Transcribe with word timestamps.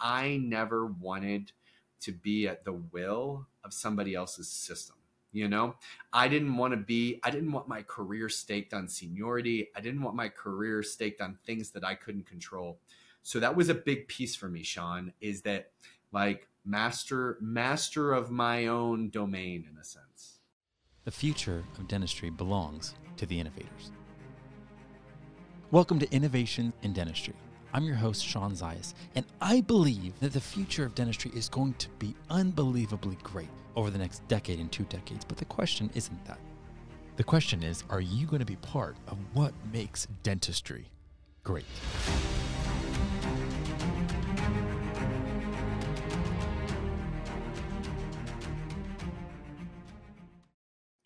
I 0.00 0.38
never 0.42 0.86
wanted 0.86 1.52
to 2.00 2.12
be 2.12 2.46
at 2.46 2.64
the 2.64 2.72
will 2.72 3.46
of 3.64 3.72
somebody 3.72 4.14
else's 4.14 4.48
system. 4.48 4.96
You 5.32 5.48
know, 5.48 5.74
I 6.12 6.26
didn't 6.28 6.56
want 6.56 6.72
to 6.72 6.78
be, 6.78 7.20
I 7.22 7.30
didn't 7.30 7.52
want 7.52 7.68
my 7.68 7.82
career 7.82 8.28
staked 8.28 8.72
on 8.72 8.88
seniority. 8.88 9.68
I 9.76 9.80
didn't 9.80 10.02
want 10.02 10.16
my 10.16 10.28
career 10.28 10.82
staked 10.82 11.20
on 11.20 11.38
things 11.44 11.70
that 11.72 11.84
I 11.84 11.94
couldn't 11.94 12.26
control. 12.26 12.78
So 13.22 13.38
that 13.40 13.54
was 13.54 13.68
a 13.68 13.74
big 13.74 14.08
piece 14.08 14.34
for 14.34 14.48
me, 14.48 14.62
Sean, 14.62 15.12
is 15.20 15.42
that 15.42 15.72
like 16.12 16.48
master, 16.64 17.36
master 17.40 18.12
of 18.12 18.30
my 18.30 18.68
own 18.68 19.10
domain 19.10 19.66
in 19.70 19.76
a 19.78 19.84
sense. 19.84 20.38
The 21.04 21.10
future 21.10 21.64
of 21.78 21.88
dentistry 21.88 22.30
belongs 22.30 22.94
to 23.18 23.26
the 23.26 23.38
innovators. 23.38 23.92
Welcome 25.70 25.98
to 25.98 26.10
Innovation 26.10 26.72
in 26.82 26.94
Dentistry. 26.94 27.34
I'm 27.74 27.84
your 27.84 27.96
host, 27.96 28.24
Sean 28.24 28.52
Zayas, 28.52 28.94
and 29.14 29.26
I 29.42 29.60
believe 29.60 30.18
that 30.20 30.32
the 30.32 30.40
future 30.40 30.86
of 30.86 30.94
dentistry 30.94 31.30
is 31.34 31.50
going 31.50 31.74
to 31.74 31.88
be 31.98 32.14
unbelievably 32.30 33.18
great 33.22 33.50
over 33.76 33.90
the 33.90 33.98
next 33.98 34.26
decade 34.26 34.58
and 34.58 34.72
two 34.72 34.84
decades. 34.84 35.24
But 35.24 35.36
the 35.36 35.44
question 35.44 35.90
isn't 35.94 36.24
that. 36.24 36.38
The 37.16 37.24
question 37.24 37.62
is 37.62 37.84
are 37.90 38.00
you 38.00 38.26
going 38.26 38.40
to 38.40 38.46
be 38.46 38.56
part 38.56 38.96
of 39.06 39.18
what 39.34 39.52
makes 39.70 40.06
dentistry 40.22 40.86
great? 41.44 41.66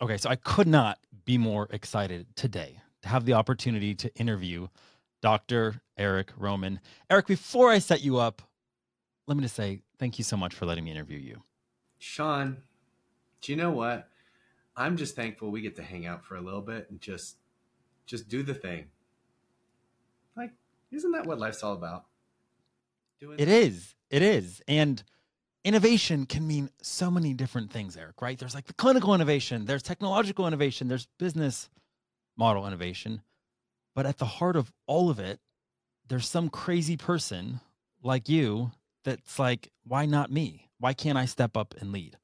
Okay, 0.01 0.17
so 0.17 0.31
I 0.31 0.37
could 0.37 0.69
not 0.69 0.99
be 1.25 1.39
more 1.39 1.67
excited 1.71 2.27
today 2.37 2.81
to 3.03 3.09
have 3.09 3.25
the 3.25 3.33
opportunity 3.33 3.95
to 3.97 4.15
interview 4.15 4.69
Dr. 5.23 5.81
Eric 5.97 6.33
Roman. 6.37 6.81
Eric, 7.09 7.27
before 7.27 7.71
I 7.71 7.79
set 7.79 8.03
you 8.03 8.19
up, 8.19 8.43
let 9.27 9.37
me 9.37 9.43
just 9.43 9.57
say 9.57 9.81
thank 9.99 10.19
you 10.19 10.25
so 10.25 10.37
much 10.37 10.55
for 10.55 10.67
letting 10.67 10.85
me 10.85 10.91
interview 10.91 11.19
you. 11.19 11.43
Sean, 11.99 12.59
do 13.41 13.53
you 13.53 13.57
know 13.57 13.71
what? 13.71 14.09
I'm 14.77 14.97
just 14.97 15.15
thankful 15.17 15.51
we 15.51 15.61
get 15.61 15.77
to 15.77 15.83
hang 15.83 16.07
out 16.07 16.25
for 16.25 16.37
a 16.37 16.41
little 16.41 16.61
bit 16.61 16.91
and 16.91 17.01
just 17.01 17.37
just 18.05 18.29
do 18.29 18.43
the 18.43 18.55
thing. 18.55 18.87
Like, 20.37 20.51
isn't 20.91 21.13
that 21.13 21.27
what 21.27 21.39
life's 21.39 21.63
all 21.63 21.75
about? 21.75 22.05
Doing 23.21 23.39
it 23.39 23.49
is. 23.49 23.95
It 24.11 24.23
is. 24.23 24.61
And 24.67 25.03
innovation 25.65 26.27
can 26.27 26.47
mean 26.47 26.71
so 26.83 27.11
many 27.11 27.33
different 27.35 27.71
things, 27.71 27.97
Eric, 27.97 28.21
right? 28.21 28.39
There's 28.39 28.55
like 28.55 28.67
the 28.67 28.75
clinical 28.75 29.15
innovation, 29.15 29.67
there's 29.67 29.83
technological 29.83 30.47
innovation, 30.47 30.89
there's 30.89 31.07
business 31.19 31.71
model 32.37 32.67
innovation. 32.67 33.23
But 33.95 34.07
at 34.07 34.19
the 34.19 34.25
heart 34.25 34.57
of 34.57 34.73
all 34.87 35.11
of 35.11 35.19
it, 35.19 35.41
there's 36.09 36.29
some 36.29 36.49
crazy 36.49 36.97
person 36.97 37.61
like 38.03 38.29
you 38.29 38.73
that's 39.05 39.39
like, 39.39 39.71
why 39.85 40.07
not 40.07 40.31
me? 40.31 40.69
Why 40.79 40.95
can't 40.95 41.19
I 41.19 41.27
step 41.27 41.57
up 41.57 41.75
and 41.81 41.93
lead? 41.93 42.17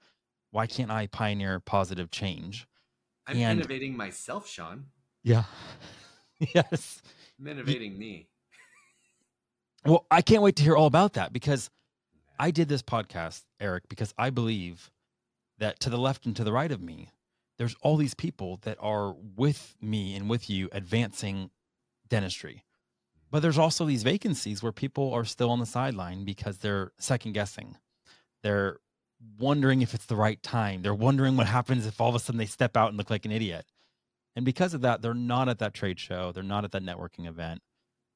Why 0.51 0.67
can't 0.67 0.91
I 0.91 1.07
pioneer 1.07 1.61
positive 1.61 2.11
change? 2.11 2.67
I'm 3.27 3.37
and, 3.37 3.61
innovating 3.61 3.97
myself, 3.97 4.49
Sean. 4.49 4.87
Yeah. 5.23 5.45
yes. 6.55 7.03
I'm 7.39 7.47
innovating 7.47 7.93
you, 7.93 7.99
me. 7.99 8.29
well, 9.85 10.07
I 10.11 10.23
can't 10.23 10.43
wait 10.43 10.57
to 10.57 10.63
hear 10.63 10.77
all 10.77 10.87
about 10.87 11.13
that 11.15 11.33
because 11.33 11.71
I 12.39 12.51
did 12.51 12.69
this 12.69 12.83
podcast, 12.83 13.43
Eric, 13.61 13.89
because 13.89 14.15
I 14.17 14.31
believe 14.31 14.91
that 15.59 15.81
to 15.81 15.91
the 15.91 15.99
left 15.99 16.25
and 16.25 16.35
to 16.37 16.45
the 16.45 16.53
right 16.53 16.71
of 16.71 16.81
me, 16.81 17.11
there's 17.59 17.77
all 17.83 17.97
these 17.97 18.15
people 18.15 18.59
that 18.63 18.79
are 18.81 19.15
with 19.37 19.77
me 19.83 20.15
and 20.15 20.31
with 20.31 20.49
you 20.49 20.69
advancing 20.73 21.51
dentistry. 22.09 22.65
But 23.31 23.41
there's 23.41 23.59
also 23.59 23.85
these 23.85 24.03
vacancies 24.03 24.63
where 24.63 24.73
people 24.73 25.13
are 25.13 25.25
still 25.25 25.51
on 25.51 25.61
the 25.61 25.67
sideline 25.67 26.25
because 26.25 26.59
they're 26.59 26.93
second 26.99 27.33
guessing. 27.33 27.77
They're 28.43 28.79
wondering 29.39 29.83
if 29.83 29.95
it's 29.95 30.07
the 30.07 30.17
right 30.17 30.43
time. 30.43 30.83
They're 30.83 30.95
wondering 30.95 31.37
what 31.37 31.47
happens 31.47 31.87
if 31.87 32.01
all 32.01 32.09
of 32.09 32.15
a 32.15 32.19
sudden 32.19 32.39
they 32.39 32.47
step 32.47 32.77
out 32.77 32.89
and 32.89 32.97
look 32.97 33.11
like 33.11 33.25
an 33.25 33.33
idiot. 33.33 33.67
And 34.35 34.45
because 34.45 34.73
of 34.73 34.83
that, 34.83 35.03
they're 35.03 35.15
not 35.15 35.49
at 35.49 35.59
that 35.59 35.75
trade 35.75 35.99
show, 35.99 36.33
they're 36.33 36.43
not 36.43 36.65
at 36.65 36.73
that 36.73 36.83
networking 36.83 37.27
event, 37.27 37.61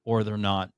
or 0.05 0.25
they're 0.25 0.37
not 0.37 0.71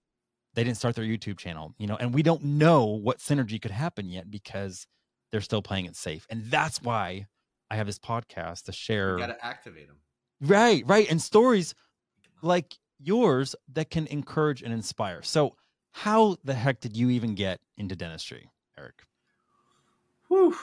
they 0.55 0.65
didn't 0.65 0.77
start 0.77 0.95
their 0.95 1.05
YouTube 1.05 1.37
channel, 1.37 1.75
you 1.79 1.87
know, 1.87 1.97
and 1.97 2.15
we 2.15 2.23
don't 2.23 2.43
know 2.45 2.85
what 2.85 3.19
synergy 3.19 3.61
could 3.61 3.73
happen 3.73 4.09
yet 4.09 4.31
because 4.31 4.87
they're 5.31 5.41
still 5.41 5.63
playing 5.63 5.87
it 5.87 5.97
safe. 5.97 6.27
And 6.31 6.45
that's 6.45 6.81
why 6.81 7.27
I 7.71 7.77
have 7.77 7.87
this 7.87 7.99
podcast 7.99 8.65
to 8.65 8.73
share. 8.73 9.15
You 9.15 9.19
got 9.19 9.27
to 9.27 9.45
activate 9.45 9.89
them. 9.89 9.97
Right, 10.41 10.85
right. 10.87 11.11
And 11.11 11.21
stories 11.21 11.75
like 12.41 12.77
yours 13.07 13.55
that 13.73 13.91
can 13.91 14.07
encourage 14.09 14.63
and 14.63 14.73
inspire. 14.73 15.23
So, 15.23 15.57
how 15.93 16.37
the 16.43 16.55
heck 16.55 16.81
did 16.81 16.97
you 16.97 17.11
even 17.11 17.35
get 17.35 17.61
into 17.77 17.95
dentistry, 17.95 18.51
Eric? 18.79 19.05
Whew. 20.29 20.57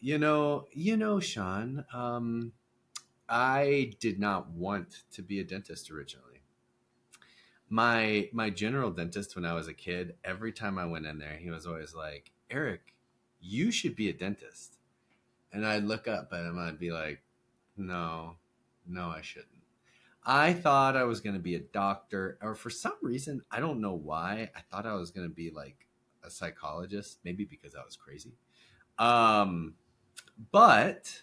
You 0.00 0.16
know, 0.18 0.66
you 0.72 0.96
know, 0.96 1.20
Sean, 1.20 1.84
um, 1.92 2.52
I 3.28 3.92
did 4.00 4.18
not 4.18 4.50
want 4.50 5.02
to 5.12 5.22
be 5.22 5.40
a 5.40 5.44
dentist 5.44 5.90
originally. 5.90 6.40
My 7.68 8.28
my 8.32 8.50
general 8.50 8.90
dentist 8.90 9.36
when 9.36 9.44
I 9.44 9.52
was 9.52 9.68
a 9.68 9.74
kid, 9.74 10.16
every 10.24 10.52
time 10.52 10.78
I 10.78 10.86
went 10.86 11.06
in 11.06 11.18
there, 11.18 11.36
he 11.36 11.50
was 11.50 11.66
always 11.66 11.94
like, 11.94 12.32
"Eric, 12.50 12.94
you 13.40 13.70
should 13.70 13.94
be 13.94 14.08
a 14.08 14.12
dentist." 14.12 14.78
And 15.52 15.66
I'd 15.66 15.84
look 15.84 16.08
up 16.08 16.32
at 16.32 16.46
him, 16.46 16.58
I'd 16.58 16.78
be 16.78 16.90
like, 16.90 17.22
"No, 17.76 18.36
no, 18.86 19.10
I 19.10 19.20
shouldn't." 19.20 19.59
I 20.24 20.52
thought 20.52 20.96
I 20.96 21.04
was 21.04 21.20
going 21.20 21.34
to 21.34 21.40
be 21.40 21.54
a 21.54 21.60
doctor, 21.60 22.38
or 22.42 22.54
for 22.54 22.70
some 22.70 22.94
reason, 23.02 23.42
I 23.50 23.60
don't 23.60 23.80
know 23.80 23.94
why, 23.94 24.50
I 24.54 24.60
thought 24.60 24.86
I 24.86 24.94
was 24.94 25.10
going 25.10 25.28
to 25.28 25.34
be 25.34 25.50
like 25.50 25.86
a 26.22 26.30
psychologist, 26.30 27.18
maybe 27.24 27.44
because 27.44 27.74
I 27.74 27.82
was 27.84 27.96
crazy. 27.96 28.34
Um, 28.98 29.74
but 30.52 31.22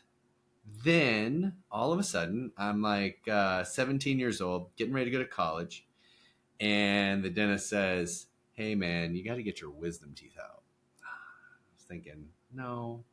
then 0.83 1.53
all 1.71 1.93
of 1.93 1.99
a 1.99 2.03
sudden, 2.03 2.51
I'm 2.57 2.81
like 2.81 3.19
uh, 3.31 3.63
17 3.63 4.17
years 4.19 4.41
old, 4.41 4.75
getting 4.75 4.93
ready 4.93 5.05
to 5.05 5.17
go 5.17 5.23
to 5.23 5.29
college, 5.29 5.85
and 6.59 7.23
the 7.23 7.29
dentist 7.29 7.69
says, 7.69 8.27
Hey, 8.53 8.73
man, 8.73 9.15
you 9.15 9.23
got 9.23 9.35
to 9.35 9.43
get 9.43 9.61
your 9.61 9.69
wisdom 9.69 10.13
teeth 10.15 10.35
out. 10.43 10.63
I 11.03 11.75
was 11.75 11.85
thinking, 11.87 12.25
no, 12.51 13.03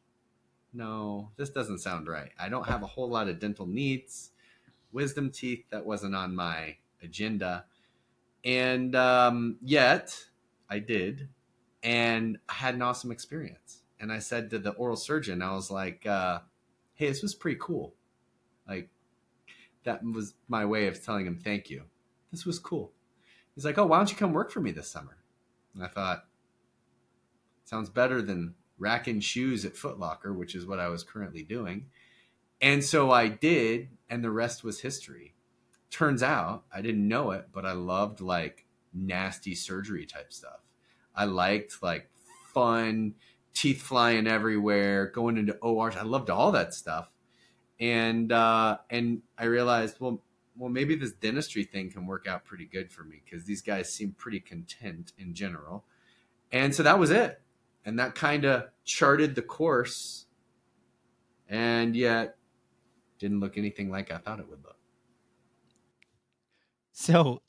no, 0.73 1.31
this 1.37 1.50
doesn't 1.50 1.81
sound 1.81 2.09
right. 2.09 2.31
I 2.41 2.49
don't 2.49 2.67
have 2.67 2.83
a 2.83 2.87
whole 2.87 3.11
lot 3.11 3.28
of 3.28 3.39
dental 3.39 3.67
needs 3.67 4.31
wisdom 4.94 5.31
teeth 5.31 5.65
that 5.71 5.84
wasn't 5.84 6.15
on 6.15 6.34
my 6.34 6.77
agenda. 7.03 7.66
And 8.44 8.94
um, 8.94 9.56
yet 9.60 10.25
i 10.71 10.78
did. 10.78 11.28
And 11.82 12.38
i 12.49 12.55
had 12.55 12.75
an 12.75 12.82
awesome 12.82 13.10
experience. 13.10 13.82
And 14.00 14.12
i 14.12 14.19
said 14.19 14.50
to 14.50 14.59
the 14.59 14.71
oral 14.71 14.97
surgeon 14.97 15.43
i 15.43 15.53
was 15.53 15.71
like 15.71 16.06
uh, 16.06 16.41
hey 16.94 17.09
this 17.09 17.22
was 17.22 17.34
pretty 17.34 17.59
cool. 17.60 17.94
Like 18.66 18.88
that 19.82 20.03
was 20.03 20.34
my 20.49 20.65
way 20.65 20.87
of 20.87 21.05
telling 21.05 21.26
him 21.26 21.38
thank 21.38 21.69
you. 21.69 21.82
This 22.31 22.47
was 22.47 22.59
cool. 22.59 22.93
He's 23.55 23.65
like 23.65 23.76
oh 23.76 23.87
why 23.87 23.99
don't 23.99 24.11
you 24.11 24.16
come 24.16 24.32
work 24.32 24.50
for 24.50 24.61
me 24.61 24.71
this 24.71 24.88
summer? 24.88 25.19
And 25.75 25.82
i 25.82 25.88
thought 25.88 26.25
sounds 27.65 27.91
better 27.91 28.22
than 28.22 28.55
racking 28.78 29.21
shoes 29.21 29.65
at 29.65 29.75
Footlocker, 29.75 30.37
which 30.37 30.55
is 30.55 30.66
what 30.66 30.78
I 30.78 30.88
was 30.88 31.03
currently 31.03 31.43
doing. 31.43 31.87
And 32.60 32.82
so 32.82 33.10
I 33.10 33.28
did, 33.28 33.88
and 34.09 34.22
the 34.22 34.31
rest 34.31 34.65
was 34.65 34.81
history. 34.81 35.34
Turns 35.91 36.22
out 36.22 36.65
I 36.75 36.81
didn't 36.81 37.06
know 37.06 37.31
it, 37.31 37.48
but 37.53 37.65
I 37.65 37.72
loved 37.72 38.20
like 38.20 38.66
nasty 38.92 39.54
surgery 39.54 40.06
type 40.06 40.32
stuff. 40.32 40.60
I 41.14 41.25
liked 41.26 41.82
like 41.82 42.10
fun, 42.53 43.14
teeth 43.53 43.82
flying 43.82 44.26
everywhere, 44.26 45.06
going 45.06 45.37
into 45.37 45.54
ORs. 45.56 45.97
I 45.97 46.03
loved 46.03 46.31
all 46.31 46.53
that 46.53 46.75
stuff. 46.75 47.10
And 47.81 48.32
uh, 48.32 48.78
and 48.91 49.22
I 49.38 49.44
realized, 49.44 49.97
well, 50.00 50.22
well, 50.56 50.70
maybe 50.70 50.94
this 50.94 51.12
dentistry 51.12 51.64
thing 51.64 51.91
can 51.91 52.06
work 52.06 52.26
out 52.26 52.44
pretty 52.44 52.66
good 52.66 52.91
for 52.93 53.03
me 53.03 53.22
because 53.25 53.44
these 53.44 53.62
guys 53.62 53.93
seem 53.93 54.12
pretty 54.12 54.41
content 54.41 55.12
in 55.19 55.34
general. 55.34 55.84
And 56.53 56.75
so 56.75 56.82
that 56.84 56.98
was 56.98 57.10
it. 57.10 57.41
And 57.84 57.99
that 57.99 58.14
kind 58.14 58.44
of 58.44 58.69
charted 58.84 59.34
the 59.34 59.43
course. 59.43 60.26
And 61.49 61.96
yet 61.96 62.37
didn't 63.25 63.41
look 63.41 63.56
anything 63.56 63.91
like 63.91 64.12
I 64.12 64.19
thought 64.19 64.38
it 64.38 64.50
would 64.50 64.62
look. 64.62 64.76
So, 66.93 67.41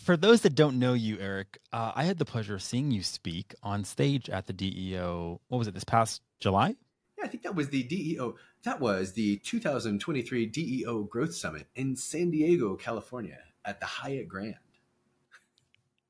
for 0.00 0.16
those 0.16 0.40
that 0.40 0.54
don't 0.54 0.78
know 0.78 0.94
you, 0.94 1.18
Eric, 1.20 1.58
uh, 1.74 1.92
I 1.94 2.04
had 2.04 2.16
the 2.16 2.24
pleasure 2.24 2.54
of 2.54 2.62
seeing 2.62 2.90
you 2.90 3.02
speak 3.02 3.54
on 3.62 3.84
stage 3.84 4.30
at 4.30 4.46
the 4.46 4.54
DEO. 4.54 5.42
What 5.48 5.58
was 5.58 5.68
it 5.68 5.74
this 5.74 5.84
past 5.84 6.22
July? 6.40 6.74
Yeah, 7.18 7.24
I 7.24 7.28
think 7.28 7.42
that 7.42 7.54
was 7.54 7.68
the 7.68 7.82
DEO. 7.82 8.36
That 8.64 8.80
was 8.80 9.12
the 9.12 9.36
2023 9.44 10.46
DEO 10.46 11.02
Growth 11.02 11.34
Summit 11.34 11.66
in 11.76 11.94
San 11.96 12.30
Diego, 12.30 12.74
California, 12.74 13.40
at 13.66 13.80
the 13.80 13.86
Hyatt 13.86 14.26
Grand. 14.26 14.56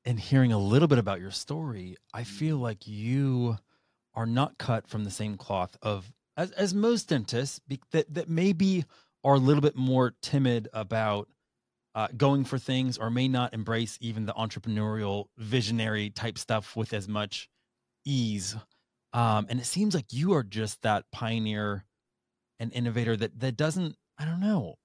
And 0.05 0.17
hearing 0.17 0.53
a 0.53 0.57
little 0.57 0.87
bit 0.87 0.99
about 0.99 1.19
your 1.19 1.31
story, 1.31 1.97
I 2.13 2.23
feel 2.23 2.57
like 2.57 2.87
you 2.87 3.57
are 4.13 4.25
not 4.25 4.57
cut 4.57 4.87
from 4.87 5.03
the 5.03 5.11
same 5.11 5.35
cloth 5.35 5.75
of 5.81 6.13
as 6.37 6.51
as 6.51 6.73
most 6.73 7.09
dentists 7.09 7.59
be, 7.59 7.79
that 7.91 8.13
that 8.13 8.29
maybe 8.29 8.85
are 9.23 9.35
a 9.35 9.39
little 9.39 9.61
bit 9.61 9.75
more 9.75 10.13
timid 10.21 10.67
about 10.73 11.29
uh, 11.95 12.07
going 12.15 12.43
for 12.43 12.57
things 12.57 12.97
or 12.97 13.09
may 13.09 13.27
not 13.27 13.53
embrace 13.53 13.97
even 14.01 14.25
the 14.25 14.33
entrepreneurial 14.33 15.25
visionary 15.37 16.09
type 16.09 16.37
stuff 16.37 16.75
with 16.75 16.93
as 16.93 17.07
much 17.07 17.49
ease. 18.05 18.55
Um, 19.13 19.47
and 19.49 19.59
it 19.59 19.65
seems 19.65 19.95
like 19.95 20.11
you 20.11 20.33
are 20.33 20.43
just 20.43 20.81
that 20.81 21.05
pioneer 21.11 21.85
and 22.59 22.71
innovator 22.73 23.15
that 23.15 23.39
that 23.39 23.55
doesn't, 23.55 23.95
I 24.19 24.25
don't 24.25 24.41
know. 24.41 24.75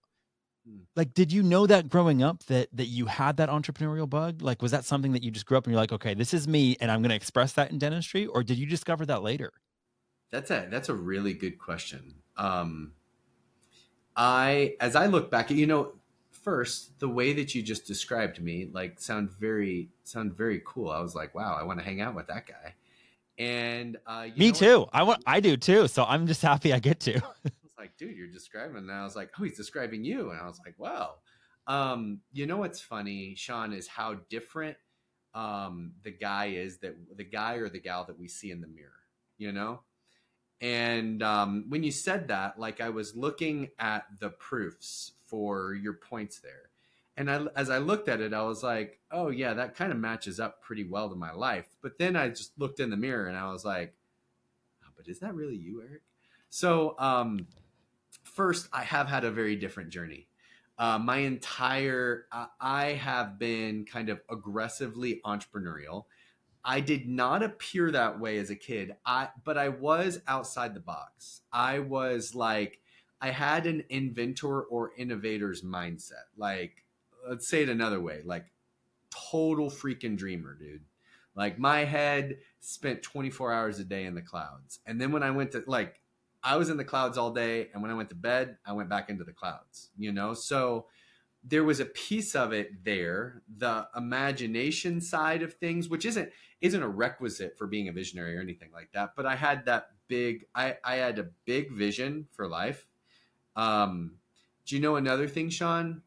Hmm. 0.67 0.83
Like, 0.95 1.15
did 1.15 1.33
you 1.33 1.43
know 1.43 1.67
that 1.67 1.89
growing 1.89 2.23
up 2.23 2.45
that 2.45 2.69
that 2.73 2.87
you 2.87 3.07
had 3.07 3.39
that 3.39 3.49
entrepreneurial 3.49 4.09
bug? 4.09 4.41
Like, 4.41 4.63
was 4.63 4.71
that 4.71 4.85
something 4.85 5.13
that 5.13 5.25
you 5.25 5.31
just 5.31 5.47
grew 5.47 5.59
up 5.59 5.65
and 5.65 5.73
you're 5.73 5.81
like, 5.81 5.93
okay, 5.93 6.15
this 6.15 6.33
is 6.33 6.47
me, 6.47 6.77
and 6.81 6.91
I'm 6.91 7.03
going 7.03 7.11
to 7.11 7.17
express 7.17 7.53
that 7.55 7.73
in 7.73 7.79
dentistry, 7.79 8.27
or 8.27 8.43
did 8.45 8.57
you 8.57 8.67
discover 8.67 9.05
that 9.07 9.23
later? 9.23 9.53
That's 10.31 10.51
a 10.51 10.69
that's 10.71 10.89
a 10.89 10.95
really 10.95 11.35
good 11.35 11.59
question. 11.59 12.15
Um, 12.37 12.93
I 14.17 14.77
as 14.81 14.97
I 14.97 15.07
look 15.07 15.31
back, 15.31 15.51
you 15.51 15.67
know, 15.67 15.93
first 16.31 16.99
the 17.01 17.09
way 17.09 17.33
that 17.35 17.55
you 17.55 17.63
just 17.63 17.87
described 17.87 18.41
me, 18.41 18.69
like, 18.73 19.01
sound 19.01 19.31
very 19.31 19.91
sound 20.05 20.35
very 20.37 20.63
cool. 20.65 20.91
I 20.91 21.01
was 21.01 21.15
like, 21.15 21.35
wow, 21.35 21.57
I 21.59 21.65
want 21.65 21.79
to 21.79 21.85
hang 21.85 22.01
out 22.01 22.15
with 22.15 22.29
that 22.29 22.47
guy. 22.47 22.75
And 23.39 23.97
uh, 24.07 24.27
you 24.27 24.33
Me 24.37 24.47
know 24.47 24.51
what? 24.53 24.59
too. 24.59 24.87
I 24.93 25.03
want. 25.03 25.23
I 25.27 25.41
do 25.41 25.57
too. 25.57 25.89
So 25.89 26.05
I'm 26.05 26.27
just 26.27 26.43
happy 26.43 26.73
I 26.73 26.79
get 26.79 27.01
to. 27.01 27.17
I 27.45 27.51
was 27.63 27.73
like, 27.79 27.97
dude, 27.97 28.17
you're 28.17 28.27
describing. 28.29 28.77
And 28.77 28.93
I 28.93 29.03
was 29.05 29.17
like, 29.17 29.31
oh, 29.39 29.45
he's 29.45 29.57
describing 29.57 30.05
you. 30.05 30.31
And 30.31 30.41
I 30.41 30.47
was 30.47 30.61
like, 30.65 30.75
wow. 30.79 31.15
Um, 31.67 32.21
you 32.33 32.47
know 32.47 32.57
what's 32.59 32.81
funny, 32.81 33.35
Sean, 33.37 33.73
is 33.73 33.87
how 33.87 34.17
different 34.29 34.77
um, 35.35 35.93
the 36.03 36.11
guy 36.11 36.47
is 36.47 36.79
that 36.79 36.97
the 37.17 37.25
guy 37.25 37.55
or 37.55 37.69
the 37.69 37.81
gal 37.81 38.05
that 38.05 38.19
we 38.19 38.29
see 38.29 38.51
in 38.51 38.61
the 38.61 38.67
mirror. 38.69 38.93
You 39.39 39.53
know. 39.53 39.81
And 40.61 41.23
um, 41.23 41.65
when 41.69 41.83
you 41.83 41.91
said 41.91 42.29
that, 42.29 42.59
like 42.59 42.81
I 42.81 42.91
was 42.91 43.17
looking 43.17 43.69
at 43.79 44.05
the 44.19 44.31
proofs 44.31 45.13
for 45.25 45.75
your 45.75 45.95
points 45.95 46.41
there, 46.41 46.71
and 47.17 47.31
I, 47.31 47.45
as 47.57 47.71
I 47.71 47.79
looked 47.79 48.09
at 48.09 48.21
it, 48.21 48.33
I 48.33 48.43
was 48.43 48.63
like, 48.63 48.99
oh 49.11 49.29
yeah, 49.29 49.55
that 49.55 49.75
kind 49.75 49.93
of 49.93 49.99
matches 49.99 50.41
up 50.41 50.63
pretty 50.63 50.85
well 50.85 51.09
to 51.11 51.17
my 51.17 51.33
life. 51.33 51.67
But 51.83 51.99
then 51.99 52.17
I 52.17 52.29
just 52.29 52.59
looked 52.59 52.81
in 52.81 52.91
the 52.91 52.97
mirror 52.97 53.27
and 53.27 53.37
I 53.37 53.51
was 53.53 53.65
like, 53.65 53.95
oh, 54.85 54.89
but 54.97 55.09
is 55.09 55.19
that 55.21 55.35
really 55.35 55.57
you, 55.57 55.83
Eric? 55.83 56.03
So 56.49 56.95
um, 56.99 57.47
first, 58.25 58.69
I 58.73 58.85
have 58.85 59.07
had 59.07 59.25
a 59.25 59.31
very 59.31 59.57
different 59.57 59.91
journey. 59.91 60.29
Uh, 60.79 60.99
my 60.99 61.19
entire, 61.19 62.27
uh, 62.33 62.47
I 62.59 62.93
have 62.93 63.39
been 63.39 63.85
kind 63.85 64.09
of 64.09 64.21
aggressively 64.31 65.21
entrepreneurial. 65.27 66.05
I 66.65 66.81
did 66.81 67.09
not 67.09 67.43
appear 67.43 67.91
that 67.91 68.21
way 68.21 68.39
as 68.39 68.51
a 68.51 68.57
kid. 68.57 68.97
I, 69.05 69.29
but 69.45 69.57
I 69.57 69.69
was 69.71 70.21
outside 70.29 70.75
the 70.75 70.81
box. 70.81 71.41
I 71.53 71.79
was 71.79 72.35
like, 72.35 72.81
I 73.21 73.31
had 73.31 73.67
an 73.67 73.85
inventor 73.89 74.63
or 74.63 74.93
innovator's 74.97 75.63
mindset. 75.63 76.27
Like, 76.37 76.85
let's 77.29 77.49
say 77.49 77.63
it 77.63 77.69
another 77.69 78.01
way, 78.01 78.21
like 78.25 78.47
total 79.11 79.71
freaking 79.71 80.17
dreamer, 80.17 80.55
dude. 80.55 80.85
Like 81.35 81.59
my 81.59 81.85
head 81.85 82.39
spent 82.61 83.03
24 83.03 83.53
hours 83.53 83.79
a 83.79 83.85
day 83.85 84.05
in 84.05 84.15
the 84.15 84.23
clouds. 84.23 84.81
And 84.87 85.01
then 85.01 85.13
when 85.13 85.23
I 85.23 85.31
went 85.31 85.53
to 85.53 85.63
like 85.67 86.01
I 86.43 86.57
was 86.57 86.71
in 86.71 86.77
the 86.77 86.85
clouds 86.85 87.19
all 87.19 87.33
day 87.33 87.69
and 87.73 87.83
when 87.83 87.91
I 87.91 87.95
went 87.95 88.09
to 88.11 88.15
bed, 88.15 88.57
I 88.65 88.73
went 88.73 88.89
back 88.89 89.11
into 89.11 89.25
the 89.25 89.33
clouds, 89.33 89.91
you 89.97 90.13
know? 90.13 90.35
So 90.35 90.87
there 91.43 91.65
was 91.65 91.81
a 91.81 91.87
piece 91.87 92.35
of 92.35 92.53
it 92.53 92.85
there, 92.85 93.43
the 93.57 93.89
imagination 93.97 95.01
side 95.01 95.43
of 95.43 95.55
things, 95.55 95.89
which 95.89 96.05
isn't 96.05 96.31
isn't 96.61 96.83
a 96.83 96.89
requisite 96.89 97.57
for 97.57 97.67
being 97.67 97.89
a 97.89 97.93
visionary 97.93 98.37
or 98.37 98.41
anything 98.41 98.71
like 98.73 98.91
that, 98.93 99.13
but 99.17 99.25
I 99.25 99.37
had 99.37 99.65
that 99.67 99.91
big 100.09 100.45
I 100.55 100.77
I 100.85 100.97
had 100.97 101.19
a 101.19 101.29
big 101.45 101.73
vision 101.73 102.27
for 102.33 102.47
life. 102.47 102.87
Um 103.57 104.17
do 104.67 104.77
you 104.77 104.83
know 104.83 104.97
another 104.97 105.27
thing, 105.27 105.49
Sean? 105.49 106.03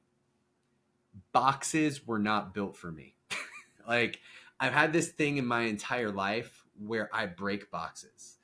Boxes 1.32 2.06
were 2.06 2.20
not 2.20 2.54
built 2.54 2.78
for 2.78 2.92
me. 2.92 3.16
like 3.88 4.20
I've 4.60 4.74
had 4.74 4.94
this 4.94 5.10
thing 5.10 5.38
in 5.38 5.46
my 5.46 5.64
entire 5.64 6.12
life 6.12 6.64
where 6.80 7.10
I 7.14 7.26
break 7.26 7.72
boxes. 7.72 8.38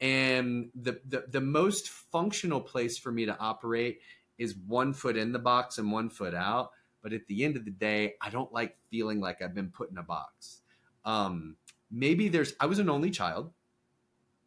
And 0.00 0.70
the, 0.74 1.00
the 1.08 1.24
the 1.28 1.40
most 1.40 1.88
functional 1.88 2.60
place 2.60 2.98
for 2.98 3.10
me 3.10 3.26
to 3.26 3.36
operate 3.38 4.00
is 4.38 4.56
one 4.66 4.92
foot 4.92 5.16
in 5.16 5.32
the 5.32 5.38
box 5.38 5.78
and 5.78 5.90
one 5.90 6.10
foot 6.10 6.34
out. 6.34 6.70
But 7.02 7.12
at 7.12 7.26
the 7.26 7.44
end 7.44 7.56
of 7.56 7.64
the 7.64 7.70
day, 7.70 8.14
I 8.20 8.30
don't 8.30 8.52
like 8.52 8.76
feeling 8.90 9.20
like 9.20 9.40
I've 9.40 9.54
been 9.54 9.70
put 9.70 9.90
in 9.90 9.98
a 9.98 10.02
box. 10.02 10.62
Um, 11.04 11.56
maybe 11.90 12.28
there's 12.28 12.54
I 12.60 12.66
was 12.66 12.78
an 12.78 12.90
only 12.90 13.10
child. 13.10 13.52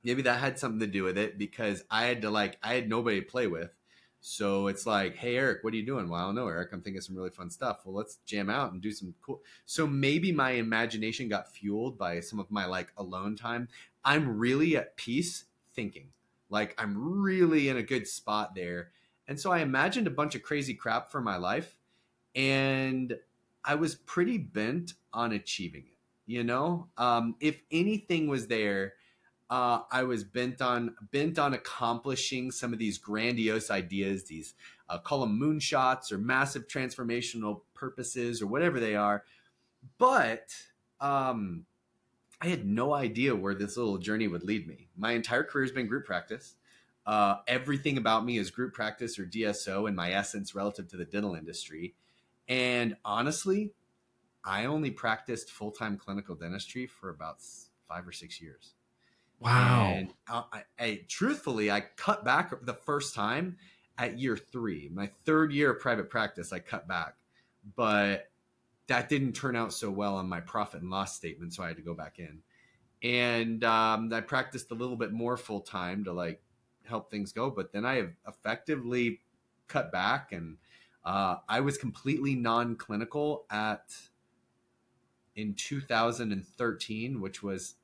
Maybe 0.04 0.22
that 0.24 0.40
had 0.40 0.60
something 0.60 0.80
to 0.80 0.88
do 0.88 1.04
with 1.04 1.18
it 1.18 1.38
because 1.38 1.84
I 1.90 2.06
had 2.06 2.22
to 2.24 2.30
like 2.30 2.58
I 2.62 2.74
had 2.74 2.90
nobody 2.90 3.22
to 3.22 3.26
play 3.26 3.48
with. 3.48 3.72
So 4.22 4.68
it's 4.68 4.86
like, 4.86 5.16
hey 5.16 5.38
Eric, 5.38 5.64
what 5.64 5.74
are 5.74 5.78
you 5.78 5.86
doing? 5.86 6.10
Well, 6.10 6.22
I 6.22 6.26
don't 6.26 6.36
know, 6.36 6.48
Eric. 6.48 6.74
I'm 6.74 6.82
thinking 6.82 7.02
some 7.02 7.16
really 7.16 7.30
fun 7.30 7.50
stuff. 7.50 7.82
Well, 7.86 7.96
let's 7.96 8.18
jam 8.26 8.50
out 8.50 8.74
and 8.74 8.82
do 8.82 8.92
some 8.92 9.14
cool. 9.22 9.42
So 9.66 9.88
maybe 9.88 10.32
my 10.34 10.52
imagination 10.52 11.30
got 11.30 11.54
fueled 11.54 11.98
by 11.98 12.20
some 12.20 12.40
of 12.40 12.52
my 12.52 12.66
like 12.66 12.92
alone 12.98 13.38
time. 13.38 13.70
I'm 14.04 14.38
really 14.38 14.76
at 14.76 14.98
peace 14.98 15.46
thinking. 15.74 16.10
Like 16.50 16.76
I'm 16.78 17.22
really 17.22 17.70
in 17.70 17.78
a 17.78 17.84
good 17.84 18.08
spot 18.08 18.56
there. 18.56 18.92
And 19.30 19.40
so 19.40 19.52
I 19.52 19.60
imagined 19.60 20.08
a 20.08 20.12
bunch 20.12 20.34
of 20.34 20.42
crazy 20.42 20.74
crap 20.74 21.12
for 21.12 21.22
my 21.22 21.38
life 21.38 21.78
and 22.36 23.16
I 23.64 23.76
was 23.76 23.94
pretty 23.94 24.40
bent 24.40 24.94
on 25.14 25.34
achieving 25.34 25.84
it. 25.86 25.98
You 26.26 26.44
know, 26.44 26.88
um, 26.98 27.36
if 27.40 27.62
anything 27.72 28.28
was 28.28 28.48
there, 28.48 28.94
uh, 29.52 29.82
I 29.92 30.04
was 30.04 30.24
bent 30.24 30.62
on 30.62 30.96
bent 31.12 31.38
on 31.38 31.54
accomplishing 31.54 32.52
some 32.52 32.74
of 32.74 32.80
these 32.80 32.98
grandiose 32.98 33.70
ideas. 33.70 34.26
These 34.26 34.56
uh, 34.90 34.98
call 34.98 35.22
them 35.22 35.40
moonshots 35.40 36.12
or 36.12 36.18
massive 36.18 36.68
transformational 36.68 37.62
purposes 37.76 38.42
or 38.42 38.48
whatever 38.48 38.80
they 38.80 38.96
are. 38.96 39.24
But 40.00 40.54
um, 41.00 41.66
I 42.42 42.48
had 42.48 42.66
no 42.66 42.94
idea 42.94 43.36
where 43.36 43.56
this 43.56 43.78
little 43.78 43.98
journey 43.98 44.28
would 44.28 44.44
lead 44.44 44.68
me. 44.68 44.88
My 44.98 45.12
entire 45.14 45.44
career 45.44 45.66
has 45.66 45.72
been 45.72 45.88
group 45.88 46.06
practice. 46.06 46.56
Uh, 47.10 47.40
everything 47.48 47.98
about 47.98 48.24
me 48.24 48.38
is 48.38 48.52
group 48.52 48.72
practice 48.72 49.18
or 49.18 49.26
DSO 49.26 49.90
in 49.90 49.96
my 49.96 50.12
essence 50.12 50.54
relative 50.54 50.88
to 50.88 50.96
the 50.96 51.06
dental 51.06 51.34
industry. 51.34 51.96
And 52.48 52.96
honestly, 53.04 53.74
I 54.46 54.66
only 54.66 54.92
practiced 54.92 55.50
full 55.50 55.72
time 55.72 55.98
clinical 55.98 56.36
dentistry 56.36 56.86
for 56.86 57.10
about 57.10 57.38
five 57.88 58.08
or 58.08 58.12
six 58.12 58.40
years. 58.40 58.76
Wow. 59.40 59.92
And 59.92 60.14
I, 60.28 60.44
I, 60.54 60.64
I, 60.80 61.02
truthfully, 61.08 61.72
I 61.72 61.82
cut 61.98 62.24
back 62.24 62.54
the 62.62 62.76
first 62.76 63.16
time 63.16 63.58
at 63.98 64.20
year 64.20 64.38
three. 64.38 64.92
My 64.94 65.10
third 65.26 65.52
year 65.52 65.72
of 65.72 65.80
private 65.80 66.12
practice, 66.12 66.54
I 66.54 66.60
cut 66.60 66.88
back, 66.88 67.16
but 67.76 68.30
that 68.86 69.10
didn't 69.10 69.34
turn 69.34 69.56
out 69.56 69.74
so 69.74 69.90
well 69.90 70.16
on 70.16 70.30
my 70.30 70.42
profit 70.42 70.84
and 70.84 70.92
loss 70.92 71.16
statement, 71.16 71.56
so 71.56 71.64
I 71.64 71.70
had 71.70 71.78
to 71.78 71.82
go 71.82 71.96
back 71.96 72.20
in. 72.20 72.44
And 73.02 73.64
um, 73.64 74.14
I 74.14 74.22
practiced 74.22 74.70
a 74.70 74.76
little 74.76 74.96
bit 74.96 75.12
more 75.12 75.38
full 75.38 75.62
time 75.62 76.04
to 76.04 76.14
like 76.14 76.44
help 76.90 77.10
things 77.10 77.32
go, 77.32 77.50
but 77.50 77.72
then 77.72 77.86
I 77.86 77.96
have 77.96 78.12
effectively 78.28 79.20
cut 79.68 79.92
back, 79.92 80.32
and 80.32 80.58
uh, 81.06 81.38
I 81.48 81.62
was 81.62 81.78
completely 81.78 82.36
non-clinical 82.36 83.46
at 83.50 83.94
in 85.36 85.54
2013, 85.54 87.22
which 87.22 87.42
was 87.42 87.76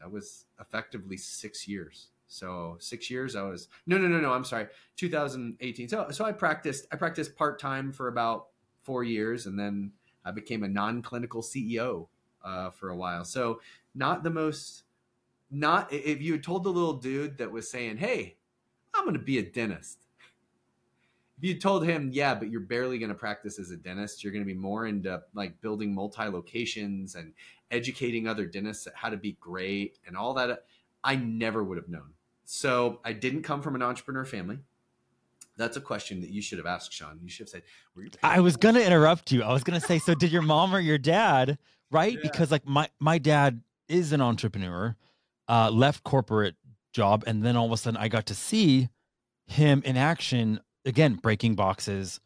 that 0.00 0.10
was 0.10 0.46
effectively 0.60 1.16
six 1.16 1.68
years. 1.68 2.08
So 2.26 2.76
six 2.80 3.10
years 3.10 3.36
I 3.36 3.42
was 3.42 3.68
no 3.86 3.98
no 3.98 4.08
no 4.08 4.20
no 4.20 4.32
I'm 4.32 4.44
sorry 4.44 4.66
2018. 4.96 5.88
So 5.88 6.08
so 6.10 6.24
I 6.24 6.32
practiced 6.32 6.86
I 6.90 6.96
practiced 6.96 7.36
part 7.36 7.58
time 7.58 7.92
for 7.92 8.08
about 8.08 8.48
four 8.82 9.04
years 9.04 9.46
and 9.46 9.58
then 9.58 9.92
I 10.24 10.30
became 10.30 10.62
a 10.62 10.68
non 10.68 11.02
clinical 11.02 11.42
CEO 11.42 12.08
uh, 12.44 12.70
for 12.70 12.90
a 12.90 12.96
while. 12.96 13.24
So 13.24 13.60
not 13.94 14.22
the 14.22 14.30
most 14.30 14.84
not 15.50 15.92
if 15.92 16.20
you 16.20 16.32
had 16.32 16.42
told 16.42 16.64
the 16.64 16.70
little 16.70 16.94
dude 16.94 17.38
that 17.38 17.52
was 17.52 17.70
saying 17.70 17.98
hey 17.98 18.36
I'm 18.94 19.04
going 19.04 19.14
to 19.14 19.22
be 19.22 19.38
a 19.38 19.42
dentist. 19.42 19.98
If 21.38 21.44
you 21.44 21.58
told 21.58 21.84
him, 21.84 22.10
yeah, 22.12 22.34
but 22.34 22.48
you're 22.48 22.60
barely 22.60 22.98
going 22.98 23.08
to 23.08 23.14
practice 23.14 23.58
as 23.58 23.70
a 23.70 23.76
dentist, 23.76 24.22
you're 24.22 24.32
going 24.32 24.44
to 24.44 24.46
be 24.46 24.58
more 24.58 24.86
into 24.86 25.20
like 25.34 25.60
building 25.60 25.94
multi 25.94 26.24
locations 26.24 27.16
and 27.16 27.32
educating 27.70 28.28
other 28.28 28.46
dentists 28.46 28.86
how 28.94 29.10
to 29.10 29.16
be 29.16 29.32
great 29.40 29.98
and 30.06 30.16
all 30.16 30.34
that. 30.34 30.64
I 31.02 31.16
never 31.16 31.64
would 31.64 31.76
have 31.76 31.88
known. 31.88 32.12
So 32.44 33.00
I 33.04 33.12
didn't 33.12 33.42
come 33.42 33.62
from 33.62 33.74
an 33.74 33.82
entrepreneur 33.82 34.24
family. 34.24 34.58
That's 35.56 35.76
a 35.76 35.80
question 35.80 36.20
that 36.20 36.30
you 36.30 36.42
should 36.42 36.58
have 36.58 36.66
asked, 36.66 36.92
Sean. 36.92 37.18
You 37.22 37.28
should 37.28 37.48
have 37.48 37.62
said, 37.62 37.62
I 38.22 38.40
was 38.40 38.56
going 38.56 38.74
to 38.74 38.84
interrupt 38.84 39.30
you. 39.30 39.42
I 39.42 39.52
was 39.52 39.62
going 39.62 39.80
to 39.80 39.86
say, 39.86 39.98
so 39.98 40.14
did 40.14 40.32
your 40.32 40.42
mom 40.42 40.74
or 40.74 40.80
your 40.80 40.98
dad, 40.98 41.58
right? 41.90 42.14
Yeah. 42.14 42.20
Because 42.22 42.50
like 42.50 42.66
my, 42.66 42.88
my 42.98 43.18
dad 43.18 43.60
is 43.88 44.12
an 44.12 44.20
entrepreneur, 44.20 44.96
uh, 45.48 45.70
left 45.70 46.02
corporate 46.02 46.56
job. 46.94 47.24
And 47.26 47.44
then 47.44 47.56
all 47.56 47.66
of 47.66 47.72
a 47.72 47.76
sudden 47.76 47.98
I 47.98 48.08
got 48.08 48.26
to 48.26 48.34
see 48.34 48.88
him 49.46 49.82
in 49.84 49.96
action 49.96 50.60
again, 50.86 51.14
breaking 51.16 51.54
boxes, 51.54 52.20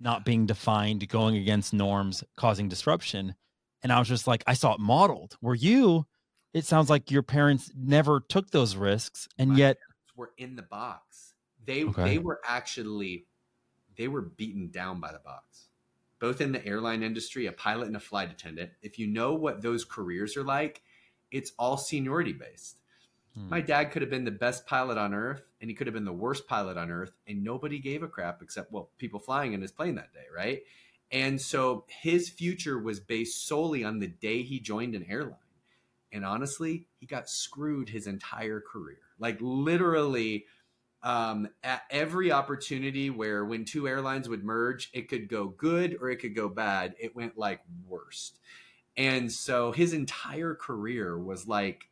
not 0.00 0.24
being 0.24 0.46
defined, 0.46 1.06
going 1.08 1.36
against 1.36 1.74
norms, 1.74 2.24
causing 2.36 2.68
disruption. 2.68 3.34
And 3.82 3.92
I 3.92 3.98
was 3.98 4.08
just 4.08 4.26
like, 4.26 4.42
I 4.46 4.54
saw 4.54 4.74
it 4.74 4.80
modeled. 4.80 5.36
Were 5.42 5.54
you, 5.54 6.06
it 6.54 6.64
sounds 6.64 6.88
like 6.88 7.10
your 7.10 7.22
parents 7.22 7.70
never 7.76 8.20
took 8.20 8.50
those 8.50 8.76
risks 8.76 9.28
and 9.38 9.50
My 9.50 9.56
yet 9.56 9.78
were 10.16 10.32
in 10.38 10.56
the 10.56 10.62
box. 10.62 11.34
They 11.64 11.84
okay. 11.84 12.04
they 12.04 12.18
were 12.18 12.40
actually 12.44 13.26
they 13.96 14.08
were 14.08 14.22
beaten 14.22 14.70
down 14.70 15.00
by 15.00 15.12
the 15.12 15.18
box. 15.18 15.68
Both 16.18 16.40
in 16.40 16.52
the 16.52 16.64
airline 16.64 17.02
industry, 17.02 17.46
a 17.46 17.52
pilot 17.52 17.88
and 17.88 17.96
a 17.96 18.00
flight 18.00 18.30
attendant. 18.30 18.70
If 18.80 18.98
you 18.98 19.08
know 19.08 19.34
what 19.34 19.60
those 19.60 19.84
careers 19.84 20.36
are 20.36 20.44
like, 20.44 20.82
it's 21.32 21.52
all 21.58 21.76
seniority 21.76 22.32
based. 22.32 22.81
Hmm. 23.34 23.48
My 23.48 23.60
dad 23.60 23.90
could 23.90 24.02
have 24.02 24.10
been 24.10 24.24
the 24.24 24.30
best 24.30 24.66
pilot 24.66 24.98
on 24.98 25.14
earth 25.14 25.42
and 25.60 25.70
he 25.70 25.74
could 25.74 25.86
have 25.86 25.94
been 25.94 26.04
the 26.04 26.12
worst 26.12 26.46
pilot 26.46 26.76
on 26.76 26.90
earth 26.90 27.12
and 27.26 27.42
nobody 27.42 27.78
gave 27.78 28.02
a 28.02 28.08
crap 28.08 28.42
except 28.42 28.72
well 28.72 28.90
people 28.98 29.20
flying 29.20 29.52
in 29.52 29.60
his 29.60 29.72
plane 29.72 29.94
that 29.96 30.12
day, 30.12 30.26
right? 30.34 30.62
And 31.10 31.40
so 31.40 31.84
his 31.88 32.30
future 32.30 32.78
was 32.78 32.98
based 33.00 33.46
solely 33.46 33.84
on 33.84 33.98
the 33.98 34.08
day 34.08 34.42
he 34.42 34.60
joined 34.60 34.94
an 34.94 35.06
airline. 35.08 35.36
And 36.10 36.24
honestly, 36.24 36.86
he 36.98 37.06
got 37.06 37.28
screwed 37.28 37.88
his 37.88 38.06
entire 38.06 38.60
career. 38.60 38.98
Like 39.18 39.38
literally 39.40 40.46
um, 41.02 41.48
at 41.62 41.82
every 41.90 42.30
opportunity 42.32 43.10
where 43.10 43.44
when 43.44 43.64
two 43.64 43.88
airlines 43.88 44.28
would 44.28 44.44
merge, 44.44 44.90
it 44.92 45.08
could 45.08 45.28
go 45.28 45.48
good 45.48 45.98
or 46.00 46.10
it 46.10 46.16
could 46.16 46.34
go 46.34 46.48
bad. 46.48 46.94
It 46.98 47.16
went 47.16 47.36
like 47.36 47.60
worst. 47.88 48.38
And 48.96 49.32
so 49.32 49.72
his 49.72 49.94
entire 49.94 50.54
career 50.54 51.18
was 51.18 51.48
like 51.48 51.88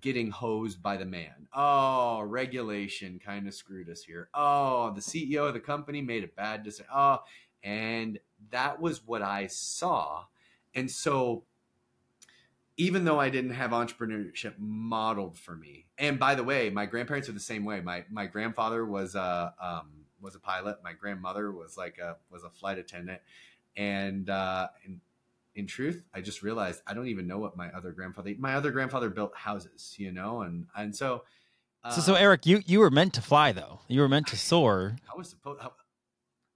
getting 0.00 0.30
hosed 0.30 0.82
by 0.82 0.96
the 0.96 1.04
man. 1.04 1.48
Oh, 1.52 2.22
regulation 2.22 3.20
kind 3.24 3.48
of 3.48 3.54
screwed 3.54 3.88
us 3.88 4.02
here. 4.02 4.28
Oh, 4.34 4.92
the 4.94 5.00
CEO 5.00 5.48
of 5.48 5.54
the 5.54 5.60
company 5.60 6.02
made 6.02 6.24
a 6.24 6.28
bad 6.28 6.62
decision. 6.62 6.86
Oh, 6.94 7.20
and 7.62 8.18
that 8.50 8.80
was 8.80 9.06
what 9.06 9.22
I 9.22 9.46
saw. 9.46 10.24
And 10.74 10.90
so 10.90 11.44
even 12.76 13.04
though 13.04 13.18
I 13.18 13.28
didn't 13.28 13.50
have 13.50 13.72
entrepreneurship 13.72 14.54
modeled 14.56 15.36
for 15.36 15.56
me, 15.56 15.86
and 15.98 16.18
by 16.18 16.36
the 16.36 16.44
way, 16.44 16.70
my 16.70 16.86
grandparents 16.86 17.28
are 17.28 17.32
the 17.32 17.40
same 17.40 17.64
way. 17.64 17.80
My 17.80 18.04
my 18.08 18.26
grandfather 18.26 18.86
was 18.86 19.16
a 19.16 19.52
um, 19.60 19.90
was 20.20 20.36
a 20.36 20.40
pilot. 20.40 20.78
My 20.84 20.92
grandmother 20.92 21.50
was 21.50 21.76
like 21.76 21.98
a 21.98 22.16
was 22.30 22.44
a 22.44 22.50
flight 22.50 22.78
attendant, 22.78 23.20
and 23.76 24.30
uh, 24.30 24.68
and 24.84 25.00
in 25.58 25.66
truth, 25.66 26.04
I 26.14 26.20
just 26.20 26.42
realized 26.42 26.80
I 26.86 26.94
don't 26.94 27.08
even 27.08 27.26
know 27.26 27.38
what 27.38 27.56
my 27.56 27.68
other 27.70 27.90
grandfather. 27.90 28.32
My 28.38 28.54
other 28.54 28.70
grandfather 28.70 29.10
built 29.10 29.36
houses, 29.36 29.96
you 29.98 30.12
know, 30.12 30.42
and 30.42 30.66
and 30.74 30.94
so. 30.94 31.24
Uh, 31.82 31.90
so 31.90 32.00
so 32.00 32.14
Eric, 32.14 32.46
you 32.46 32.62
you 32.64 32.78
were 32.78 32.90
meant 32.90 33.12
to 33.14 33.20
fly 33.20 33.50
though. 33.50 33.80
You 33.88 34.00
were 34.00 34.08
meant 34.08 34.28
to 34.28 34.36
soar. 34.50 34.96
I 35.12 35.16
was 35.16 35.28
supposed. 35.28 35.60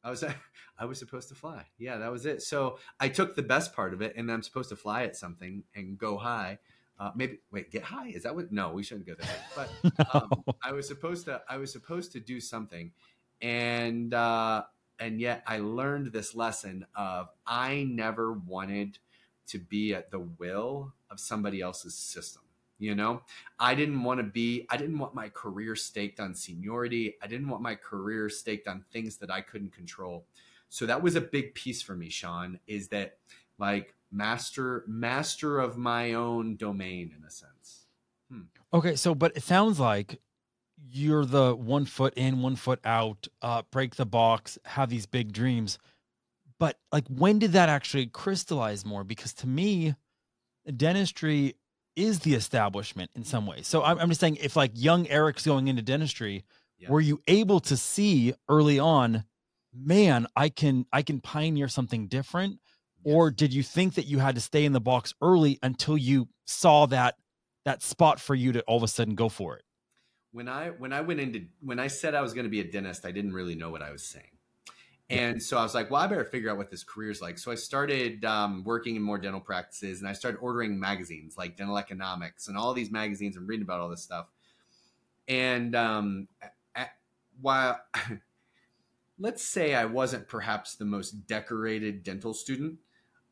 I 0.05 0.11
was 0.11 0.25
I 0.79 0.85
was 0.85 1.01
supposed 1.01 1.29
to 1.31 1.35
fly. 1.35 1.67
Yeah, 1.79 1.99
that 1.99 2.13
was 2.13 2.27
it. 2.27 2.43
So 2.43 2.79
I 3.01 3.09
took 3.09 3.35
the 3.35 3.43
best 3.43 3.75
part 3.75 3.93
of 3.93 4.03
it, 4.03 4.15
and 4.17 4.31
I'm 4.31 4.43
supposed 4.43 4.69
to 4.69 4.77
fly 4.77 5.03
at 5.03 5.17
something 5.17 5.65
and 5.75 5.99
go 5.99 6.17
high. 6.17 6.59
Uh, 6.99 7.11
maybe 7.17 7.41
wait, 7.51 7.73
get 7.73 7.83
high? 7.83 8.09
Is 8.09 8.23
that 8.23 8.37
what? 8.37 8.53
No, 8.53 8.71
we 8.71 8.85
shouldn't 8.85 9.07
go 9.07 9.15
there. 9.19 9.29
But 9.57 9.71
no. 9.99 10.21
um, 10.21 10.45
I 10.63 10.71
was 10.73 10.87
supposed 10.87 11.25
to. 11.25 11.43
I 11.49 11.57
was 11.57 11.73
supposed 11.73 12.13
to 12.13 12.21
do 12.21 12.39
something, 12.41 12.93
and 13.41 14.15
uh, 14.15 14.63
and 15.03 15.21
yet 15.21 15.43
I 15.49 15.59
learned 15.59 16.13
this 16.13 16.35
lesson 16.35 16.87
of 16.95 17.29
I 17.45 17.83
never 17.83 18.35
wanted 18.35 18.99
to 19.49 19.59
be 19.59 19.95
at 19.95 20.13
the 20.13 20.21
will 20.21 20.93
of 21.11 21.19
somebody 21.19 21.61
else's 21.61 21.95
system. 21.95 22.43
You 22.79 22.95
know, 22.95 23.23
I 23.59 23.75
didn't 23.75 24.03
want 24.03 24.19
to 24.19 24.25
be, 24.25 24.67
I 24.71 24.77
didn't 24.77 24.99
want 24.99 25.15
my 25.15 25.29
career 25.29 25.75
staked 25.75 26.21
on 26.21 26.35
seniority. 26.35 27.17
I 27.21 27.27
didn't 27.27 27.49
want 27.49 27.63
my 27.63 27.75
career 27.75 28.29
staked 28.29 28.69
on 28.69 28.85
things 28.93 29.17
that 29.19 29.31
I 29.31 29.41
couldn't 29.41 29.73
control. 29.73 30.25
So 30.69 30.87
that 30.87 31.03
was 31.03 31.17
a 31.17 31.21
big 31.21 31.55
piece 31.55 31.83
for 31.83 31.95
me, 31.95 32.09
Sean, 32.09 32.61
is 32.67 32.89
that 32.89 33.19
like 33.59 33.95
master, 34.13 34.85
master 34.87 35.59
of 35.59 35.77
my 35.77 36.15
own 36.15 36.57
domain 36.57 37.13
in 37.17 37.25
a 37.25 37.31
sense. 37.31 37.87
Hmm. 38.31 38.43
Okay. 38.73 38.95
So, 38.95 39.15
but 39.17 39.37
it 39.37 39.43
sounds 39.43 39.81
like 39.81 40.21
you're 40.93 41.25
the 41.25 41.55
one 41.55 41.85
foot 41.87 42.15
in, 42.17 42.43
one 42.43 42.57
foot 42.57 42.81
out, 42.85 43.27
uh, 43.41 43.63
break 43.71 43.97
the 43.97 44.07
box, 44.07 44.59
have 44.65 44.91
these 44.91 45.07
big 45.07 45.33
dreams. 45.33 45.79
But 46.59 46.79
like, 46.93 47.05
when 47.09 47.39
did 47.39 47.53
that 47.53 47.69
actually 47.69 48.07
crystallize 48.07 48.85
more? 48.85 49.03
Because 49.03 49.33
to 49.35 49.47
me, 49.47 49.95
dentistry 50.77 51.57
is 51.97 52.21
the 52.21 52.35
establishment 52.35 53.11
in 53.15 53.25
some 53.25 53.47
ways. 53.47 53.67
So 53.67 53.83
I'm, 53.83 53.99
I'm 53.99 54.09
just 54.09 54.21
saying, 54.21 54.37
if 54.41 54.57
like 54.57 54.73
young 54.75 55.09
Eric's 55.09 55.45
going 55.45 55.69
into 55.69 55.83
dentistry, 55.83 56.45
yeah. 56.79 56.91
were 56.91 57.01
you 57.01 57.21
able 57.27 57.61
to 57.61 57.77
see 57.77 58.35
early 58.49 58.79
on, 58.79 59.25
man, 59.75 60.27
I 60.37 60.49
can 60.49 60.87
I 60.93 61.03
can 61.03 61.21
pioneer 61.21 61.69
something 61.69 62.07
different, 62.07 62.61
yes. 63.05 63.15
or 63.15 63.31
did 63.31 63.53
you 63.53 63.63
think 63.63 63.95
that 63.95 64.07
you 64.07 64.19
had 64.19 64.35
to 64.37 64.41
stay 64.41 64.65
in 64.65 64.73
the 64.73 64.81
box 64.81 65.15
early 65.21 65.59
until 65.63 65.97
you 65.97 66.29
saw 66.47 66.87
that 66.87 67.17
that 67.65 67.83
spot 67.83 68.21
for 68.21 68.35
you 68.35 68.53
to 68.53 68.61
all 68.63 68.77
of 68.77 68.83
a 68.83 68.89
sudden 68.89 69.15
go 69.15 69.29
for 69.29 69.57
it? 69.57 69.65
When 70.33 70.49
I 70.49 70.69
when 70.71 70.93
I 70.93 71.03
went 71.03 71.21
into 71.21 71.45
when 71.61 71.79
I 71.79 71.89
said 71.89 72.15
I 72.15 72.23
was 72.23 72.33
going 72.33 72.45
to 72.45 72.51
be 72.51 72.61
a 72.61 72.65
dentist, 72.65 73.05
I 73.05 73.13
didn't 73.13 73.33
really 73.33 73.55
know 73.55 73.71
what 73.71 73.83
I 73.83 73.93
was 73.93 74.03
saying. 74.03 74.27
And 75.13 75.43
so 75.43 75.59
I 75.59 75.63
was 75.63 75.75
like, 75.75 75.91
well, 75.91 76.01
I 76.01 76.07
better 76.07 76.25
figure 76.25 76.51
out 76.51 76.57
what 76.57 76.71
this 76.71 76.83
career 76.83 77.11
is 77.11 77.21
like. 77.21 77.37
So 77.37 77.53
I 77.53 77.55
started 77.55 78.25
um, 78.25 78.65
working 78.65 78.97
in 78.97 79.03
more 79.03 79.19
dental 79.19 79.41
practices 79.41 80.01
and 80.01 80.09
I 80.09 80.15
started 80.15 80.39
ordering 80.39 80.81
magazines 80.81 81.37
like 81.37 81.57
Dental 81.57 81.77
Economics 81.77 82.49
and 82.49 82.57
all 82.57 82.73
these 82.73 82.91
magazines 82.91 83.37
and 83.37 83.47
reading 83.47 83.63
about 83.63 83.81
all 83.81 83.91
this 83.91 84.03
stuff. 84.03 84.29
And 85.29 85.77
um, 85.77 86.29
at, 86.75 86.93
while, 87.43 87.79
let's 89.19 89.45
say 89.45 89.75
I 89.75 89.85
wasn't 89.85 90.29
perhaps 90.29 90.77
the 90.77 90.87
most 90.87 91.27
decorated 91.27 92.05
dental 92.05 92.33
student, 92.33 92.79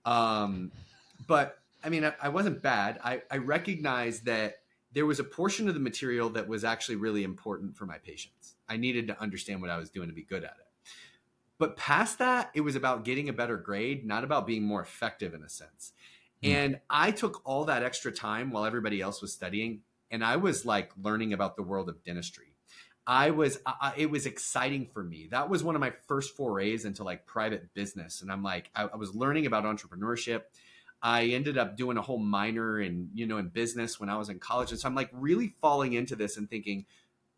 um, 0.04 0.72
but 1.26 1.58
I 1.82 1.88
mean, 1.88 2.04
I, 2.04 2.12
I 2.22 2.28
wasn't 2.28 2.62
bad. 2.62 3.00
I, 3.02 3.22
I 3.30 3.38
recognized 3.38 4.26
that 4.26 4.59
there 4.92 5.06
was 5.06 5.20
a 5.20 5.24
portion 5.24 5.68
of 5.68 5.74
the 5.74 5.80
material 5.80 6.30
that 6.30 6.48
was 6.48 6.64
actually 6.64 6.96
really 6.96 7.22
important 7.22 7.76
for 7.76 7.86
my 7.86 7.98
patients. 7.98 8.56
I 8.68 8.76
needed 8.76 9.06
to 9.08 9.20
understand 9.20 9.60
what 9.60 9.70
I 9.70 9.78
was 9.78 9.90
doing 9.90 10.08
to 10.08 10.14
be 10.14 10.22
good 10.22 10.44
at 10.44 10.56
it. 10.58 10.66
But 11.58 11.76
past 11.76 12.18
that, 12.18 12.50
it 12.54 12.62
was 12.62 12.74
about 12.74 13.04
getting 13.04 13.28
a 13.28 13.34
better 13.34 13.56
grade, 13.56 14.06
not 14.06 14.24
about 14.24 14.46
being 14.46 14.62
more 14.62 14.80
effective 14.80 15.34
in 15.34 15.42
a 15.42 15.48
sense. 15.48 15.92
Mm. 16.42 16.54
And 16.54 16.80
I 16.88 17.10
took 17.10 17.42
all 17.44 17.66
that 17.66 17.82
extra 17.82 18.10
time 18.10 18.50
while 18.50 18.64
everybody 18.64 19.00
else 19.00 19.20
was 19.20 19.32
studying, 19.32 19.82
and 20.10 20.24
I 20.24 20.36
was 20.36 20.64
like 20.64 20.90
learning 21.00 21.32
about 21.32 21.56
the 21.56 21.62
world 21.62 21.88
of 21.88 22.02
dentistry. 22.02 22.46
I 23.06 23.30
was, 23.30 23.58
I, 23.66 23.94
it 23.96 24.10
was 24.10 24.24
exciting 24.24 24.86
for 24.86 25.02
me. 25.02 25.28
That 25.30 25.50
was 25.50 25.64
one 25.64 25.74
of 25.74 25.80
my 25.80 25.92
first 26.06 26.36
forays 26.36 26.84
into 26.84 27.02
like 27.02 27.26
private 27.26 27.74
business. 27.74 28.22
And 28.22 28.30
I'm 28.30 28.42
like, 28.42 28.70
I, 28.74 28.84
I 28.84 28.96
was 28.96 29.14
learning 29.14 29.46
about 29.46 29.64
entrepreneurship. 29.64 30.42
I 31.02 31.24
ended 31.26 31.56
up 31.56 31.76
doing 31.76 31.96
a 31.96 32.02
whole 32.02 32.18
minor 32.18 32.80
in, 32.80 33.10
you 33.14 33.26
know, 33.26 33.38
in 33.38 33.48
business 33.48 33.98
when 33.98 34.10
I 34.10 34.18
was 34.18 34.28
in 34.28 34.38
college. 34.38 34.70
And 34.70 34.78
so 34.78 34.88
I'm 34.88 34.94
like 34.94 35.10
really 35.12 35.54
falling 35.60 35.94
into 35.94 36.14
this 36.14 36.36
and 36.36 36.48
thinking, 36.48 36.84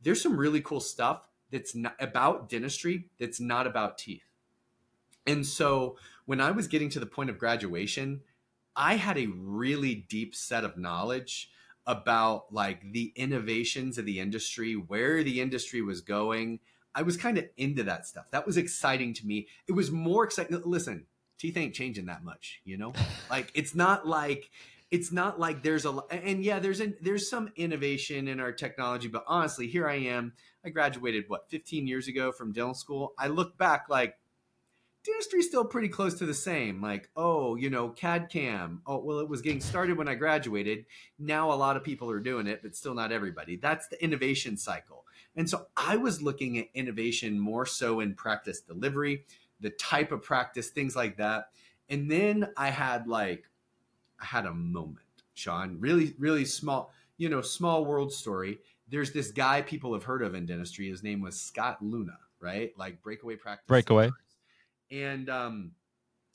there's 0.03 0.21
some 0.23 0.37
really 0.37 0.61
cool 0.61 0.81
stuff 0.81 1.23
that's 1.51 1.75
not 1.75 1.95
about 2.01 2.49
dentistry 2.49 3.05
that's 3.21 3.39
not 3.39 3.67
about 3.67 3.99
teeth. 3.99 4.25
And 5.27 5.47
so 5.47 5.97
when 6.27 6.41
I 6.41 6.51
was 6.51 6.67
getting 6.67 6.89
to 6.91 7.01
the 7.01 7.07
point 7.07 7.31
of 7.31 7.39
graduation, 7.39 8.23
I 8.75 8.97
had 8.97 9.19
a 9.19 9.27
really 9.27 9.95
deep 9.95 10.35
set 10.35 10.65
of 10.65 10.77
knowledge 10.77 11.51
about 11.87 12.53
like 12.53 12.93
the 12.93 13.13
innovations 13.17 13.99
of 13.99 14.07
the 14.07 14.19
industry, 14.19 14.75
where 14.75 15.23
the 15.23 15.41
industry 15.41 15.83
was 15.83 16.01
going. 16.01 16.61
I 16.95 17.03
was 17.03 17.17
kind 17.17 17.39
of 17.39 17.45
into 17.57 17.83
that 17.85 18.07
stuff. 18.07 18.27
That 18.31 18.47
was 18.47 18.57
exciting 18.57 19.15
to 19.15 19.27
me. 19.27 19.49
It 19.69 19.73
was 19.73 19.91
more 19.91 20.25
exciting. 20.25 20.61
Listen, 20.65 21.07
teeth 21.43 21.57
ain't 21.57 21.75
changing 21.75 22.07
that 22.07 22.23
much, 22.23 22.61
you 22.65 22.79
know? 22.79 22.93
like 23.29 23.51
it's 23.55 23.75
not 23.75 24.07
like 24.07 24.49
it's 24.93 25.11
not 25.11 25.41
like 25.41 25.63
there's 25.63 25.85
a 25.85 25.99
and 26.11 26.45
yeah 26.45 26.61
there's 26.61 26.79
an, 26.79 26.95
there's 27.01 27.29
some 27.29 27.51
innovation 27.57 28.29
in 28.29 28.39
our 28.39 28.53
technology 28.53 29.09
but 29.09 29.25
honestly 29.27 29.67
here 29.67 29.89
i 29.89 29.97
am. 29.97 30.33
I 30.65 30.69
graduated 30.69 31.25
what 31.27 31.51
15 31.51 31.89
years 31.89 32.07
ago 32.07 32.31
from 32.31 32.53
dental 32.53 32.75
school. 32.75 33.15
I 33.19 33.27
look 33.27 33.59
back 33.59 33.87
like 33.89 34.17
dentistry's 35.05 35.49
still 35.49 35.65
pretty 35.65 35.89
close 35.89 36.15
to 36.21 36.27
the 36.27 36.35
same. 36.35 36.81
Like 36.81 37.11
oh 37.17 37.57
you 37.57 37.69
know 37.69 37.89
cad 37.89 38.29
cam. 38.31 38.83
Oh 38.87 38.99
well 38.99 39.19
it 39.19 39.29
was 39.29 39.43
getting 39.43 39.61
started 39.61 39.99
when 39.99 40.07
i 40.07 40.15
graduated. 40.15 40.87
Now 41.19 41.51
a 41.51 41.55
lot 41.55 41.77
of 41.77 41.83
people 41.83 42.09
are 42.13 42.21
doing 42.21 42.47
it 42.47 42.63
but 42.63 42.77
still 42.77 42.95
not 42.95 43.11
everybody. 43.11 43.57
That's 43.57 43.89
the 43.89 44.03
innovation 44.03 44.57
cycle. 44.57 45.05
And 45.35 45.51
so 45.51 45.67
i 45.77 45.97
was 45.97 46.23
looking 46.23 46.59
at 46.59 46.69
innovation 46.75 47.41
more 47.41 47.67
so 47.67 47.99
in 47.99 48.15
practice 48.15 48.61
delivery 48.61 49.25
the 49.63 49.71
type 49.71 50.13
of 50.13 50.23
practice 50.23 50.69
things 50.69 50.95
like 50.95 51.17
that 51.17 51.49
and 51.89 52.11
then 52.11 52.49
i 52.57 52.69
had 52.69 53.09
like 53.09 53.49
I 54.23 54.25
had 54.25 54.47
a 54.47 54.55
moment, 54.55 55.07
Sean. 55.35 55.77
Really, 55.81 56.15
really 56.19 56.45
small, 56.45 56.93
you 57.19 57.29
know, 57.29 57.43
small 57.43 57.85
world 57.85 58.13
story. 58.13 58.61
There's 58.89 59.13
this 59.13 59.33
guy 59.33 59.63
people 59.63 59.93
have 59.95 60.05
heard 60.05 60.23
of 60.23 60.35
in 60.35 60.47
dentistry. 60.47 60.89
His 60.89 61.03
name 61.03 61.21
was 61.21 61.39
Scott 61.39 61.79
Leune, 61.83 62.17
right? 62.41 62.73
Like 62.79 63.03
breakaway 63.03 63.37
practice. 63.37 63.67
Breakaway. 63.67 64.11
And 64.91 65.29
um, 65.29 65.73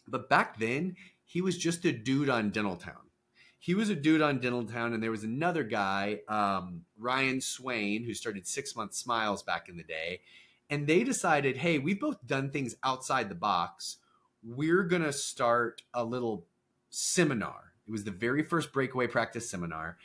but 0.08 0.30
back 0.30 0.60
then 0.60 0.96
he 1.24 1.42
was 1.42 1.58
just 1.58 1.86
a 1.86 1.92
dude 1.92 2.30
on 2.30 2.50
Dental 2.50 2.76
Town. 2.76 2.96
He 3.60 3.74
was 3.74 3.90
a 3.90 3.96
dude 3.96 4.22
on 4.22 4.40
Dental 4.40 4.66
Town, 4.66 4.94
and 4.94 5.02
there 5.02 5.12
was 5.12 5.24
another 5.24 5.64
guy, 5.64 6.20
um, 6.28 6.84
Ryan 6.98 7.42
Swain, 7.42 8.04
who 8.04 8.14
started 8.14 8.46
Six 8.46 8.76
Month 8.76 8.94
Smiles 8.94 9.44
back 9.44 9.68
in 9.68 9.78
the 9.78 9.84
day. 9.84 10.22
And 10.70 10.86
they 10.86 11.04
decided, 11.04 11.58
hey, 11.58 11.80
we've 11.80 12.00
both 12.00 12.26
done 12.26 12.52
things 12.52 12.76
outside 12.84 13.30
the 13.30 13.36
box. 13.36 13.98
We're 14.44 14.84
gonna 14.84 15.14
start 15.14 15.82
a 15.94 16.04
little 16.04 16.46
seminar 16.90 17.68
it 17.88 17.92
was 17.92 18.04
the 18.04 18.12
very 18.12 18.44
first 18.44 18.74
breakaway 18.74 19.08
practice 19.08 19.50
seminar. 19.50 19.98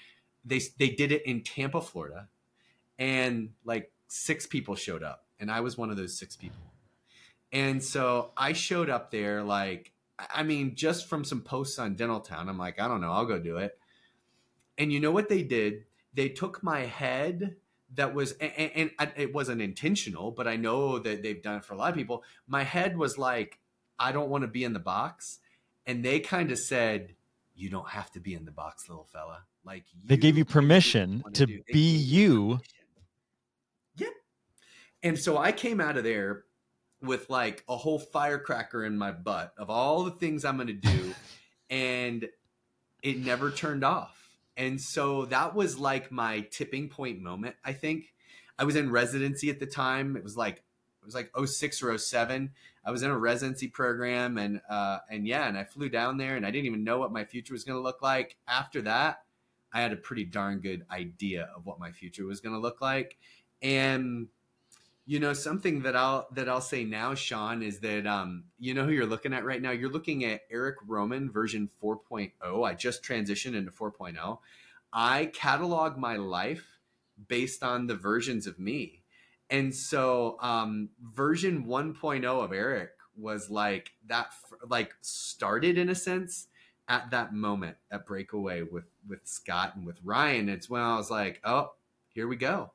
They 0.44 0.60
they 0.78 0.90
did 0.90 1.12
it 1.12 1.26
in 1.26 1.42
Tampa, 1.42 1.80
Florida, 1.80 2.28
and 2.98 3.50
like 3.64 3.92
six 4.08 4.46
people 4.46 4.76
showed 4.76 5.02
up, 5.02 5.26
and 5.40 5.50
I 5.50 5.60
was 5.60 5.76
one 5.76 5.90
of 5.90 5.96
those 5.96 6.16
six 6.16 6.36
people. 6.36 6.58
And 7.50 7.82
so 7.82 8.30
I 8.36 8.52
showed 8.52 8.88
up 8.88 9.10
there 9.10 9.42
like 9.42 9.92
I 10.18 10.42
mean, 10.44 10.76
just 10.76 11.08
from 11.08 11.24
some 11.24 11.40
posts 11.40 11.78
on 11.78 11.94
Dental 11.94 12.20
Town, 12.20 12.48
I'm 12.48 12.58
like, 12.58 12.80
I 12.80 12.86
don't 12.86 13.00
know, 13.00 13.10
I'll 13.10 13.26
go 13.26 13.40
do 13.40 13.56
it. 13.56 13.76
And 14.78 14.92
you 14.92 15.00
know 15.00 15.10
what 15.10 15.28
they 15.28 15.42
did? 15.42 15.84
They 16.14 16.28
took 16.28 16.62
my 16.62 16.80
head 16.80 17.56
that 17.94 18.14
was 18.14 18.32
and, 18.32 18.90
and, 18.98 19.12
it 19.16 19.32
wasn't 19.34 19.60
intentional 19.60 20.30
but 20.30 20.48
i 20.48 20.56
know 20.56 20.98
that 20.98 21.22
they've 21.22 21.42
done 21.42 21.56
it 21.56 21.64
for 21.64 21.74
a 21.74 21.76
lot 21.76 21.90
of 21.90 21.96
people. 21.96 22.22
My 22.46 22.62
head 22.62 22.96
was 22.96 23.18
like 23.18 23.58
i 23.98 24.12
don't 24.12 24.28
want 24.28 24.42
to 24.42 24.48
be 24.48 24.64
in 24.64 24.72
the 24.72 24.78
box 24.78 25.38
and 25.86 26.04
they 26.04 26.20
kind 26.20 26.50
of 26.50 26.58
said 26.58 27.14
you 27.54 27.68
don't 27.68 27.88
have 27.88 28.10
to 28.12 28.20
be 28.20 28.34
in 28.34 28.44
the 28.44 28.50
box 28.50 28.88
little 28.88 29.04
fella. 29.04 29.44
Like 29.64 29.84
they 30.04 30.16
gave 30.16 30.38
you 30.38 30.44
permission 30.44 31.22
to 31.34 31.46
be 31.46 31.96
you 31.96 32.60
yep. 33.96 34.12
And 35.02 35.18
so 35.18 35.38
i 35.38 35.52
came 35.52 35.80
out 35.80 35.96
of 35.96 36.04
there 36.04 36.44
with 37.00 37.28
like 37.28 37.64
a 37.68 37.76
whole 37.76 37.98
firecracker 37.98 38.84
in 38.84 38.96
my 38.96 39.12
butt 39.12 39.52
of 39.58 39.70
all 39.70 40.04
the 40.04 40.12
things 40.12 40.44
i'm 40.44 40.56
going 40.56 40.68
to 40.68 40.72
do 40.72 41.14
and 41.70 42.28
it 43.02 43.18
never 43.18 43.50
turned 43.50 43.84
off 43.84 44.21
and 44.62 44.80
so 44.80 45.24
that 45.26 45.56
was 45.56 45.76
like 45.76 46.12
my 46.12 46.40
tipping 46.52 46.88
point 46.88 47.20
moment, 47.20 47.56
I 47.64 47.72
think. 47.72 48.14
I 48.60 48.64
was 48.64 48.76
in 48.76 48.92
residency 48.92 49.50
at 49.50 49.58
the 49.58 49.66
time. 49.66 50.16
It 50.16 50.22
was 50.22 50.36
like 50.36 50.58
it 50.58 51.04
was 51.04 51.16
like 51.16 51.32
06 51.36 51.82
or 51.82 51.98
07. 51.98 52.48
I 52.84 52.90
was 52.92 53.02
in 53.02 53.10
a 53.10 53.18
residency 53.18 53.66
program 53.66 54.38
and 54.38 54.60
uh 54.70 54.98
and 55.10 55.26
yeah, 55.26 55.48
and 55.48 55.58
I 55.58 55.64
flew 55.64 55.88
down 55.88 56.16
there 56.16 56.36
and 56.36 56.46
I 56.46 56.52
didn't 56.52 56.66
even 56.66 56.84
know 56.84 56.98
what 56.98 57.12
my 57.12 57.24
future 57.24 57.54
was 57.54 57.64
going 57.64 57.76
to 57.76 57.82
look 57.82 58.02
like. 58.02 58.36
After 58.46 58.80
that, 58.82 59.24
I 59.72 59.80
had 59.80 59.92
a 59.92 59.96
pretty 59.96 60.24
darn 60.26 60.60
good 60.60 60.86
idea 60.92 61.48
of 61.56 61.66
what 61.66 61.80
my 61.80 61.90
future 61.90 62.24
was 62.24 62.40
going 62.40 62.54
to 62.54 62.60
look 62.60 62.80
like. 62.80 63.16
And 63.62 64.28
you 65.04 65.18
know 65.18 65.32
something 65.32 65.82
that 65.82 65.96
i'll 65.96 66.28
that 66.32 66.48
i'll 66.48 66.60
say 66.60 66.84
now 66.84 67.14
sean 67.14 67.62
is 67.62 67.80
that 67.80 68.06
um 68.06 68.44
you 68.58 68.72
know 68.72 68.84
who 68.84 68.92
you're 68.92 69.06
looking 69.06 69.34
at 69.34 69.44
right 69.44 69.60
now? 69.60 69.70
You're 69.70 69.90
looking 69.90 70.24
at 70.24 70.42
eric 70.50 70.76
roman 70.86 71.30
version 71.30 71.68
4.0 71.82 72.32
i 72.68 72.74
just 72.74 73.02
transitioned 73.02 73.54
into 73.54 73.70
4.0 73.70 74.38
i 74.92 75.26
catalog 75.34 75.96
my 75.96 76.16
life 76.16 76.78
based 77.28 77.62
on 77.62 77.86
the 77.86 77.94
versions 77.94 78.46
of 78.46 78.58
me. 78.58 79.02
And 79.50 79.74
so 79.74 80.38
um 80.40 80.90
version 81.00 81.66
1.0 81.66 82.24
of 82.24 82.52
eric 82.52 82.92
was 83.16 83.50
like 83.50 83.92
that 84.06 84.28
like 84.68 84.94
started 85.00 85.76
in 85.76 85.88
a 85.88 85.94
sense 85.94 86.46
at 86.88 87.10
that 87.10 87.34
moment 87.34 87.76
at 87.90 88.06
breakaway 88.06 88.62
with 88.62 88.84
with 89.08 89.20
scott 89.24 89.74
and 89.74 89.84
with 89.84 89.98
ryan. 90.04 90.48
It's 90.48 90.70
when 90.70 90.80
i 90.80 90.96
was 90.96 91.10
like 91.10 91.40
oh 91.44 91.72
here 92.08 92.28
we 92.28 92.36
go 92.36 92.70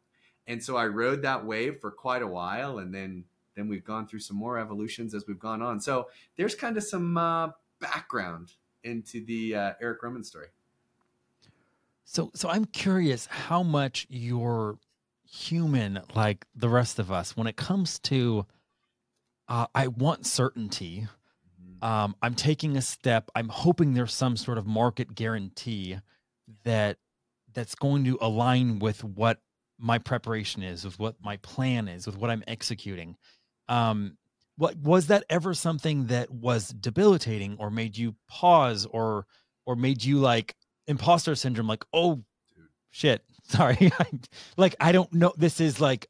and 0.47 0.63
so 0.63 0.77
I 0.77 0.87
rode 0.87 1.21
that 1.23 1.45
wave 1.45 1.79
for 1.79 1.91
quite 1.91 2.21
a 2.21 2.27
while, 2.27 2.79
and 2.79 2.93
then 2.93 3.25
then 3.55 3.67
we've 3.67 3.83
gone 3.83 4.07
through 4.07 4.19
some 4.19 4.37
more 4.37 4.57
evolutions 4.57 5.13
as 5.13 5.25
we've 5.27 5.39
gone 5.39 5.61
on. 5.61 5.79
So 5.79 6.07
there's 6.35 6.55
kind 6.55 6.77
of 6.77 6.83
some 6.83 7.17
uh, 7.17 7.49
background 7.79 8.53
into 8.83 9.25
the 9.25 9.55
uh, 9.55 9.73
Eric 9.81 10.03
Roman 10.03 10.23
story. 10.23 10.47
So 12.05 12.31
so 12.33 12.49
I'm 12.49 12.65
curious 12.65 13.25
how 13.25 13.63
much 13.63 14.07
you're 14.09 14.77
human 15.29 15.99
like 16.15 16.45
the 16.55 16.69
rest 16.69 16.99
of 16.99 17.11
us 17.11 17.35
when 17.35 17.47
it 17.47 17.57
comes 17.57 17.99
to 17.99 18.45
uh, 19.49 19.67
I 19.75 19.87
want 19.87 20.25
certainty. 20.25 21.07
Mm-hmm. 21.61 21.85
Um, 21.85 22.15
I'm 22.21 22.35
taking 22.35 22.77
a 22.77 22.81
step. 22.81 23.29
I'm 23.35 23.49
hoping 23.49 23.93
there's 23.93 24.13
some 24.13 24.37
sort 24.37 24.57
of 24.57 24.65
market 24.65 25.15
guarantee 25.15 25.97
that 26.63 26.97
that's 27.53 27.75
going 27.75 28.03
to 28.05 28.17
align 28.21 28.79
with 28.79 29.03
what 29.03 29.39
my 29.79 30.00
preparation 30.00 30.63
is, 30.63 30.84
with 30.84 31.00
what 31.00 31.15
my 31.22 31.38
plan 31.38 31.88
is, 31.88 32.05
with 32.05 32.17
what 32.17 32.29
I'm 32.29 32.43
executing. 32.48 33.15
Um, 33.69 34.17
what 34.57 34.75
was 34.77 35.07
that 35.07 35.24
ever 35.29 35.53
something 35.53 36.07
that 36.07 36.31
was 36.31 36.69
debilitating 36.69 37.55
or 37.60 37.69
made 37.69 37.98
you 37.98 38.15
pause 38.27 38.86
or 38.88 39.25
or 39.65 39.75
made 39.75 40.03
you 40.03 40.17
like 40.17 40.55
imposter 40.88 41.36
syndrome 41.36 41.67
like 41.67 41.86
oh 41.93 42.24
shit 42.89 43.24
sorry 43.43 43.91
like 44.57 44.75
i 44.79 44.91
don't 44.91 45.13
know 45.13 45.31
this 45.38 45.62
is 45.62 45.79
like 45.79 46.07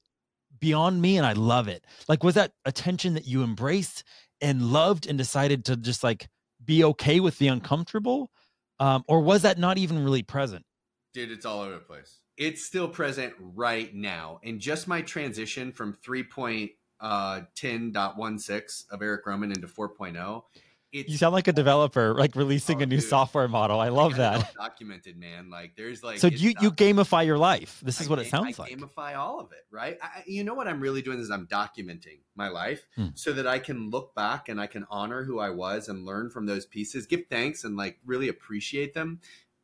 beyond 0.59 0.99
me 0.99 1.17
and 1.17 1.25
i 1.25 1.33
love 1.33 1.67
it. 1.67 1.85
Like 2.07 2.23
was 2.23 2.35
that 2.35 2.53
a 2.65 2.71
tension 2.71 3.13
that 3.13 3.27
you 3.27 3.43
embraced 3.43 4.03
and 4.41 4.71
loved 4.71 5.05
and 5.05 5.17
decided 5.17 5.65
to 5.65 5.77
just 5.77 6.03
like 6.03 6.27
be 6.63 6.83
okay 6.83 7.19
with 7.19 7.37
the 7.37 7.47
uncomfortable? 7.47 8.31
Um 8.79 9.03
or 9.07 9.21
was 9.21 9.43
that 9.43 9.59
not 9.59 9.77
even 9.77 10.03
really 10.03 10.23
present? 10.23 10.65
Dude 11.13 11.31
it's 11.31 11.45
all 11.45 11.61
over 11.61 11.73
the 11.73 11.79
place 11.79 12.19
it's 12.37 12.63
still 12.63 12.87
present 12.87 13.33
right 13.39 13.93
now. 13.93 14.39
And 14.43 14.59
just 14.59 14.87
my 14.87 15.01
transition 15.01 15.71
from 15.71 15.93
3.10.16 15.93 16.71
uh, 17.01 18.95
of 18.95 19.01
Eric 19.01 19.25
Roman 19.25 19.51
into 19.51 19.67
4.0. 19.67 20.43
you 20.91 21.17
sound 21.17 21.33
like 21.33 21.47
a 21.47 21.53
developer, 21.53 22.13
like 22.13 22.35
releasing 22.35 22.77
oh, 22.79 22.83
a 22.83 22.85
new 22.85 22.97
dude. 22.97 23.09
software 23.09 23.47
model. 23.47 23.79
I 23.79 23.89
love 23.89 24.17
that. 24.17 24.53
Documented, 24.55 25.17
man. 25.17 25.49
Like 25.49 25.75
there's 25.75 26.03
like 26.03 26.19
so 26.19 26.27
you 26.27 26.53
you 26.61 26.71
gamify 26.71 27.25
your 27.25 27.39
life. 27.39 27.81
This 27.83 27.99
is 27.99 28.07
I, 28.07 28.09
what 28.11 28.19
it 28.19 28.27
sounds 28.27 28.59
I 28.59 28.63
like. 28.63 28.77
Gamify 28.77 29.17
all 29.17 29.39
of 29.39 29.51
it, 29.51 29.65
right? 29.71 29.97
I, 30.01 30.23
you 30.27 30.43
know 30.43 30.53
what 30.53 30.67
I'm 30.67 30.79
really 30.79 31.01
doing 31.01 31.19
is 31.19 31.31
I'm 31.31 31.47
documenting 31.47 32.19
my 32.35 32.49
life 32.49 32.85
hmm. 32.95 33.07
so 33.15 33.33
that 33.33 33.47
I 33.47 33.59
can 33.59 33.89
look 33.89 34.13
back 34.15 34.47
and 34.47 34.61
I 34.61 34.67
can 34.67 34.85
honor 34.89 35.23
who 35.23 35.39
I 35.39 35.49
was 35.49 35.89
and 35.89 36.05
learn 36.05 36.29
from 36.29 36.45
those 36.45 36.65
pieces, 36.65 37.05
give 37.07 37.25
thanks 37.29 37.63
and 37.63 37.75
like 37.75 37.97
really 38.05 38.29
appreciate 38.29 38.93
them 38.93 39.19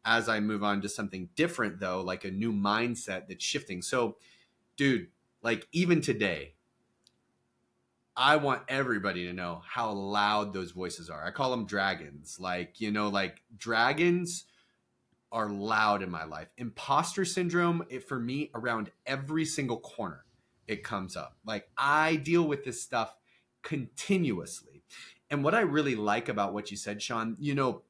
as 0.06 0.28
I 0.28 0.40
move 0.40 0.64
on 0.64 0.82
to 0.82 0.90
something 0.90 1.30
different, 1.36 1.80
though, 1.80 2.02
like 2.02 2.26
a 2.26 2.32
new 2.32 2.52
mindset 2.52 3.28
that's 3.28 3.44
shifting. 3.44 3.82
So, 3.82 4.18
dude, 4.78 5.08
like 5.42 5.68
even 5.72 6.02
today, 6.02 6.56
I 8.16 8.36
want 8.36 8.64
everybody 8.68 9.26
to 9.26 9.34
know 9.34 9.62
how 9.68 9.92
loud 9.92 10.54
those 10.54 10.72
voices 10.72 11.10
are. 11.10 11.26
I 11.26 11.32
call 11.32 11.50
them 11.52 11.66
dragons. 11.66 12.38
Like, 12.40 12.80
you 12.80 12.92
know, 12.92 13.10
like 13.10 13.42
dragons 13.58 14.46
are 15.32 15.50
loud 15.50 16.04
in 16.04 16.12
my 16.12 16.26
life. 16.26 16.48
Imposter 16.58 17.26
syndrome, 17.26 17.84
it, 17.90 18.08
for 18.08 18.20
me, 18.20 18.52
around 18.54 18.92
every 19.08 19.46
single 19.46 19.80
corner, 19.80 20.26
it 20.68 20.84
comes 20.84 21.18
up. 21.18 21.38
Like, 21.44 21.68
I 21.76 22.18
deal 22.18 22.44
with 22.44 22.64
this 22.64 22.82
stuff 22.82 23.16
continuously. 23.64 24.84
And 25.32 25.44
what 25.44 25.56
I 25.56 25.62
really 25.62 25.96
like 25.96 26.30
about 26.30 26.54
what 26.54 26.70
you 26.70 26.78
said, 26.78 27.02
Sean, 27.02 27.36
you 27.40 27.56
know, 27.56 27.82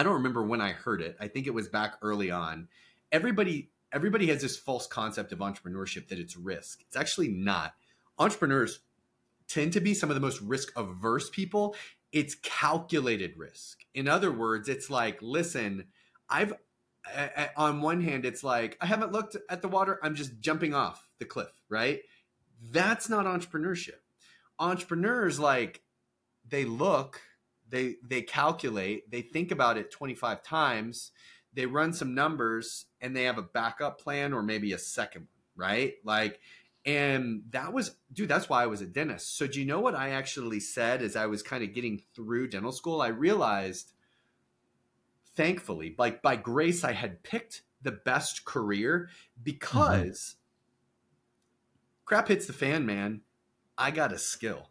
I 0.00 0.02
don't 0.02 0.14
remember 0.14 0.42
when 0.42 0.62
I 0.62 0.72
heard 0.72 1.02
it. 1.02 1.14
I 1.20 1.28
think 1.28 1.46
it 1.46 1.52
was 1.52 1.68
back 1.68 1.96
early 2.00 2.30
on. 2.30 2.68
Everybody 3.12 3.70
everybody 3.92 4.28
has 4.28 4.40
this 4.40 4.56
false 4.56 4.86
concept 4.86 5.30
of 5.30 5.40
entrepreneurship 5.40 6.08
that 6.08 6.18
it's 6.18 6.38
risk. 6.38 6.80
It's 6.86 6.96
actually 6.96 7.28
not. 7.28 7.74
Entrepreneurs 8.18 8.80
tend 9.46 9.74
to 9.74 9.80
be 9.80 9.92
some 9.92 10.08
of 10.08 10.14
the 10.14 10.20
most 10.22 10.40
risk 10.40 10.72
averse 10.74 11.28
people. 11.28 11.76
It's 12.12 12.34
calculated 12.36 13.36
risk. 13.36 13.84
In 13.92 14.08
other 14.08 14.32
words, 14.32 14.70
it's 14.70 14.88
like, 14.88 15.18
listen, 15.20 15.84
I've 16.30 16.54
on 17.54 17.82
one 17.82 18.00
hand, 18.00 18.24
it's 18.24 18.42
like 18.42 18.78
I 18.80 18.86
haven't 18.86 19.12
looked 19.12 19.36
at 19.50 19.60
the 19.60 19.68
water. 19.68 20.00
I'm 20.02 20.14
just 20.14 20.40
jumping 20.40 20.72
off 20.72 21.10
the 21.18 21.26
cliff, 21.26 21.52
right? 21.68 22.00
That's 22.70 23.10
not 23.10 23.26
entrepreneurship. 23.26 24.00
Entrepreneurs 24.58 25.38
like 25.38 25.82
they 26.48 26.64
look 26.64 27.20
they 27.70 27.96
they 28.06 28.22
calculate 28.22 29.10
they 29.10 29.22
think 29.22 29.50
about 29.50 29.78
it 29.78 29.90
25 29.90 30.42
times 30.42 31.12
they 31.54 31.66
run 31.66 31.92
some 31.92 32.14
numbers 32.14 32.86
and 33.00 33.16
they 33.16 33.24
have 33.24 33.38
a 33.38 33.42
backup 33.42 34.00
plan 34.00 34.32
or 34.32 34.42
maybe 34.42 34.72
a 34.72 34.78
second 34.78 35.22
one 35.22 35.40
right? 35.60 35.94
Like 36.04 36.40
and 36.86 37.42
that 37.50 37.74
was 37.74 37.94
dude 38.10 38.30
that's 38.30 38.48
why 38.48 38.62
i 38.62 38.66
was 38.66 38.80
a 38.80 38.86
dentist. 38.86 39.36
So 39.36 39.46
do 39.46 39.60
you 39.60 39.66
know 39.66 39.80
what 39.80 39.94
i 39.94 40.10
actually 40.10 40.60
said 40.60 41.02
as 41.02 41.14
i 41.14 41.26
was 41.26 41.42
kind 41.42 41.62
of 41.62 41.74
getting 41.74 42.00
through 42.14 42.48
dental 42.48 42.72
school? 42.72 43.02
I 43.02 43.08
realized 43.08 43.92
thankfully 45.36 45.94
like 45.96 46.22
by 46.22 46.34
grace 46.34 46.82
i 46.82 46.92
had 46.92 47.22
picked 47.22 47.62
the 47.82 47.92
best 47.92 48.44
career 48.44 49.08
because 49.40 50.34
mm-hmm. 50.34 52.04
crap 52.04 52.26
hits 52.26 52.46
the 52.46 52.52
fan 52.52 52.84
man 52.84 53.20
i 53.78 53.92
got 53.92 54.12
a 54.12 54.18
skill 54.18 54.70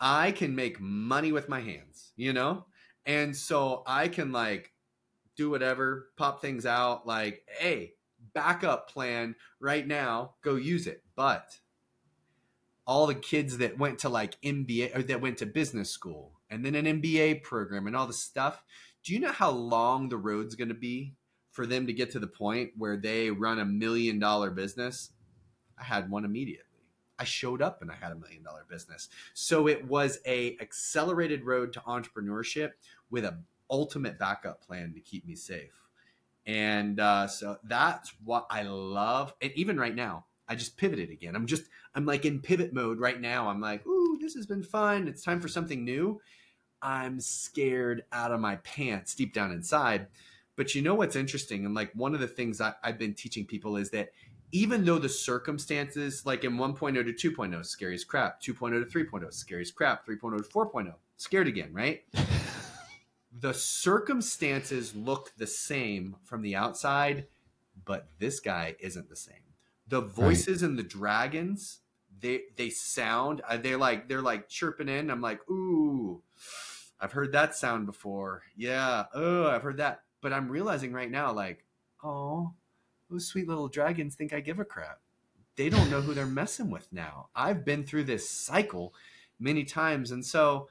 I 0.00 0.32
can 0.32 0.54
make 0.54 0.80
money 0.80 1.32
with 1.32 1.48
my 1.48 1.60
hands, 1.60 2.12
you 2.16 2.32
know? 2.32 2.66
And 3.06 3.36
so 3.36 3.82
I 3.86 4.08
can 4.08 4.32
like 4.32 4.72
do 5.36 5.50
whatever, 5.50 6.08
pop 6.16 6.40
things 6.40 6.66
out, 6.66 7.06
like, 7.06 7.46
hey, 7.58 7.94
backup 8.34 8.90
plan 8.90 9.34
right 9.60 9.86
now, 9.86 10.34
go 10.42 10.56
use 10.56 10.86
it. 10.86 11.02
But 11.16 11.58
all 12.86 13.06
the 13.06 13.14
kids 13.14 13.58
that 13.58 13.78
went 13.78 13.98
to 14.00 14.08
like 14.08 14.40
MBA 14.42 14.96
or 14.96 15.02
that 15.02 15.20
went 15.20 15.38
to 15.38 15.46
business 15.46 15.90
school 15.90 16.32
and 16.50 16.64
then 16.64 16.74
an 16.74 17.00
MBA 17.00 17.42
program 17.42 17.86
and 17.86 17.96
all 17.96 18.06
the 18.06 18.12
stuff, 18.12 18.62
do 19.02 19.12
you 19.12 19.20
know 19.20 19.32
how 19.32 19.50
long 19.50 20.08
the 20.08 20.16
road's 20.16 20.54
going 20.54 20.68
to 20.68 20.74
be 20.74 21.14
for 21.50 21.66
them 21.66 21.86
to 21.86 21.92
get 21.92 22.10
to 22.12 22.18
the 22.18 22.26
point 22.26 22.70
where 22.76 22.96
they 22.96 23.30
run 23.30 23.58
a 23.58 23.64
million 23.64 24.18
dollar 24.18 24.50
business? 24.50 25.10
I 25.78 25.84
had 25.84 26.10
one 26.10 26.24
immediate. 26.24 26.66
I 27.18 27.24
showed 27.24 27.62
up 27.62 27.82
and 27.82 27.90
I 27.90 27.94
had 27.94 28.12
a 28.12 28.16
million 28.16 28.42
dollar 28.42 28.64
business. 28.68 29.08
So 29.34 29.68
it 29.68 29.86
was 29.86 30.18
a 30.26 30.56
accelerated 30.60 31.44
road 31.44 31.72
to 31.74 31.80
entrepreneurship 31.80 32.70
with 33.10 33.24
a 33.24 33.38
ultimate 33.70 34.18
backup 34.18 34.64
plan 34.64 34.92
to 34.94 35.00
keep 35.00 35.26
me 35.26 35.34
safe. 35.34 35.72
And 36.46 37.00
uh, 37.00 37.26
so 37.26 37.58
that's 37.64 38.12
what 38.24 38.46
I 38.50 38.62
love. 38.62 39.34
And 39.40 39.52
even 39.54 39.78
right 39.78 39.94
now, 39.94 40.26
I 40.46 40.54
just 40.56 40.76
pivoted 40.76 41.10
again. 41.10 41.34
I'm 41.34 41.46
just 41.46 41.64
I'm 41.94 42.04
like 42.04 42.24
in 42.24 42.40
pivot 42.40 42.74
mode 42.74 42.98
right 42.98 43.20
now. 43.20 43.48
I'm 43.48 43.60
like, 43.60 43.86
ooh, 43.86 44.18
this 44.20 44.34
has 44.34 44.46
been 44.46 44.62
fun. 44.62 45.08
It's 45.08 45.24
time 45.24 45.40
for 45.40 45.48
something 45.48 45.84
new. 45.84 46.20
I'm 46.82 47.18
scared 47.20 48.04
out 48.12 48.30
of 48.30 48.40
my 48.40 48.56
pants 48.56 49.14
deep 49.14 49.32
down 49.32 49.52
inside. 49.52 50.08
But 50.56 50.74
you 50.74 50.82
know 50.82 50.94
what's 50.94 51.16
interesting? 51.16 51.64
And 51.64 51.74
like 51.74 51.90
one 51.94 52.14
of 52.14 52.20
the 52.20 52.28
things 52.28 52.60
I, 52.60 52.74
I've 52.82 52.98
been 52.98 53.14
teaching 53.14 53.46
people 53.46 53.76
is 53.76 53.90
that 53.90 54.10
even 54.54 54.84
though 54.84 55.00
the 55.00 55.08
circumstances, 55.08 56.24
like 56.24 56.44
in 56.44 56.56
1.0 56.56 57.18
to 57.18 57.30
2.0, 57.32 57.66
scary 57.66 57.94
as 57.94 58.04
crap, 58.04 58.40
2.0 58.40 58.88
to 58.88 59.04
3.0, 59.04 59.34
scary 59.34 59.62
as 59.62 59.72
crap, 59.72 60.06
3.0 60.06 60.36
to 60.36 60.44
4.0, 60.44 60.94
scared 61.16 61.48
again, 61.48 61.70
right? 61.72 62.04
the 63.40 63.52
circumstances 63.52 64.94
look 64.94 65.32
the 65.36 65.48
same 65.48 66.14
from 66.22 66.40
the 66.40 66.54
outside, 66.54 67.26
but 67.84 68.06
this 68.20 68.38
guy 68.38 68.76
isn't 68.78 69.08
the 69.08 69.16
same. 69.16 69.34
The 69.88 70.00
voices 70.02 70.62
right. 70.62 70.68
and 70.68 70.78
the 70.78 70.84
dragons, 70.84 71.80
they 72.20 72.42
they 72.56 72.70
sound 72.70 73.42
uh, 73.48 73.56
they're 73.56 73.76
like 73.76 74.08
they're 74.08 74.22
like 74.22 74.48
chirping 74.48 74.88
in. 74.88 75.10
I'm 75.10 75.20
like, 75.20 75.40
ooh, 75.50 76.22
I've 77.00 77.12
heard 77.12 77.32
that 77.32 77.56
sound 77.56 77.86
before. 77.86 78.42
Yeah, 78.56 79.06
oh, 79.12 79.48
I've 79.48 79.62
heard 79.62 79.78
that. 79.78 80.04
But 80.20 80.32
I'm 80.32 80.48
realizing 80.48 80.92
right 80.92 81.10
now, 81.10 81.32
like, 81.32 81.64
oh, 82.04 82.54
those 83.10 83.26
sweet 83.26 83.48
little 83.48 83.68
dragons 83.68 84.14
think 84.14 84.32
I 84.32 84.40
give 84.40 84.58
a 84.58 84.64
crap. 84.64 85.00
They 85.56 85.68
don't 85.68 85.90
know 85.90 86.00
who 86.00 86.14
they're 86.14 86.26
messing 86.26 86.70
with 86.70 86.92
now. 86.92 87.28
I've 87.34 87.64
been 87.64 87.84
through 87.84 88.04
this 88.04 88.28
cycle 88.28 88.94
many 89.38 89.64
times, 89.64 90.10
and 90.10 90.24
so, 90.24 90.68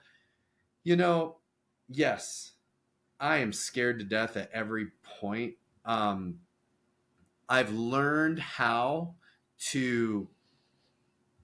you 0.84 0.96
know, 0.96 1.38
yes, 1.88 2.54
I 3.20 3.38
am 3.38 3.54
scared 3.54 4.00
to 4.00 4.06
death 4.06 4.36
at 4.36 4.52
every 4.52 4.88
point. 5.20 5.54
Um, 5.86 6.40
I've 7.48 7.72
learned 7.72 8.40
how 8.40 9.16
to 9.72 10.28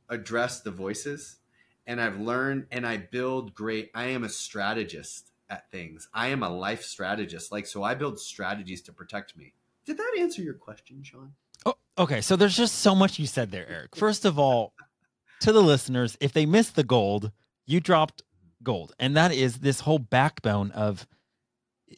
address 0.10 0.62
the 0.62 0.72
voices 0.72 1.38
and 1.86 2.02
I've 2.02 2.20
learned 2.20 2.68
and 2.72 2.86
I 2.86 2.98
build 2.98 3.54
great. 3.54 3.92
I 3.96 4.06
am 4.08 4.24
a 4.24 4.30
strategist 4.30 5.32
at 5.50 5.72
things. 5.72 6.08
I 6.14 6.28
am 6.28 6.44
a 6.44 6.50
life 6.50 6.84
strategist. 6.84 7.52
Like, 7.52 7.66
so 7.66 7.84
I 7.84 7.96
build 7.96 8.20
strategies 8.20 8.82
to 8.84 8.94
protect 8.94 9.38
me. 9.38 9.54
Did 9.90 9.98
that 9.98 10.18
answer 10.20 10.44
your 10.44 10.54
question, 10.54 11.02
Sean? 11.02 11.32
Oh, 11.66 11.74
okay. 11.98 12.22
So 12.22 12.36
there's 12.36 12.56
just 12.56 12.76
so 12.76 12.94
much 12.94 13.18
you 13.18 13.26
said 13.26 13.50
there, 13.50 13.68
Eric. 13.68 13.96
First 13.96 14.24
of 14.24 14.38
all, 14.38 14.74
to 15.40 15.52
the 15.52 15.64
listeners, 15.64 16.16
if 16.22 16.32
they 16.32 16.46
missed 16.46 16.76
the 16.76 16.84
gold, 16.84 17.32
you 17.66 17.80
dropped 17.80 18.22
gold. 18.62 18.94
And 19.00 19.18
that 19.18 19.32
is 19.32 19.62
this 19.62 19.80
whole 19.80 19.98
backbone 19.98 20.70
of 20.74 21.08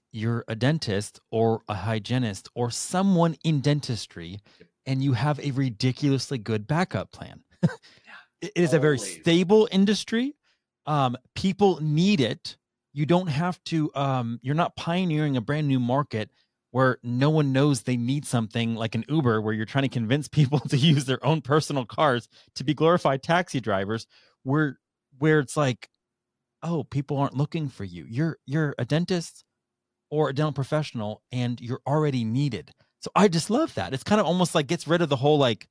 you're 0.09 0.45
a 0.47 0.55
dentist 0.55 1.19
or 1.31 1.63
a 1.67 1.73
hygienist 1.73 2.47
or 2.55 2.71
someone 2.71 3.35
in 3.43 3.59
dentistry 3.59 4.39
and 4.85 5.03
you 5.03 5.11
have 5.11 5.37
a 5.41 5.51
ridiculously 5.51 6.37
good 6.37 6.67
backup 6.67 7.11
plan. 7.11 7.43
it 8.41 8.53
is 8.55 8.69
Always. 8.69 8.73
a 8.73 8.79
very 8.79 8.99
stable 8.99 9.67
industry. 9.69 10.37
Um, 10.85 11.17
people 11.35 11.79
need 11.81 12.21
it. 12.21 12.55
You 12.93 13.05
don't 13.05 13.27
have 13.27 13.61
to, 13.65 13.91
um, 13.95 14.39
you're 14.41 14.55
not 14.55 14.77
pioneering 14.77 15.35
a 15.35 15.41
brand 15.41 15.67
new 15.67 15.81
market 15.81 16.29
where 16.71 16.97
no 17.03 17.29
one 17.29 17.53
knows 17.53 17.81
they 17.81 17.97
need 17.97 18.25
something 18.25 18.75
like 18.75 18.95
an 18.95 19.05
Uber, 19.07 19.41
where 19.41 19.53
you're 19.53 19.65
trying 19.65 19.83
to 19.83 19.89
convince 19.89 20.27
people 20.29 20.59
to 20.59 20.77
use 20.77 21.05
their 21.05 21.23
own 21.25 21.41
personal 21.41 21.85
cars 21.85 22.27
to 22.55 22.63
be 22.63 22.73
glorified 22.73 23.23
taxi 23.23 23.59
drivers, 23.59 24.07
where 24.43 24.79
where 25.19 25.39
it's 25.39 25.55
like, 25.55 25.89
oh, 26.63 26.83
people 26.83 27.17
aren't 27.17 27.37
looking 27.37 27.69
for 27.69 27.83
you. 27.83 28.05
You're 28.09 28.37
you're 28.45 28.75
a 28.77 28.85
dentist 28.85 29.43
or 30.09 30.29
a 30.29 30.33
dental 30.33 30.51
professional 30.51 31.21
and 31.31 31.59
you're 31.61 31.81
already 31.87 32.23
needed. 32.23 32.71
So 32.99 33.09
I 33.15 33.27
just 33.29 33.49
love 33.49 33.73
that. 33.75 33.93
It's 33.93 34.03
kind 34.03 34.21
of 34.21 34.27
almost 34.27 34.53
like 34.53 34.67
gets 34.67 34.87
rid 34.87 35.01
of 35.01 35.09
the 35.09 35.15
whole 35.15 35.39
like, 35.39 35.67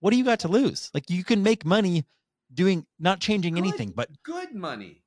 what 0.00 0.10
do 0.10 0.16
you 0.16 0.24
got 0.24 0.40
to 0.40 0.48
lose? 0.48 0.90
Like 0.94 1.10
you 1.10 1.24
can 1.24 1.42
make 1.42 1.64
money 1.64 2.04
doing 2.52 2.86
not 2.98 3.20
changing 3.20 3.54
good, 3.54 3.60
anything, 3.60 3.92
but 3.96 4.10
good 4.22 4.54
money. 4.54 5.02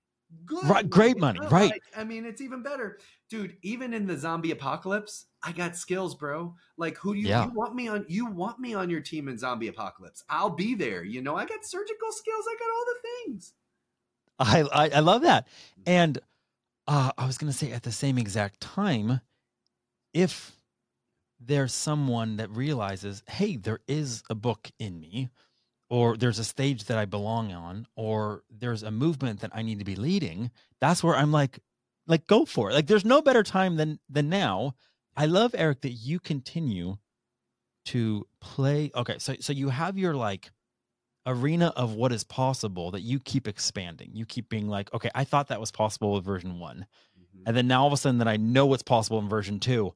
Good 0.45 0.63
right, 0.69 0.89
great 0.89 1.17
money, 1.17 1.39
right? 1.49 1.73
I 1.95 2.03
mean, 2.03 2.25
it's 2.25 2.41
even 2.41 2.63
better. 2.63 2.99
Dude, 3.29 3.57
even 3.61 3.93
in 3.93 4.05
the 4.05 4.17
zombie 4.17 4.51
apocalypse, 4.51 5.25
I 5.43 5.51
got 5.51 5.75
skills, 5.75 6.15
bro. 6.15 6.55
Like 6.77 6.97
who 6.97 7.13
do 7.13 7.19
you, 7.19 7.27
yeah. 7.27 7.45
you 7.45 7.51
want 7.53 7.75
me 7.75 7.87
on 7.87 8.05
you 8.07 8.25
want 8.25 8.59
me 8.59 8.73
on 8.73 8.89
your 8.89 9.01
team 9.01 9.27
in 9.27 9.37
zombie 9.37 9.67
apocalypse. 9.67 10.23
I'll 10.29 10.49
be 10.49 10.75
there. 10.75 11.03
You 11.03 11.21
know, 11.21 11.35
I 11.35 11.45
got 11.45 11.65
surgical 11.65 12.11
skills, 12.11 12.45
I 12.49 12.55
got 12.59 12.69
all 12.73 12.85
the 12.85 12.99
things. 13.25 13.53
I 14.39 14.85
I, 14.85 14.89
I 14.97 14.99
love 14.99 15.21
that. 15.23 15.47
And 15.85 16.19
uh, 16.87 17.11
I 17.17 17.25
was 17.25 17.37
going 17.37 17.51
to 17.51 17.57
say 17.57 17.71
at 17.71 17.83
the 17.83 17.91
same 17.91 18.17
exact 18.17 18.59
time, 18.59 19.21
if 20.13 20.51
there's 21.39 21.73
someone 21.73 22.37
that 22.37 22.49
realizes, 22.51 23.23
hey, 23.27 23.55
there 23.55 23.79
is 23.87 24.23
a 24.29 24.35
book 24.35 24.69
in 24.79 24.99
me, 24.99 25.29
or 25.91 26.15
there's 26.15 26.39
a 26.39 26.45
stage 26.45 26.85
that 26.85 26.97
I 26.97 27.03
belong 27.03 27.51
on, 27.51 27.85
or 27.97 28.43
there's 28.49 28.81
a 28.81 28.91
movement 28.91 29.41
that 29.41 29.51
I 29.53 29.61
need 29.61 29.79
to 29.79 29.85
be 29.85 29.97
leading, 29.97 30.49
that's 30.79 31.03
where 31.03 31.17
I'm 31.17 31.33
like, 31.33 31.59
like 32.07 32.25
go 32.27 32.45
for 32.45 32.71
it. 32.71 32.73
Like 32.73 32.87
there's 32.87 33.03
no 33.03 33.21
better 33.21 33.43
time 33.43 33.75
than 33.75 33.99
than 34.09 34.29
now. 34.29 34.75
I 35.17 35.25
love 35.25 35.53
Eric 35.53 35.81
that 35.81 35.91
you 35.91 36.21
continue 36.21 36.95
to 37.87 38.25
play. 38.39 38.89
Okay, 38.95 39.17
so 39.19 39.35
so 39.41 39.51
you 39.51 39.67
have 39.67 39.97
your 39.97 40.13
like 40.13 40.49
arena 41.25 41.73
of 41.75 41.93
what 41.93 42.13
is 42.13 42.23
possible 42.23 42.91
that 42.91 43.01
you 43.01 43.19
keep 43.19 43.45
expanding. 43.45 44.11
You 44.13 44.25
keep 44.25 44.47
being 44.47 44.69
like, 44.69 44.93
okay, 44.93 45.11
I 45.13 45.25
thought 45.25 45.49
that 45.49 45.59
was 45.59 45.71
possible 45.71 46.13
with 46.13 46.23
version 46.23 46.57
one. 46.57 46.85
Mm-hmm. 47.19 47.43
And 47.47 47.57
then 47.57 47.67
now 47.67 47.81
all 47.81 47.87
of 47.87 47.93
a 47.93 47.97
sudden 47.97 48.19
that 48.19 48.29
I 48.29 48.37
know 48.37 48.65
what's 48.65 48.81
possible 48.81 49.19
in 49.19 49.27
version 49.27 49.59
two. 49.59 49.93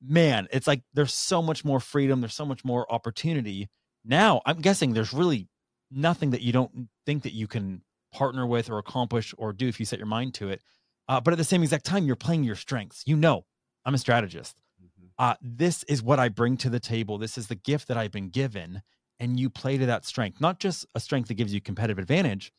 Man, 0.00 0.46
it's 0.52 0.68
like 0.68 0.82
there's 0.94 1.12
so 1.12 1.42
much 1.42 1.64
more 1.64 1.80
freedom, 1.80 2.20
there's 2.20 2.32
so 2.32 2.46
much 2.46 2.64
more 2.64 2.90
opportunity. 2.92 3.68
Now, 4.04 4.42
I'm 4.46 4.60
guessing 4.60 4.92
there's 4.92 5.12
really 5.12 5.48
nothing 5.90 6.30
that 6.30 6.42
you 6.42 6.52
don't 6.52 6.88
think 7.06 7.22
that 7.22 7.32
you 7.32 7.46
can 7.46 7.82
partner 8.12 8.46
with 8.46 8.70
or 8.70 8.78
accomplish 8.78 9.34
or 9.38 9.52
do 9.52 9.68
if 9.68 9.80
you 9.80 9.86
set 9.86 9.98
your 9.98 10.06
mind 10.06 10.34
to 10.34 10.48
it. 10.50 10.62
Uh, 11.08 11.20
but 11.20 11.32
at 11.32 11.38
the 11.38 11.44
same 11.44 11.62
exact 11.62 11.84
time, 11.84 12.04
you're 12.04 12.16
playing 12.16 12.44
your 12.44 12.56
strengths. 12.56 13.02
You 13.06 13.16
know, 13.16 13.44
I'm 13.84 13.94
a 13.94 13.98
strategist. 13.98 14.56
Mm-hmm. 14.82 15.06
Uh, 15.18 15.34
this 15.40 15.82
is 15.84 16.02
what 16.02 16.18
I 16.18 16.28
bring 16.28 16.56
to 16.58 16.70
the 16.70 16.80
table. 16.80 17.18
This 17.18 17.36
is 17.36 17.48
the 17.48 17.54
gift 17.54 17.88
that 17.88 17.96
I've 17.96 18.12
been 18.12 18.30
given 18.30 18.82
and 19.20 19.38
you 19.38 19.50
play 19.50 19.78
to 19.78 19.86
that 19.86 20.04
strength, 20.04 20.40
not 20.40 20.58
just 20.58 20.86
a 20.94 21.00
strength 21.00 21.28
that 21.28 21.34
gives 21.34 21.54
you 21.54 21.60
competitive 21.60 21.98
advantage, 21.98 22.52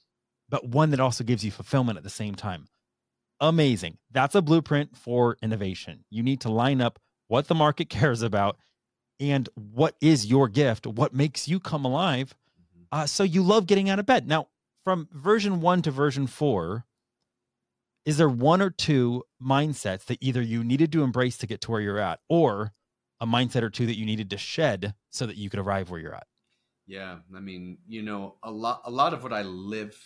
but 0.50 0.68
one 0.68 0.92
that 0.92 1.00
also 1.00 1.24
gives 1.24 1.44
you 1.44 1.52
fulfillment 1.52 1.98
at 1.98 2.04
the 2.04 2.10
same 2.10 2.36
time. 2.36 2.68
Amazing. 3.40 3.98
That's 4.12 4.36
a 4.36 4.42
blueprint 4.42 4.96
for 4.96 5.38
innovation. 5.42 6.06
You 6.10 6.24
need 6.24 6.42
to 6.42 6.52
line 6.52 6.80
up 6.80 7.00
what 7.28 7.48
the 7.48 7.56
market 7.56 7.90
cares 7.90 8.22
about 8.22 8.58
and 9.32 9.50
what 9.56 9.96
is 10.02 10.26
your 10.26 10.48
gift, 10.50 10.86
what 10.86 11.14
makes 11.14 11.48
you 11.48 11.60
come 11.60 11.86
alive. 11.86 12.36
Mm-hmm. 12.60 12.84
Uh, 12.92 13.06
so 13.06 13.24
you 13.24 13.42
love 13.42 13.68
getting 13.68 13.90
out 13.90 14.00
of 14.00 14.06
bed. 14.06 14.28
Now, 14.28 14.48
from 14.84 15.08
version 15.12 15.62
one 15.62 15.82
to 15.84 15.92
version 15.92 16.28
four, 16.28 16.86
is 18.06 18.18
there 18.18 18.30
one 18.30 18.62
or 18.62 18.70
two 18.70 19.24
mindsets 19.42 20.06
that 20.06 20.18
either 20.22 20.42
you 20.42 20.64
needed 20.64 20.92
to 20.92 21.04
embrace 21.04 21.38
to 21.38 21.48
get 21.48 21.62
to 21.62 21.72
where 21.72 21.82
you're 21.82 22.00
at, 22.00 22.20
or 22.28 22.74
a 23.22 23.26
mindset 23.26 23.62
or 23.62 23.70
two 23.70 23.86
that 23.86 23.98
you 23.98 24.06
needed 24.06 24.30
to 24.30 24.38
shed 24.38 24.94
so 25.10 25.26
that 25.26 25.38
you 25.38 25.50
could 25.50 25.60
arrive 25.60 25.90
where 25.90 26.02
you're 26.02 26.16
at? 26.16 26.28
Yeah, 26.86 27.20
I 27.34 27.40
mean, 27.40 27.78
you 27.88 28.02
know, 28.02 28.36
a 28.44 28.52
lot 28.52 28.82
a 28.84 28.92
lot 28.92 29.14
of 29.14 29.24
what 29.24 29.32
I 29.32 29.44
live 29.44 29.98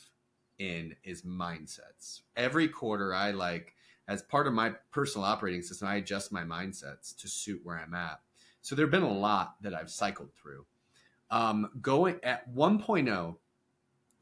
in 0.59 0.95
is 1.03 1.23
mindsets. 1.23 2.21
Every 2.35 2.67
quarter 2.67 3.15
I 3.15 3.31
like 3.31 3.73
as 4.07 4.21
part 4.21 4.45
of 4.45 4.53
my 4.53 4.73
personal 4.91 5.25
operating 5.25 5.63
system, 5.63 5.87
I 5.87 5.95
adjust 5.95 6.31
my 6.31 6.43
mindsets 6.43 7.15
to 7.17 7.27
suit 7.27 7.61
where 7.63 7.79
I'm 7.79 7.95
at. 7.95 8.19
So 8.67 8.75
there've 8.75 8.91
been 8.91 9.01
a 9.01 9.17
lot 9.17 9.55
that 9.61 9.73
I've 9.73 9.89
cycled 9.89 10.33
through. 10.33 10.65
Um, 11.31 11.69
going 11.79 12.19
at 12.21 12.53
1.0, 12.53 13.37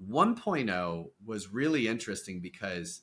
1.0 0.08 1.06
was 1.26 1.52
really 1.52 1.88
interesting 1.88 2.42
because 2.42 3.02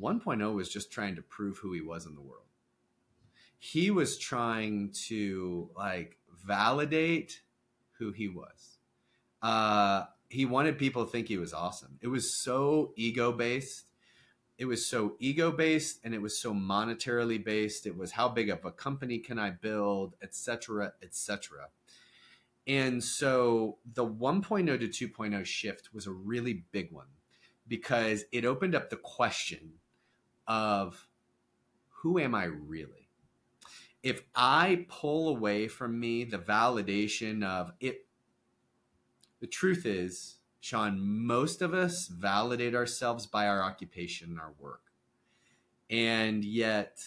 1.0 0.00 0.54
was 0.54 0.70
just 0.70 0.90
trying 0.90 1.16
to 1.16 1.20
prove 1.20 1.58
who 1.58 1.74
he 1.74 1.82
was 1.82 2.06
in 2.06 2.14
the 2.14 2.22
world. 2.22 2.46
He 3.58 3.90
was 3.90 4.16
trying 4.16 4.94
to 5.08 5.68
like 5.76 6.16
validate 6.42 7.42
who 7.98 8.12
he 8.12 8.28
was 8.28 8.78
uh, 9.42 10.04
he 10.28 10.46
wanted 10.46 10.78
people 10.78 11.04
to 11.04 11.10
think 11.10 11.28
he 11.28 11.36
was 11.36 11.52
awesome. 11.52 11.98
It 12.00 12.08
was 12.08 12.34
so 12.34 12.92
ego 12.96 13.32
based. 13.32 13.91
It 14.62 14.68
was 14.68 14.86
so 14.86 15.16
ego 15.18 15.50
based 15.50 15.98
and 16.04 16.14
it 16.14 16.22
was 16.22 16.38
so 16.38 16.54
monetarily 16.54 17.44
based. 17.44 17.84
It 17.84 17.96
was 17.96 18.12
how 18.12 18.28
big 18.28 18.48
of 18.48 18.64
a 18.64 18.70
company 18.70 19.18
can 19.18 19.36
I 19.36 19.50
build, 19.50 20.14
etc., 20.22 20.92
etc. 21.02 21.66
And 22.68 23.02
so 23.02 23.78
the 23.92 24.06
1.0 24.06 24.92
to 24.92 25.08
2.0 25.08 25.44
shift 25.44 25.92
was 25.92 26.06
a 26.06 26.12
really 26.12 26.62
big 26.70 26.92
one 26.92 27.08
because 27.66 28.24
it 28.30 28.44
opened 28.44 28.76
up 28.76 28.88
the 28.88 28.98
question 28.98 29.72
of 30.46 31.08
who 31.88 32.20
am 32.20 32.32
I 32.32 32.44
really? 32.44 33.08
If 34.04 34.22
I 34.32 34.86
pull 34.88 35.30
away 35.30 35.66
from 35.66 35.98
me 35.98 36.22
the 36.22 36.38
validation 36.38 37.42
of 37.42 37.72
it 37.80 38.06
the 39.40 39.48
truth 39.48 39.86
is, 39.86 40.36
Sean, 40.64 41.00
most 41.00 41.60
of 41.60 41.74
us 41.74 42.06
validate 42.06 42.72
ourselves 42.72 43.26
by 43.26 43.48
our 43.48 43.60
occupation 43.60 44.30
and 44.30 44.38
our 44.38 44.52
work. 44.60 44.92
And 45.90 46.44
yet, 46.44 47.00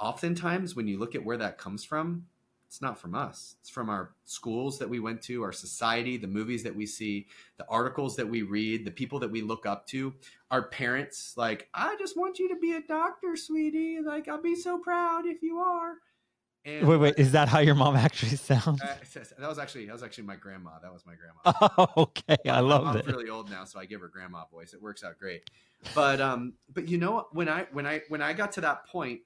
oftentimes 0.00 0.74
when 0.74 0.88
you 0.88 0.98
look 0.98 1.14
at 1.14 1.24
where 1.24 1.36
that 1.36 1.56
comes 1.56 1.84
from, 1.84 2.26
It's 2.74 2.82
not 2.82 2.98
from 2.98 3.14
us. 3.14 3.54
It's 3.60 3.70
from 3.70 3.88
our 3.88 4.10
schools 4.24 4.80
that 4.80 4.90
we 4.90 4.98
went 4.98 5.22
to, 5.22 5.44
our 5.44 5.52
society, 5.52 6.16
the 6.16 6.26
movies 6.26 6.64
that 6.64 6.74
we 6.74 6.86
see, 6.86 7.28
the 7.56 7.64
articles 7.68 8.16
that 8.16 8.28
we 8.28 8.42
read, 8.42 8.84
the 8.84 8.90
people 8.90 9.20
that 9.20 9.30
we 9.30 9.42
look 9.42 9.64
up 9.64 9.86
to, 9.90 10.12
our 10.50 10.64
parents. 10.64 11.34
Like, 11.36 11.68
I 11.72 11.94
just 12.00 12.16
want 12.16 12.40
you 12.40 12.48
to 12.48 12.56
be 12.56 12.72
a 12.72 12.80
doctor, 12.80 13.36
sweetie. 13.36 14.00
Like, 14.04 14.26
I'll 14.26 14.42
be 14.42 14.56
so 14.56 14.78
proud 14.78 15.24
if 15.24 15.40
you 15.40 15.58
are. 15.58 15.98
And 16.66 16.88
wait, 16.88 16.96
wait, 16.96 17.14
is 17.18 17.32
that 17.32 17.48
how 17.48 17.58
your 17.58 17.74
mom 17.74 17.94
actually 17.96 18.36
sounds? 18.36 18.80
Uh, 18.80 18.96
that 19.38 19.48
was 19.48 19.58
actually 19.58 19.86
that 19.86 19.92
was 19.92 20.02
actually 20.02 20.24
my 20.24 20.36
grandma. 20.36 20.78
That 20.82 20.92
was 20.92 21.04
my 21.04 21.14
grandma. 21.14 21.68
Oh, 21.76 21.88
okay, 22.04 22.36
I 22.48 22.60
love 22.60 22.96
it. 22.96 23.04
I'm 23.06 23.14
really 23.14 23.28
old 23.28 23.50
now, 23.50 23.64
so 23.64 23.78
I 23.78 23.84
give 23.84 24.00
her 24.00 24.08
grandma 24.08 24.44
voice. 24.50 24.72
It 24.72 24.80
works 24.80 25.04
out 25.04 25.18
great. 25.18 25.50
But 25.94 26.20
um, 26.20 26.54
but 26.72 26.88
you 26.88 26.96
know 26.96 27.26
when 27.32 27.48
I 27.48 27.66
when 27.72 27.86
I 27.86 28.02
when 28.08 28.22
I 28.22 28.32
got 28.32 28.52
to 28.52 28.62
that 28.62 28.86
point, 28.86 29.20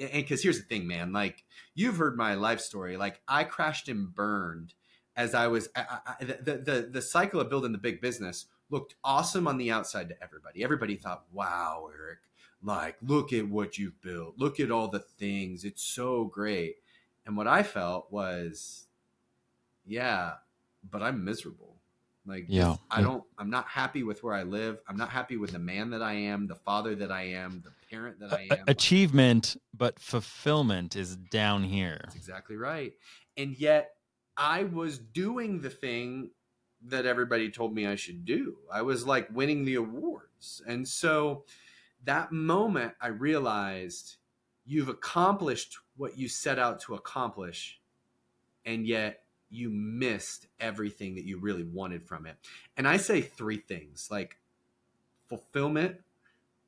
and 0.00 0.12
because 0.12 0.42
here's 0.42 0.58
the 0.58 0.64
thing, 0.64 0.86
man, 0.86 1.12
like 1.12 1.44
you've 1.74 1.98
heard 1.98 2.16
my 2.16 2.34
life 2.34 2.60
story. 2.60 2.96
Like 2.96 3.20
I 3.28 3.44
crashed 3.44 3.88
and 3.88 4.14
burned 4.14 4.72
as 5.16 5.34
I 5.34 5.48
was 5.48 5.68
I, 5.76 5.98
I, 6.06 6.24
the, 6.24 6.62
the 6.64 6.88
the 6.90 7.02
cycle 7.02 7.40
of 7.40 7.50
building 7.50 7.72
the 7.72 7.78
big 7.78 8.00
business 8.00 8.46
looked 8.70 8.94
awesome 9.04 9.46
on 9.46 9.58
the 9.58 9.70
outside 9.70 10.08
to 10.08 10.22
everybody. 10.22 10.64
Everybody 10.64 10.96
thought, 10.96 11.24
"Wow, 11.30 11.90
Eric, 11.92 12.20
like 12.62 12.96
look 13.02 13.32
at 13.32 13.48
what 13.48 13.78
you've 13.78 14.00
built. 14.02 14.34
Look 14.36 14.60
at 14.60 14.70
all 14.70 14.88
the 14.88 14.98
things. 14.98 15.64
It's 15.64 15.82
so 15.82 16.24
great. 16.24 16.76
And 17.26 17.36
what 17.36 17.46
i 17.46 17.62
felt 17.62 18.10
was 18.10 18.86
yeah 19.86 20.32
but 20.90 21.02
i'm 21.02 21.24
miserable. 21.24 21.76
Like 22.26 22.46
yeah 22.48 22.76
i 22.90 23.00
don't 23.00 23.24
i'm 23.38 23.50
not 23.50 23.66
happy 23.68 24.02
with 24.02 24.22
where 24.22 24.34
i 24.34 24.42
live. 24.42 24.78
I'm 24.88 24.96
not 24.96 25.10
happy 25.10 25.36
with 25.36 25.52
the 25.52 25.58
man 25.58 25.90
that 25.90 26.02
i 26.02 26.12
am 26.12 26.46
the 26.46 26.54
father 26.54 26.94
that 26.96 27.12
i 27.12 27.22
am 27.22 27.62
the 27.64 27.72
parent 27.90 28.20
that 28.20 28.32
i 28.32 28.48
am. 28.50 28.64
achievement 28.66 29.56
but 29.74 29.98
fulfillment 29.98 30.96
is 30.96 31.16
down 31.16 31.64
here. 31.64 32.00
That's 32.04 32.16
exactly 32.16 32.56
right. 32.56 32.92
And 33.36 33.58
yet 33.58 33.92
i 34.36 34.64
was 34.64 34.98
doing 34.98 35.60
the 35.60 35.70
thing 35.70 36.30
that 36.86 37.06
everybody 37.06 37.50
told 37.50 37.74
me 37.74 37.86
i 37.86 37.94
should 37.94 38.24
do. 38.24 38.56
I 38.72 38.82
was 38.82 39.06
like 39.06 39.28
winning 39.32 39.64
the 39.64 39.76
awards. 39.76 40.62
And 40.66 40.86
so 40.86 41.44
that 42.04 42.32
moment 42.32 42.94
I 43.00 43.08
realized 43.08 44.16
you've 44.64 44.88
accomplished 44.88 45.78
what 45.96 46.18
you 46.18 46.28
set 46.28 46.58
out 46.58 46.80
to 46.82 46.94
accomplish, 46.94 47.80
and 48.64 48.86
yet 48.86 49.24
you 49.50 49.70
missed 49.70 50.46
everything 50.60 51.14
that 51.14 51.24
you 51.24 51.38
really 51.38 51.64
wanted 51.64 52.06
from 52.06 52.26
it. 52.26 52.36
And 52.76 52.86
I 52.86 52.98
say 52.98 53.20
three 53.20 53.56
things 53.56 54.08
like 54.10 54.36
fulfillment, 55.26 55.96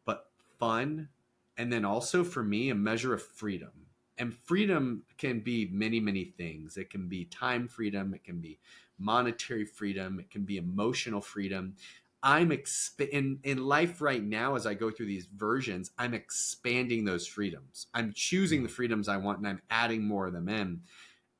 but 0.04 0.30
fun, 0.58 1.08
and 1.56 1.72
then 1.72 1.84
also 1.84 2.24
for 2.24 2.42
me, 2.42 2.70
a 2.70 2.74
measure 2.74 3.12
of 3.12 3.22
freedom. 3.22 3.70
And 4.16 4.34
freedom 4.34 5.04
can 5.18 5.40
be 5.40 5.68
many, 5.72 6.00
many 6.00 6.24
things. 6.24 6.76
It 6.76 6.90
can 6.90 7.08
be 7.08 7.24
time 7.26 7.68
freedom, 7.68 8.14
it 8.14 8.24
can 8.24 8.40
be 8.40 8.58
monetary 8.98 9.64
freedom, 9.64 10.20
it 10.20 10.30
can 10.30 10.44
be 10.44 10.58
emotional 10.58 11.20
freedom. 11.20 11.76
I'm 12.22 12.50
exp- 12.50 13.08
in 13.08 13.38
in 13.44 13.64
life 13.64 14.00
right 14.00 14.22
now 14.22 14.54
as 14.54 14.66
I 14.66 14.74
go 14.74 14.90
through 14.90 15.06
these 15.06 15.26
versions, 15.26 15.90
I'm 15.98 16.12
expanding 16.12 17.04
those 17.04 17.26
freedoms. 17.26 17.86
I'm 17.94 18.12
choosing 18.14 18.62
the 18.62 18.68
freedoms 18.68 19.08
I 19.08 19.16
want 19.16 19.38
and 19.38 19.48
I'm 19.48 19.62
adding 19.70 20.04
more 20.04 20.26
of 20.26 20.32
them 20.32 20.48
in. 20.48 20.82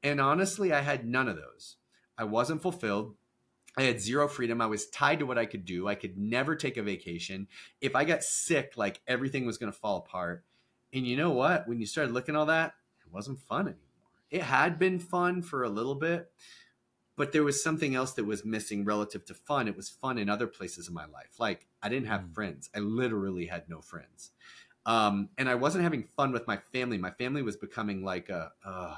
And 0.02 0.20
honestly, 0.20 0.72
I 0.72 0.80
had 0.80 1.06
none 1.06 1.28
of 1.28 1.36
those. 1.36 1.76
I 2.16 2.24
wasn't 2.24 2.62
fulfilled. 2.62 3.14
I 3.76 3.82
had 3.82 4.00
zero 4.00 4.26
freedom. 4.26 4.60
I 4.60 4.66
was 4.66 4.88
tied 4.88 5.20
to 5.20 5.26
what 5.26 5.38
I 5.38 5.46
could 5.46 5.64
do. 5.64 5.86
I 5.86 5.94
could 5.94 6.18
never 6.18 6.56
take 6.56 6.76
a 6.76 6.82
vacation. 6.82 7.46
If 7.80 7.94
I 7.94 8.04
got 8.04 8.24
sick, 8.24 8.72
like 8.76 9.00
everything 9.06 9.46
was 9.46 9.58
going 9.58 9.72
to 9.72 9.78
fall 9.78 9.98
apart. 9.98 10.44
And 10.92 11.06
you 11.06 11.16
know 11.16 11.30
what? 11.30 11.68
When 11.68 11.78
you 11.78 11.86
started 11.86 12.12
looking 12.12 12.34
all 12.34 12.46
that, 12.46 12.74
it 13.06 13.12
wasn't 13.12 13.38
fun 13.38 13.68
anymore. 13.68 13.76
It 14.30 14.42
had 14.42 14.78
been 14.78 14.98
fun 14.98 15.42
for 15.42 15.62
a 15.62 15.68
little 15.68 15.94
bit, 15.94 16.30
but 17.20 17.33
there 17.33 17.44
was 17.44 17.62
something 17.62 17.94
else 17.94 18.12
that 18.12 18.24
was 18.24 18.46
missing 18.46 18.83
relative 18.83 19.26
to 19.26 19.35
fun. 19.35 19.68
It 19.68 19.76
was 19.76 19.90
fun 19.90 20.16
in 20.16 20.30
other 20.30 20.46
places 20.46 20.88
in 20.88 20.94
my 20.94 21.04
life. 21.04 21.38
Like 21.38 21.66
I 21.83 21.90
didn't 21.90 22.09
have 22.09 22.22
mm. 22.22 22.35
friends. 22.35 22.70
I 22.74 22.78
literally 22.78 23.44
had 23.44 23.68
no 23.68 23.83
friends. 23.83 24.30
Um, 24.87 25.28
and 25.37 25.46
I 25.46 25.56
wasn't 25.56 25.85
having 25.85 26.04
fun 26.04 26.33
with 26.33 26.46
my 26.46 26.56
family. 26.72 26.96
My 26.96 27.11
family 27.11 27.42
was 27.42 27.59
becoming 27.59 28.02
like 28.02 28.30
a, 28.30 28.52
uh, 28.64 28.94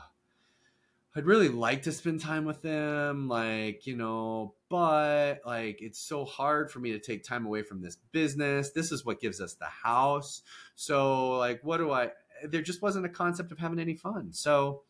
I'd 1.16 1.26
really 1.26 1.48
like 1.48 1.82
to 1.82 1.90
spend 1.90 2.20
time 2.20 2.44
with 2.44 2.62
them, 2.62 3.26
like, 3.26 3.88
you 3.88 3.96
know, 3.96 4.54
but 4.68 5.40
like 5.44 5.82
it's 5.82 5.98
so 5.98 6.24
hard 6.24 6.70
for 6.70 6.78
me 6.78 6.92
to 6.92 7.00
take 7.00 7.24
time 7.24 7.44
away 7.44 7.62
from 7.62 7.82
this 7.82 7.96
business. 8.12 8.70
This 8.70 8.92
is 8.92 9.04
what 9.04 9.20
gives 9.20 9.40
us 9.40 9.54
the 9.54 9.66
house. 9.66 10.42
So, 10.76 11.38
like, 11.38 11.58
what 11.64 11.78
do 11.78 11.90
I, 11.90 12.12
there 12.44 12.62
just 12.62 12.82
wasn't 12.82 13.04
a 13.04 13.08
concept 13.08 13.50
of 13.50 13.58
having 13.58 13.80
any 13.80 13.96
fun. 13.96 14.32
So, 14.32 14.82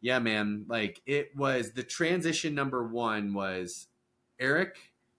yeah, 0.00 0.18
man, 0.18 0.64
like 0.68 1.02
it 1.06 1.36
was 1.36 1.72
the 1.72 1.82
transition 1.82 2.54
number 2.54 2.86
one 2.86 3.34
was 3.34 3.88
Eric, 4.38 4.78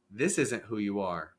this 0.09 0.37
isn't 0.37 0.63
who 0.63 0.77
you 0.77 0.99
are. 0.99 1.33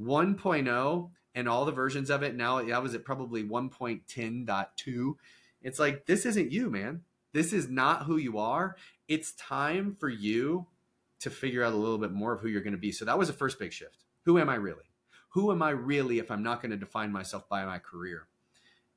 1.0 0.00 1.10
and 1.34 1.48
all 1.48 1.64
the 1.64 1.72
versions 1.72 2.10
of 2.10 2.22
it 2.22 2.36
now, 2.36 2.62
that 2.62 2.82
was 2.82 2.94
at 2.94 3.04
probably 3.04 3.42
1.10.2. 3.42 5.14
It's 5.62 5.78
like, 5.78 6.06
this 6.06 6.26
isn't 6.26 6.52
you, 6.52 6.70
man. 6.70 7.02
This 7.32 7.52
is 7.52 7.68
not 7.68 8.04
who 8.04 8.16
you 8.16 8.38
are. 8.38 8.76
It's 9.08 9.32
time 9.32 9.96
for 9.98 10.08
you 10.08 10.66
to 11.20 11.30
figure 11.30 11.64
out 11.64 11.72
a 11.72 11.76
little 11.76 11.98
bit 11.98 12.12
more 12.12 12.32
of 12.32 12.40
who 12.40 12.48
you're 12.48 12.60
going 12.62 12.72
to 12.74 12.78
be. 12.78 12.92
So 12.92 13.04
that 13.04 13.18
was 13.18 13.28
the 13.28 13.34
first 13.34 13.58
big 13.58 13.72
shift. 13.72 14.04
Who 14.24 14.38
am 14.38 14.48
I 14.48 14.54
really? 14.54 14.84
Who 15.30 15.50
am 15.50 15.62
I 15.62 15.70
really 15.70 16.20
if 16.20 16.30
I'm 16.30 16.42
not 16.44 16.62
going 16.62 16.70
to 16.70 16.76
define 16.76 17.10
myself 17.10 17.48
by 17.48 17.64
my 17.64 17.78
career? 17.78 18.28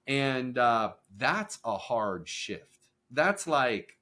And 0.05 0.57
uh, 0.57 0.93
that's 1.17 1.57
a 1.65 1.77
hard 1.77 2.29
shift 2.29 2.76
that's 3.11 3.47
like 3.47 3.97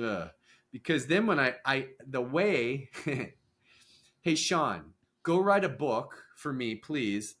ugh. 0.00 0.30
because 0.72 1.06
then 1.06 1.26
when 1.26 1.38
I 1.38 1.54
I 1.64 1.88
the 2.06 2.20
way 2.20 2.90
hey 4.22 4.34
Sean, 4.34 4.92
go 5.22 5.38
write 5.38 5.64
a 5.64 5.68
book 5.68 6.24
for 6.36 6.52
me, 6.52 6.74
please, 6.74 7.36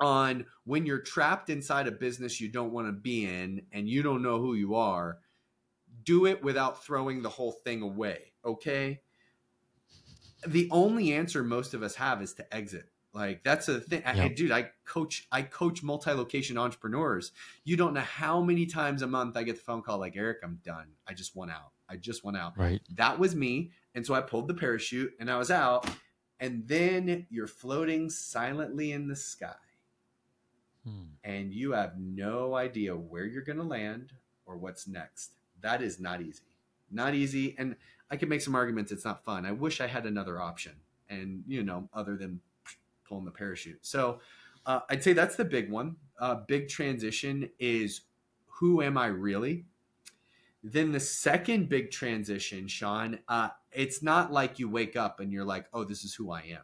on 0.00 0.46
when 0.64 0.86
you're 0.86 1.00
trapped 1.00 1.50
inside 1.50 1.86
a 1.86 1.92
business 1.92 2.40
you 2.40 2.48
don't 2.48 2.72
want 2.72 2.86
to 2.86 2.92
be 2.92 3.24
in 3.24 3.62
and 3.72 3.88
you 3.88 4.02
don't 4.02 4.22
know 4.22 4.38
who 4.38 4.54
you 4.54 4.74
are. 4.74 5.18
Do 6.04 6.26
it 6.26 6.42
without 6.42 6.84
throwing 6.84 7.22
the 7.22 7.28
whole 7.28 7.52
thing 7.52 7.82
away, 7.82 8.32
okay? 8.44 9.00
The 10.46 10.68
only 10.70 11.12
answer 11.12 11.42
most 11.42 11.74
of 11.74 11.82
us 11.82 11.96
have 11.96 12.22
is 12.22 12.34
to 12.34 12.54
exit 12.54 12.88
like 13.18 13.42
that's 13.42 13.66
a 13.68 13.80
thing. 13.80 14.02
I, 14.06 14.28
dude. 14.28 14.52
I 14.52 14.70
coach. 14.84 15.26
I 15.32 15.42
coach 15.42 15.82
multi-location 15.82 16.56
entrepreneurs. 16.56 17.32
You 17.64 17.76
don't 17.76 17.92
know 17.92 18.00
how 18.00 18.40
many 18.40 18.64
times 18.64 19.02
a 19.02 19.08
month 19.08 19.36
I 19.36 19.42
get 19.42 19.56
the 19.56 19.62
phone 19.62 19.82
call 19.82 19.98
like, 19.98 20.16
"Eric, 20.16 20.38
I'm 20.44 20.60
done. 20.64 20.86
I 21.06 21.14
just 21.14 21.34
went 21.34 21.50
out. 21.50 21.72
I 21.88 21.96
just 21.96 22.22
went 22.22 22.36
out." 22.36 22.56
Right. 22.56 22.80
That 22.94 23.18
was 23.18 23.34
me, 23.34 23.72
and 23.96 24.06
so 24.06 24.14
I 24.14 24.20
pulled 24.20 24.46
the 24.46 24.54
parachute 24.54 25.12
and 25.18 25.30
I 25.30 25.36
was 25.36 25.50
out. 25.50 25.90
And 26.38 26.68
then 26.68 27.26
you're 27.30 27.48
floating 27.48 28.08
silently 28.08 28.92
in 28.92 29.08
the 29.08 29.16
sky, 29.16 29.56
hmm. 30.84 31.06
and 31.24 31.52
you 31.52 31.72
have 31.72 31.98
no 31.98 32.54
idea 32.54 32.94
where 32.94 33.24
you're 33.24 33.42
going 33.42 33.58
to 33.58 33.64
land 33.64 34.12
or 34.46 34.56
what's 34.56 34.86
next. 34.86 35.32
That 35.60 35.82
is 35.82 35.98
not 35.98 36.22
easy. 36.22 36.44
Not 36.88 37.14
easy. 37.14 37.56
And 37.58 37.74
I 38.08 38.16
could 38.16 38.28
make 38.28 38.42
some 38.42 38.54
arguments. 38.54 38.92
It's 38.92 39.04
not 39.04 39.24
fun. 39.24 39.44
I 39.44 39.50
wish 39.50 39.80
I 39.80 39.88
had 39.88 40.06
another 40.06 40.40
option, 40.40 40.74
and 41.10 41.42
you 41.48 41.64
know, 41.64 41.88
other 41.92 42.16
than 42.16 42.40
pulling 43.08 43.24
the 43.24 43.30
parachute. 43.30 43.84
So 43.86 44.20
uh, 44.66 44.80
I'd 44.90 45.02
say 45.02 45.12
that's 45.12 45.36
the 45.36 45.44
big 45.44 45.70
one. 45.70 45.96
Uh, 46.18 46.36
big 46.46 46.68
transition 46.68 47.50
is 47.58 48.02
who 48.46 48.82
am 48.82 48.98
I 48.98 49.06
really? 49.06 49.64
Then 50.62 50.92
the 50.92 51.00
second 51.00 51.68
big 51.68 51.90
transition, 51.90 52.66
Sean, 52.66 53.20
uh, 53.28 53.50
it's 53.72 54.02
not 54.02 54.32
like 54.32 54.58
you 54.58 54.68
wake 54.68 54.96
up 54.96 55.20
and 55.20 55.32
you're 55.32 55.44
like, 55.44 55.66
oh, 55.72 55.84
this 55.84 56.04
is 56.04 56.14
who 56.14 56.32
I 56.32 56.40
am. 56.40 56.62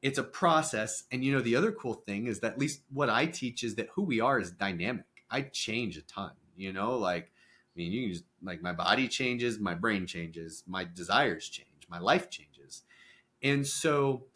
It's 0.00 0.18
a 0.18 0.22
process. 0.22 1.04
And 1.10 1.24
you 1.24 1.32
know, 1.32 1.40
the 1.40 1.56
other 1.56 1.72
cool 1.72 1.94
thing 1.94 2.26
is 2.26 2.40
that 2.40 2.52
at 2.52 2.58
least 2.58 2.82
what 2.92 3.10
I 3.10 3.26
teach 3.26 3.64
is 3.64 3.74
that 3.74 3.88
who 3.94 4.02
we 4.02 4.20
are 4.20 4.38
is 4.38 4.52
dynamic. 4.52 5.04
I 5.28 5.42
change 5.42 5.96
a 5.96 6.02
ton, 6.02 6.32
you 6.56 6.72
know, 6.72 6.96
like, 6.96 7.24
I 7.24 7.72
mean, 7.74 7.92
you 7.92 8.02
can 8.04 8.12
just 8.12 8.24
like 8.42 8.62
my 8.62 8.72
body 8.72 9.08
changes, 9.08 9.58
my 9.58 9.74
brain 9.74 10.06
changes, 10.06 10.62
my 10.66 10.84
desires 10.84 11.48
change, 11.48 11.88
my 11.88 11.98
life 11.98 12.30
changes. 12.30 12.82
And 13.42 13.66
so 13.66 14.26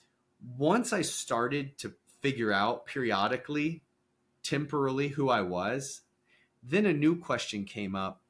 once 0.57 0.93
I 0.93 1.03
started 1.03 1.79
to 1.79 1.95
figure 2.21 2.53
out 2.53 2.87
periodically, 2.87 3.83
temporarily 4.43 5.09
who 5.09 5.29
I 5.29 5.43
was, 5.43 6.03
then 6.63 6.87
a 6.87 6.93
new 6.93 7.17
question 7.17 7.65
came 7.65 7.95
up. 7.95 8.23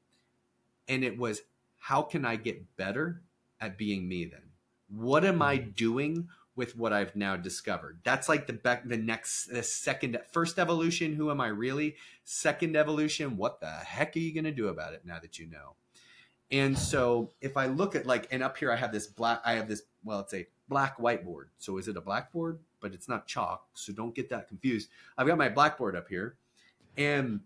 And 0.89 1.05
it 1.05 1.19
was, 1.19 1.43
how 1.79 2.03
can 2.03 2.25
I 2.25 2.37
get 2.37 2.77
better 2.77 3.23
at 3.61 3.79
being 3.79 4.09
me 4.09 4.25
then? 4.25 4.51
What 4.89 5.25
am 5.25 5.41
I 5.41 5.59
mm-hmm. 5.59 5.71
doing 5.71 6.29
with 6.57 6.77
what 6.77 6.93
I've 6.93 7.15
now 7.15 7.37
discovered? 7.37 8.01
That's 8.03 8.29
like 8.29 8.47
the 8.47 8.53
back, 8.53 8.87
the 8.89 8.97
next, 8.97 9.47
the 9.47 9.63
second, 9.63 10.19
first 10.33 10.59
evolution. 10.59 11.15
Who 11.15 11.31
am 11.31 11.41
I 11.41 11.47
really? 11.49 11.97
Second 12.25 12.77
evolution. 12.77 13.37
What 13.37 13.61
the 13.61 13.71
heck 13.71 14.17
are 14.17 14.21
you 14.21 14.35
going 14.35 14.45
to 14.45 14.51
do 14.51 14.69
about 14.69 14.95
it 14.95 15.03
now 15.05 15.19
that 15.21 15.39
you 15.39 15.49
know? 15.49 15.75
And 16.51 16.77
so 16.77 17.31
if 17.41 17.57
I 17.57 17.67
look 17.67 17.95
at 17.95 18.07
like, 18.07 18.27
and 18.33 18.43
up 18.43 18.57
here 18.57 18.73
I 18.73 18.77
have 18.77 18.93
this 18.93 19.07
black, 19.07 19.41
I 19.45 19.53
have 19.53 19.69
this, 19.69 19.83
well, 20.03 20.21
it's 20.21 20.35
a 20.35 20.47
black 20.71 20.97
whiteboard. 20.97 21.49
So 21.59 21.77
is 21.77 21.89
it 21.89 21.99
a 21.99 22.01
blackboard? 22.01 22.61
But 22.81 22.95
it's 22.95 23.09
not 23.09 23.27
chalk. 23.27 23.67
So 23.75 23.93
don't 23.93 24.15
get 24.15 24.31
that 24.31 24.49
confused. 24.49 24.89
I've 25.19 25.27
got 25.27 25.37
my 25.37 25.51
blackboard 25.51 25.95
up 25.95 26.09
here. 26.09 26.37
And 26.97 27.41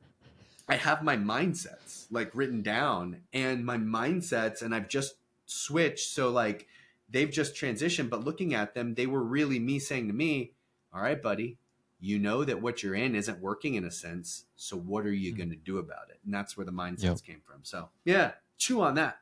I 0.68 0.76
have 0.76 1.02
my 1.02 1.16
mindsets 1.16 2.06
like 2.10 2.30
written 2.34 2.62
down 2.62 3.22
and 3.32 3.64
my 3.64 3.76
mindsets 3.76 4.62
and 4.62 4.74
I've 4.74 4.88
just 4.88 5.14
switched 5.46 6.08
so 6.08 6.30
like 6.30 6.66
they've 7.10 7.30
just 7.30 7.54
transitioned 7.54 8.08
but 8.08 8.24
looking 8.24 8.54
at 8.54 8.74
them 8.74 8.94
they 8.94 9.06
were 9.06 9.22
really 9.22 9.58
me 9.58 9.78
saying 9.78 10.08
to 10.08 10.14
me 10.14 10.52
all 10.92 11.02
right 11.02 11.20
buddy 11.20 11.58
you 12.00 12.18
know 12.18 12.44
that 12.44 12.62
what 12.62 12.82
you're 12.82 12.94
in 12.94 13.14
isn't 13.14 13.40
working 13.40 13.74
in 13.74 13.84
a 13.84 13.90
sense 13.90 14.46
so 14.56 14.76
what 14.76 15.04
are 15.04 15.12
you 15.12 15.30
mm-hmm. 15.30 15.38
going 15.38 15.50
to 15.50 15.56
do 15.56 15.78
about 15.78 16.08
it 16.08 16.18
and 16.24 16.32
that's 16.32 16.56
where 16.56 16.64
the 16.64 16.72
mindsets 16.72 17.02
yep. 17.02 17.22
came 17.22 17.40
from 17.44 17.60
so 17.62 17.90
yeah 18.06 18.32
chew 18.56 18.80
on 18.80 18.94
that 18.94 19.18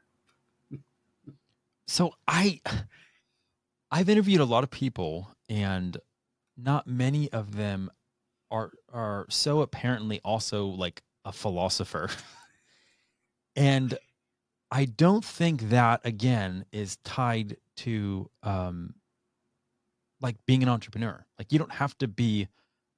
so 1.86 2.14
i 2.28 2.60
i've 3.92 4.09
interviewed 4.09 4.40
a 4.40 4.44
lot 4.44 4.64
of 4.64 4.70
people 4.70 5.28
and 5.48 5.98
not 6.57 6.87
many 6.87 7.31
of 7.33 7.57
them 7.57 7.90
are 8.50 8.70
are 8.92 9.26
so 9.31 9.62
apparently 9.62 10.20
also 10.24 10.66
like 10.66 11.02
a 11.24 11.33
philosopher. 11.33 12.11
and 13.57 13.98
I 14.70 14.85
don't 14.85 15.24
think 15.24 15.70
that 15.70 16.00
again 16.05 16.66
is 16.72 16.96
tied 16.98 17.57
to 17.78 18.31
um 18.42 18.94
like 20.20 20.37
being 20.46 20.62
an 20.62 20.68
entrepreneur. 20.68 21.24
Like 21.38 21.52
you 21.52 21.59
don't 21.59 21.72
have 21.72 21.96
to 21.98 22.09
be 22.09 22.48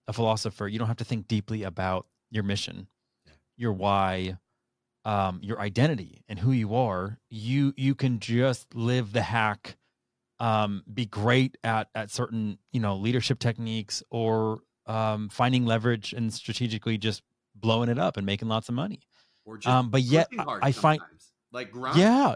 a 0.07 0.13
philosopher. 0.13 0.69
You 0.69 0.79
don't 0.79 0.89
have 0.89 0.99
to 0.99 1.05
think 1.05 1.29
deeply 1.29 1.63
about 1.63 2.07
your 2.31 2.43
mission, 2.43 2.89
your 3.57 3.73
why, 3.73 4.37
um, 5.07 5.41
your 5.43 5.59
identity 5.61 6.23
and 6.29 6.39
who 6.39 6.53
you 6.53 6.75
are. 6.75 7.19
You 7.31 7.73
you 7.77 7.95
can 7.95 8.19
just 8.19 8.75
live 8.75 9.13
the 9.13 9.23
hack, 9.23 9.77
um, 10.41 10.83
be 10.93 11.07
great 11.07 11.57
at 11.65 11.89
at 11.95 12.11
certain, 12.11 12.59
you 12.73 12.81
know, 12.81 12.97
leadership 12.97 13.39
techniques 13.39 14.03
or 14.11 14.61
um, 14.87 15.29
finding 15.29 15.65
leverage 15.65 16.13
and 16.13 16.33
strategically 16.33 16.99
just 16.99 17.23
blowing 17.55 17.89
it 17.89 17.99
up 17.99 18.17
and 18.17 18.27
making 18.27 18.49
lots 18.49 18.69
of 18.69 18.75
money. 18.75 19.01
um, 19.67 19.91
but 19.91 20.03
yet 20.03 20.29
I 20.63 20.73
find 20.73 21.01
like 21.53 21.71
grind. 21.71 21.99
yeah, 21.99 22.35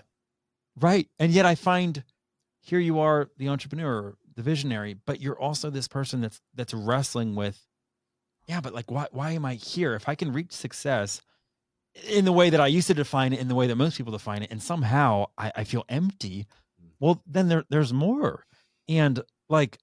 right. 0.80 1.08
And 1.18 1.32
yet 1.32 1.44
I 1.46 1.54
find 1.54 2.04
here 2.60 2.78
you 2.78 3.00
are, 3.00 3.30
the 3.38 3.48
entrepreneur, 3.48 4.14
the 4.36 4.42
visionary, 4.42 4.94
but 5.06 5.20
you're 5.20 5.38
also 5.38 5.70
this 5.70 5.88
person 5.88 6.20
that's 6.20 6.40
that's 6.54 6.74
wrestling 6.74 7.34
with, 7.34 7.66
yeah, 8.46 8.60
but 8.60 8.74
like 8.74 8.90
why 8.90 9.06
why 9.10 9.32
am 9.32 9.44
I 9.44 9.54
here? 9.54 9.94
If 9.94 10.08
I 10.08 10.14
can 10.14 10.32
reach 10.32 10.52
success 10.52 11.20
in 12.08 12.24
the 12.24 12.32
way 12.32 12.50
that 12.50 12.60
I 12.60 12.68
used 12.68 12.86
to 12.88 12.94
define 12.94 13.32
it, 13.32 13.40
in 13.40 13.48
the 13.48 13.54
way 13.54 13.66
that 13.66 13.76
most 13.76 13.96
people 13.96 14.12
define 14.12 14.42
it, 14.42 14.50
and 14.50 14.62
somehow 14.62 15.26
I, 15.36 15.52
I 15.56 15.64
feel 15.64 15.84
empty. 15.88 16.46
Well 17.00 17.22
then 17.26 17.48
there 17.48 17.64
there's 17.68 17.92
more. 17.92 18.44
And 18.88 19.22
like 19.48 19.78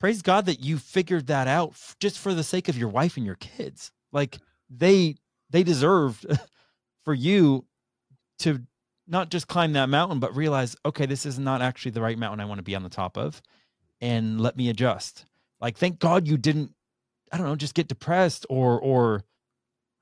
praise 0.00 0.22
God 0.22 0.46
that 0.46 0.60
you 0.60 0.78
figured 0.78 1.28
that 1.28 1.46
out 1.46 1.74
just 2.00 2.18
for 2.18 2.34
the 2.34 2.42
sake 2.42 2.68
of 2.68 2.76
your 2.76 2.88
wife 2.88 3.16
and 3.16 3.24
your 3.24 3.36
kids. 3.36 3.92
Like 4.12 4.38
they 4.68 5.16
they 5.50 5.62
deserved 5.62 6.26
for 7.04 7.14
you 7.14 7.64
to 8.40 8.62
not 9.06 9.30
just 9.30 9.48
climb 9.48 9.72
that 9.74 9.88
mountain, 9.88 10.18
but 10.20 10.34
realize, 10.34 10.76
okay, 10.84 11.06
this 11.06 11.26
is 11.26 11.38
not 11.38 11.62
actually 11.62 11.90
the 11.90 12.00
right 12.00 12.18
mountain 12.18 12.40
I 12.40 12.44
want 12.46 12.58
to 12.58 12.64
be 12.64 12.74
on 12.74 12.82
the 12.82 12.88
top 12.88 13.16
of, 13.16 13.42
and 14.00 14.40
let 14.40 14.56
me 14.56 14.68
adjust. 14.68 15.26
Like, 15.60 15.76
thank 15.76 15.98
God 15.98 16.26
you 16.26 16.36
didn't, 16.36 16.72
I 17.30 17.36
don't 17.36 17.46
know, 17.46 17.56
just 17.56 17.74
get 17.74 17.88
depressed 17.88 18.46
or 18.48 18.80
or 18.80 19.22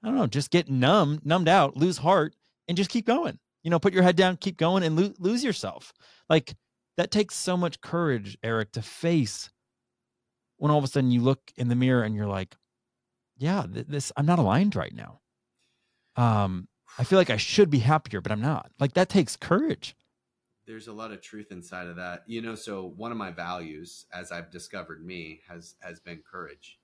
I 0.02 0.08
don't 0.08 0.16
know, 0.16 0.26
just 0.26 0.50
get 0.50 0.70
numb, 0.70 1.20
numbed 1.24 1.48
out, 1.48 1.76
lose 1.76 1.98
heart, 1.98 2.34
and 2.68 2.76
just 2.76 2.90
keep 2.90 3.06
going. 3.06 3.38
You 3.62 3.70
know, 3.70 3.78
put 3.78 3.92
your 3.92 4.02
head 4.02 4.16
down, 4.16 4.36
keep 4.36 4.56
going, 4.56 4.82
and 4.82 4.96
lo- 4.96 5.14
lose 5.18 5.44
yourself. 5.44 5.92
Like 6.28 6.54
that 6.96 7.10
takes 7.10 7.34
so 7.34 7.56
much 7.56 7.80
courage, 7.80 8.38
Eric, 8.42 8.72
to 8.72 8.82
face 8.82 9.50
when 10.56 10.70
all 10.70 10.78
of 10.78 10.84
a 10.84 10.88
sudden 10.88 11.10
you 11.10 11.20
look 11.22 11.52
in 11.56 11.68
the 11.68 11.74
mirror 11.74 12.02
and 12.02 12.14
you're 12.14 12.26
like, 12.26 12.56
yeah, 13.38 13.64
th- 13.72 13.86
this 13.86 14.12
I'm 14.16 14.26
not 14.26 14.38
aligned 14.38 14.76
right 14.76 14.94
now. 14.94 15.20
Um, 16.16 16.68
I 16.98 17.04
feel 17.04 17.18
like 17.18 17.30
I 17.30 17.38
should 17.38 17.70
be 17.70 17.78
happier, 17.78 18.20
but 18.20 18.32
I'm 18.32 18.40
not. 18.42 18.70
Like 18.78 18.94
that 18.94 19.08
takes 19.08 19.36
courage. 19.36 19.96
There's 20.66 20.88
a 20.88 20.92
lot 20.92 21.10
of 21.10 21.22
truth 21.22 21.50
inside 21.50 21.86
of 21.86 21.96
that. 21.96 22.24
You 22.26 22.42
know, 22.42 22.54
so 22.54 22.92
one 22.96 23.10
of 23.10 23.18
my 23.18 23.30
values 23.30 24.06
as 24.12 24.30
I've 24.30 24.50
discovered 24.50 25.04
me 25.04 25.40
has 25.48 25.76
has 25.80 26.00
been 26.00 26.20
courage. 26.30 26.78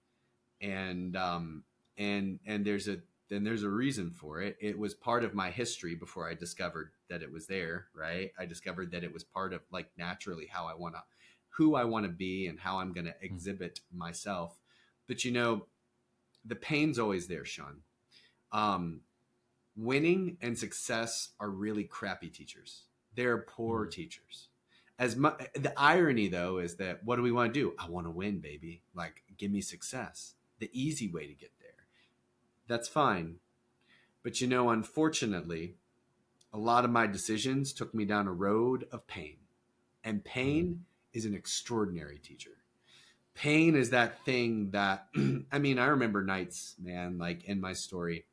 And 0.61 1.17
um 1.17 1.65
and 1.99 2.41
and 2.47 2.65
there's 2.65 2.89
a 2.89 2.99
then 3.29 3.43
there's 3.45 3.65
a 3.65 3.69
reason 3.69 4.11
for 4.11 4.41
it. 4.41 4.57
It 4.61 4.79
was 4.79 4.95
part 4.95 5.25
of 5.25 5.35
my 5.35 5.51
history 5.51 5.95
before 5.95 6.29
I 6.29 6.35
discovered 6.35 6.91
that 7.11 7.23
it 7.23 7.33
was 7.33 7.47
there, 7.47 7.87
right? 7.95 8.31
I 8.39 8.47
discovered 8.47 8.93
that 8.93 9.05
it 9.05 9.13
was 9.13 9.25
part 9.25 9.53
of 9.53 9.63
like 9.73 9.89
naturally 9.97 10.47
how 10.47 10.67
I 10.67 10.75
want 10.75 10.95
to 10.95 11.03
who 11.57 11.75
I 11.75 11.85
want 11.85 12.05
to 12.05 12.13
be 12.13 12.47
and 12.47 12.61
how 12.61 12.79
I'm 12.79 12.93
going 12.93 13.07
to 13.07 13.13
mm. 13.13 13.23
exhibit 13.23 13.81
myself. 13.93 14.61
But 15.09 15.25
you 15.25 15.33
know, 15.33 15.67
the 16.45 16.55
pain's 16.55 16.99
always 16.99 17.27
there, 17.27 17.45
Sean. 17.45 17.81
Um, 18.53 19.01
winning 19.77 20.37
and 20.41 20.57
success 20.57 21.31
are 21.41 21.51
really 21.51 21.85
crappy 21.85 22.29
teachers. 22.29 22.85
They're 23.15 23.39
poor 23.39 23.87
mm. 23.87 23.91
teachers. 23.91 24.49
As 24.99 25.15
much 25.15 25.43
the 25.55 25.75
irony 25.77 26.29
though 26.29 26.59
is 26.59 26.77
that 26.77 27.05
what 27.05 27.17
do 27.17 27.23
we 27.23 27.33
want 27.33 27.53
to 27.53 27.61
do? 27.61 27.75
I 27.79 27.89
want 27.89 28.07
to 28.07 28.11
win, 28.11 28.39
baby. 28.39 28.83
Like 28.95 29.23
give 29.37 29.51
me 29.51 29.61
success. 29.61 30.35
The 30.59 30.71
easy 30.73 31.09
way 31.09 31.27
to 31.27 31.35
get. 31.35 31.51
That's 32.69 32.89
fine. 32.89 33.37
But 34.23 34.41
you 34.41 34.47
know, 34.47 34.71
unfortunately, 34.71 35.77
a 36.53 36.59
lot 36.59 36.85
of 36.85 36.91
my 36.91 37.07
decisions 37.07 37.73
took 37.73 37.95
me 37.95 38.05
down 38.05 38.27
a 38.27 38.33
road 38.33 38.87
of 38.91 39.07
pain. 39.07 39.37
And 40.03 40.25
pain 40.25 40.67
mm 40.67 40.79
is 41.13 41.25
an 41.25 41.35
extraordinary 41.35 42.19
teacher. 42.19 42.59
Pain 43.33 43.75
is 43.75 43.89
that 43.89 44.23
thing 44.27 44.73
that, 44.73 45.07
I 45.51 45.59
mean, 45.59 45.79
I 45.79 45.87
remember 45.87 46.23
nights, 46.23 46.75
man, 46.79 47.17
like 47.17 47.45
in 47.45 47.59
my 47.59 47.73
story. 47.73 48.27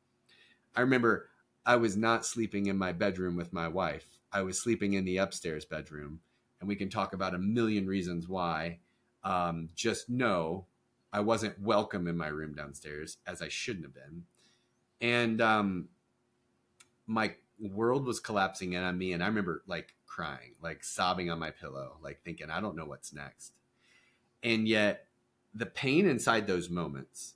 I 0.76 0.82
remember 0.82 1.30
I 1.64 1.76
was 1.76 1.96
not 1.96 2.26
sleeping 2.26 2.66
in 2.66 2.76
my 2.76 2.92
bedroom 2.92 3.36
with 3.36 3.54
my 3.54 3.68
wife. 3.68 4.04
I 4.30 4.42
was 4.42 4.60
sleeping 4.60 4.92
in 4.92 5.06
the 5.06 5.16
upstairs 5.16 5.64
bedroom. 5.64 6.20
And 6.60 6.68
we 6.68 6.76
can 6.76 6.90
talk 6.90 7.14
about 7.14 7.34
a 7.34 7.38
million 7.38 7.86
reasons 7.86 8.28
why. 8.28 8.80
Um, 9.22 9.70
just 9.74 10.10
know 10.10 10.66
I 11.14 11.20
wasn't 11.20 11.62
welcome 11.62 12.08
in 12.08 12.16
my 12.16 12.26
room 12.26 12.54
downstairs, 12.54 13.18
as 13.24 13.40
I 13.40 13.46
shouldn't 13.46 13.84
have 13.84 13.94
been. 13.94 14.24
And 15.00 15.40
um, 15.40 15.88
my 17.06 17.36
world 17.60 18.04
was 18.04 18.18
collapsing 18.18 18.72
in 18.72 18.82
on 18.82 18.98
me. 18.98 19.12
And 19.12 19.22
I 19.22 19.28
remember 19.28 19.62
like 19.68 19.94
crying, 20.06 20.54
like 20.60 20.82
sobbing 20.82 21.30
on 21.30 21.38
my 21.38 21.52
pillow, 21.52 21.98
like 22.02 22.22
thinking, 22.24 22.50
I 22.50 22.60
don't 22.60 22.74
know 22.74 22.84
what's 22.84 23.14
next. 23.14 23.52
And 24.42 24.66
yet, 24.66 25.06
the 25.54 25.66
pain 25.66 26.08
inside 26.08 26.48
those 26.48 26.68
moments, 26.68 27.34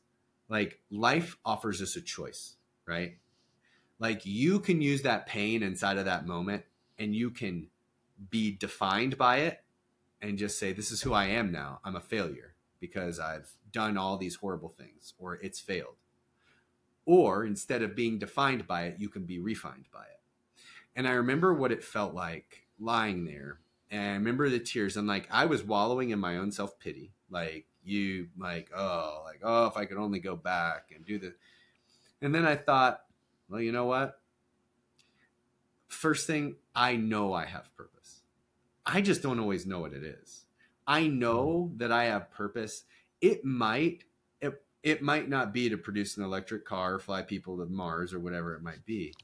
like 0.49 0.81
life 0.91 1.39
offers 1.45 1.81
us 1.81 1.95
a 1.95 2.01
choice, 2.01 2.57
right? 2.85 3.19
Like 4.01 4.27
you 4.27 4.59
can 4.59 4.83
use 4.83 5.03
that 5.03 5.27
pain 5.27 5.63
inside 5.63 5.99
of 5.99 6.05
that 6.07 6.27
moment 6.27 6.65
and 6.99 7.15
you 7.15 7.31
can 7.31 7.69
be 8.29 8.51
defined 8.51 9.17
by 9.17 9.37
it 9.37 9.63
and 10.21 10.37
just 10.37 10.59
say, 10.59 10.73
This 10.73 10.91
is 10.91 11.03
who 11.03 11.13
I 11.13 11.27
am 11.27 11.53
now. 11.53 11.79
I'm 11.85 11.95
a 11.95 12.01
failure 12.01 12.55
because 12.81 13.19
I've 13.19 13.51
done 13.73 13.97
all 13.97 14.17
these 14.17 14.37
horrible 14.37 14.75
things 14.77 15.15
or 15.19 15.35
it's 15.37 15.61
failed. 15.61 15.97
Or 17.05 17.45
instead 17.45 17.83
of 17.83 17.97
being 17.97 18.19
defined 18.19 18.67
by 18.67 18.85
it, 18.85 18.97
you 18.99 19.09
can 19.09 19.25
be 19.25 19.39
refined 19.39 19.87
by 19.93 20.03
it. 20.03 20.21
And 20.95 21.09
I 21.09 21.13
remember 21.13 21.55
what 21.55 21.73
it 21.73 21.83
felt 21.83 22.15
like 22.15 22.67
lying 22.79 23.25
there 23.25 23.61
and 23.91 24.03
I 24.03 24.13
remember 24.15 24.49
the 24.49 24.59
tears 24.59 24.97
and 24.97 25.07
like 25.07 25.27
I 25.31 25.47
was 25.47 25.63
wallowing 25.63 26.11
in 26.11 26.19
my 26.19 26.37
own 26.37 26.53
self 26.53 26.79
pity. 26.79 27.13
Like 27.31 27.67
you 27.85 28.29
like, 28.39 28.71
oh, 28.77 29.23
like, 29.25 29.41
oh, 29.43 29.67
if 29.67 29.77
I 29.77 29.85
could 29.85 29.99
only 29.99 30.19
go 30.19 30.37
back 30.37 30.91
and 30.95 31.05
do 31.05 31.19
the 31.19 31.35
and 32.21 32.35
then 32.35 32.45
I 32.45 32.57
thought, 32.57 33.01
well, 33.49 33.61
you 33.61 33.73
know 33.73 33.87
what? 33.87 34.21
First 35.89 36.27
thing, 36.27 36.57
I 36.75 36.97
know 36.97 37.33
I 37.33 37.47
have 37.47 37.75
purpose. 37.77 38.23
I 38.85 39.01
just 39.01 39.23
don't 39.23 39.41
always 39.41 39.67
know 39.67 39.81
what 39.81 39.93
it 39.93 40.03
is. 40.03 40.45
I 40.89 41.07
know 41.07 41.71
that 41.77 41.93
I 41.93 42.07
have 42.07 42.33
purpose. 42.33 42.83
It 43.21 43.45
might 43.45 44.03
it, 44.41 44.61
it 44.83 45.03
might 45.03 45.29
not 45.29 45.53
be 45.53 45.69
to 45.69 45.77
produce 45.77 46.17
an 46.17 46.25
electric 46.25 46.65
car, 46.65 46.99
fly 46.99 47.23
people 47.23 47.59
to 47.59 47.67
Mars 47.67 48.13
or 48.13 48.19
whatever 48.19 48.55
it 48.55 48.63
might 48.63 48.85
be 48.85 49.15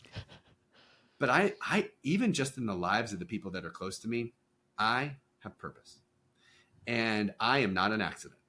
but 1.25 1.31
I, 1.31 1.55
I 1.63 1.89
even 2.03 2.35
just 2.35 2.59
in 2.59 2.67
the 2.67 2.75
lives 2.75 3.15
of 3.15 3.19
the 3.19 3.25
people 3.25 3.51
that 3.53 3.65
are 3.65 3.71
close 3.71 3.99
to 4.01 4.09
me, 4.09 4.35
I 4.79 5.17
have 5.39 5.57
purpose, 5.57 6.01
and 6.87 7.33
I 7.41 7.61
am 7.61 7.73
not 7.73 7.93
an 7.93 8.03
accident. 8.03 8.41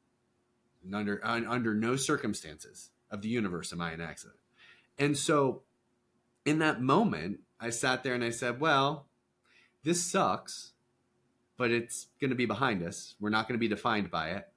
Under 0.94 1.26
under 1.26 1.74
no 1.74 1.96
circumstances 1.96 2.92
of 3.10 3.22
the 3.22 3.30
universe 3.30 3.72
am 3.72 3.82
I 3.82 3.92
an 3.92 4.02
accident. 4.02 4.40
And 4.98 5.18
so, 5.18 5.64
in 6.46 6.60
that 6.60 6.82
moment, 6.82 7.40
I 7.60 7.70
sat 7.70 8.04
there 8.04 8.14
and 8.14 8.24
I 8.24 8.30
said, 8.30 8.60
"Well, 8.60 9.08
this 9.84 10.04
sucks, 10.04 10.74
but 11.58 11.72
it's 11.72 12.08
going 12.20 12.30
to 12.30 12.36
be 12.36 12.46
behind 12.46 12.84
us. 12.84 13.16
We're 13.20 13.30
not 13.30 13.48
going 13.48 13.56
to 13.56 13.60
be 13.60 13.68
defined 13.68 14.12
by 14.12 14.32
it. 14.32 14.48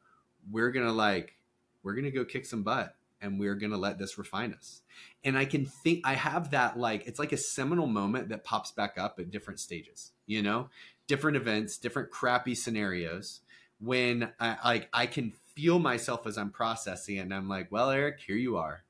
We're 0.51 0.71
going 0.71 0.87
to 0.87 0.93
like, 0.93 1.37
we're 1.83 1.95
going 1.95 2.05
to 2.05 2.11
go 2.11 2.25
kick 2.25 2.47
some 2.47 2.63
butt." 2.63 2.95
and 3.21 3.39
we're 3.39 3.55
going 3.55 3.73
to 3.73 3.79
let 3.79 3.99
this 3.99 4.19
refine 4.19 4.55
us. 4.55 4.83
And 5.25 5.37
I 5.37 5.45
can 5.45 5.67
think 5.67 6.01
I 6.05 6.15
have 6.15 6.51
that 6.51 6.79
like 6.79 7.07
it's 7.07 7.19
like 7.19 7.33
a 7.33 7.37
seminal 7.37 7.87
moment 7.87 8.29
that 8.29 8.45
pops 8.45 8.73
back 8.73 8.97
up 8.99 9.19
at 9.19 9.31
different 9.31 9.61
stages, 9.61 10.13
you 10.27 10.43
know, 10.43 10.69
different 11.07 11.37
events, 11.37 11.79
different 11.79 12.11
crappy 12.11 12.55
scenarios 12.55 13.41
when 13.81 14.33
I 14.41 14.57
like 14.65 14.89
I 14.93 15.07
can 15.07 15.33
feel 15.55 15.79
myself 15.79 16.27
as 16.27 16.39
I'm 16.39 16.51
processing 16.51 17.19
and 17.19 17.35
I'm 17.35 17.49
like, 17.49 17.71
well, 17.73 17.91
Eric, 17.91 18.21
here 18.25 18.37
you 18.37 18.57
are. 18.57 18.85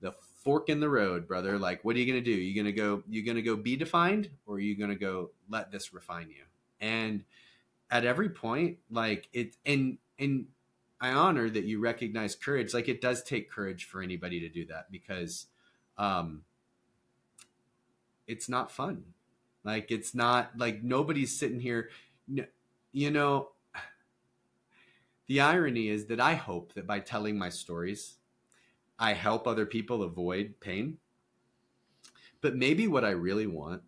The 0.00 0.12
fork 0.42 0.68
in 0.68 0.80
the 0.80 0.88
road, 0.88 1.26
brother. 1.26 1.58
Like, 1.58 1.84
what 1.84 1.96
are 1.96 1.98
you 1.98 2.06
gonna 2.06 2.24
do? 2.24 2.30
You're 2.30 2.62
gonna 2.62 2.72
go? 2.72 3.02
you're 3.08 3.24
gonna 3.24 3.42
go 3.42 3.56
be 3.56 3.76
defined, 3.76 4.30
or 4.46 4.56
are 4.56 4.60
you 4.60 4.76
gonna 4.76 4.94
go 4.94 5.30
let 5.48 5.72
this 5.72 5.94
refine 5.94 6.28
you? 6.28 6.44
And 6.84 7.24
at 7.90 8.04
every 8.04 8.28
point, 8.28 8.76
like 8.90 9.28
it, 9.32 9.56
and 9.64 9.96
and 10.18 10.46
I 11.00 11.12
honor 11.12 11.48
that 11.48 11.64
you 11.64 11.80
recognize 11.80 12.34
courage. 12.34 12.74
Like, 12.74 12.88
it 12.88 13.00
does 13.00 13.22
take 13.22 13.50
courage 13.50 13.84
for 13.86 14.02
anybody 14.02 14.40
to 14.40 14.48
do 14.48 14.66
that 14.66 14.90
because, 14.90 15.46
um, 15.98 16.42
it's 18.26 18.48
not 18.48 18.70
fun. 18.70 19.04
Like, 19.64 19.90
it's 19.90 20.14
not 20.14 20.58
like 20.58 20.82
nobody's 20.82 21.36
sitting 21.36 21.60
here. 21.60 21.90
You 22.92 23.10
know, 23.10 23.50
the 25.26 25.40
irony 25.40 25.88
is 25.88 26.06
that 26.06 26.20
I 26.20 26.34
hope 26.34 26.74
that 26.74 26.86
by 26.86 27.00
telling 27.00 27.38
my 27.38 27.48
stories, 27.48 28.16
I 28.98 29.14
help 29.14 29.46
other 29.46 29.66
people 29.66 30.02
avoid 30.02 30.60
pain. 30.60 30.98
But 32.40 32.56
maybe 32.56 32.86
what 32.86 33.04
I 33.04 33.10
really 33.10 33.46
want, 33.46 33.82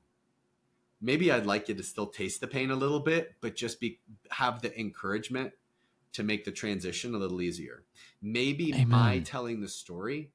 maybe 1.01 1.31
I'd 1.31 1.47
like 1.47 1.69
you 1.69 1.75
to 1.75 1.83
still 1.83 2.07
taste 2.07 2.41
the 2.41 2.47
pain 2.47 2.71
a 2.71 2.77
little 2.77 3.01
bit, 3.01 3.35
but 3.41 3.57
just 3.57 3.81
be 3.81 4.01
have 4.31 4.63
the 4.63 4.79
encouragement 4.79 5.53
to 6.13 6.23
make 6.23 6.45
the 6.45 6.53
transition 6.53 7.15
a 7.15 7.19
little 7.19 7.43
easier. 7.43 7.85
Maybe 8.23 8.73
Amen. 8.73 8.89
my 8.89 9.19
telling 9.21 9.61
the 9.61 9.69
story 9.69 10.31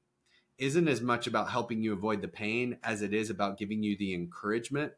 isn't 0.58 0.86
as 0.86 1.00
much 1.00 1.26
about 1.26 1.50
helping 1.50 1.82
you 1.82 1.92
avoid 1.92 2.22
the 2.22 2.28
pain 2.28 2.78
as 2.84 3.02
it 3.02 3.12
is 3.12 3.30
about 3.30 3.58
giving 3.58 3.82
you 3.82 3.96
the 3.96 4.14
encouragement 4.14 4.92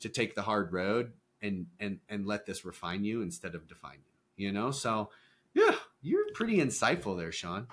to 0.00 0.08
take 0.08 0.34
the 0.34 0.42
hard 0.42 0.72
road 0.72 1.12
and 1.42 1.66
and 1.80 1.98
and 2.08 2.26
let 2.26 2.46
this 2.46 2.64
refine 2.64 3.04
you 3.04 3.20
instead 3.22 3.54
of 3.54 3.68
define 3.68 3.98
you. 3.98 4.46
You 4.46 4.52
know? 4.52 4.70
So 4.70 5.10
yeah, 5.54 5.74
you're 6.00 6.32
pretty 6.34 6.58
insightful 6.58 7.16
there, 7.18 7.32
Sean. 7.32 7.66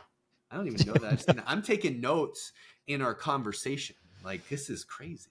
I 0.52 0.58
don't 0.58 0.68
even 0.68 0.86
know 0.86 0.94
that. 0.94 1.44
I'm 1.48 1.62
taking 1.62 2.02
notes 2.02 2.52
in 2.88 3.02
our 3.02 3.14
conversation. 3.14 3.96
Like 4.24 4.48
this 4.50 4.70
is 4.70 4.84
crazy. 4.84 5.30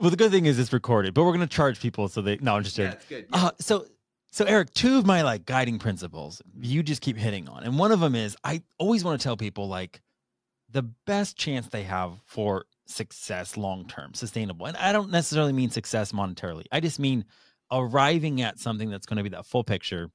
Well, 0.00 0.10
the 0.10 0.16
good 0.16 0.30
thing 0.30 0.46
is 0.46 0.58
it's 0.58 0.72
recorded, 0.72 1.12
but 1.12 1.24
we're 1.24 1.34
going 1.34 1.46
to 1.46 1.54
charge 1.54 1.78
people 1.78 2.08
so 2.08 2.22
they. 2.22 2.38
No, 2.38 2.56
I'm 2.56 2.64
just 2.64 2.76
joking. 2.76 2.98
Yeah, 3.10 3.18
good. 3.18 3.26
Yeah. 3.30 3.44
Uh, 3.46 3.50
so, 3.60 3.86
so 4.32 4.46
Eric, 4.46 4.72
two 4.72 4.96
of 4.96 5.04
my 5.04 5.20
like 5.22 5.44
guiding 5.44 5.78
principles 5.78 6.40
you 6.58 6.82
just 6.82 7.02
keep 7.02 7.18
hitting 7.18 7.48
on, 7.48 7.64
and 7.64 7.78
one 7.78 7.92
of 7.92 8.00
them 8.00 8.14
is 8.14 8.34
I 8.42 8.62
always 8.78 9.04
want 9.04 9.20
to 9.20 9.22
tell 9.22 9.36
people 9.36 9.68
like 9.68 10.00
the 10.70 10.82
best 10.82 11.36
chance 11.36 11.66
they 11.68 11.82
have 11.82 12.12
for 12.24 12.64
success 12.86 13.58
long 13.58 13.86
term, 13.86 14.14
sustainable, 14.14 14.66
and 14.66 14.76
I 14.78 14.92
don't 14.92 15.10
necessarily 15.10 15.52
mean 15.52 15.68
success 15.68 16.12
monetarily. 16.12 16.64
I 16.72 16.80
just 16.80 16.98
mean 16.98 17.26
arriving 17.70 18.40
at 18.40 18.58
something 18.58 18.88
that's 18.88 19.06
going 19.06 19.18
to 19.18 19.22
be 19.22 19.28
that 19.30 19.44
full 19.44 19.64
picture. 19.64 20.10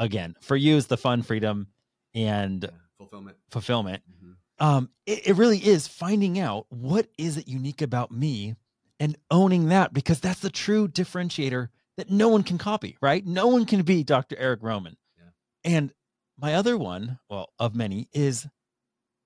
Again, 0.00 0.34
for 0.40 0.56
you 0.56 0.76
is 0.76 0.88
the 0.88 0.96
fun, 0.96 1.22
freedom, 1.22 1.68
and 2.12 2.64
yeah, 2.64 2.70
fulfillment. 2.96 3.36
Fulfillment. 3.50 4.02
Mm-hmm. 4.10 4.66
Um, 4.66 4.90
it, 5.06 5.28
it 5.28 5.36
really 5.36 5.58
is 5.58 5.86
finding 5.86 6.40
out 6.40 6.66
what 6.70 7.06
is 7.16 7.36
it 7.36 7.46
unique 7.46 7.82
about 7.82 8.10
me 8.10 8.56
and 9.00 9.16
owning 9.30 9.68
that 9.68 9.92
because 9.92 10.20
that's 10.20 10.40
the 10.40 10.50
true 10.50 10.88
differentiator 10.88 11.68
that 11.96 12.10
no 12.10 12.28
one 12.28 12.42
can 12.42 12.58
copy, 12.58 12.96
right? 13.00 13.24
No 13.26 13.48
one 13.48 13.64
can 13.64 13.82
be 13.82 14.04
Dr. 14.04 14.36
Eric 14.38 14.60
Roman. 14.62 14.96
Yeah. 15.16 15.30
And 15.76 15.92
my 16.38 16.54
other 16.54 16.78
one, 16.78 17.18
well, 17.28 17.50
of 17.58 17.74
many, 17.74 18.08
is 18.12 18.46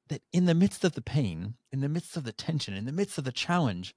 that 0.08 0.22
in 0.32 0.46
the 0.46 0.54
midst 0.54 0.84
of 0.84 0.92
the 0.92 1.02
pain, 1.02 1.54
in 1.70 1.80
the 1.80 1.88
midst 1.88 2.16
of 2.16 2.24
the 2.24 2.32
tension, 2.32 2.74
in 2.74 2.86
the 2.86 2.92
midst 2.92 3.18
of 3.18 3.24
the 3.24 3.32
challenge, 3.32 3.94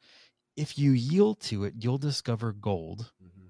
if 0.55 0.77
you 0.77 0.91
yield 0.91 1.39
to 1.41 1.63
it, 1.63 1.73
you'll 1.79 1.97
discover 1.97 2.53
gold 2.53 3.11
mm-hmm. 3.21 3.47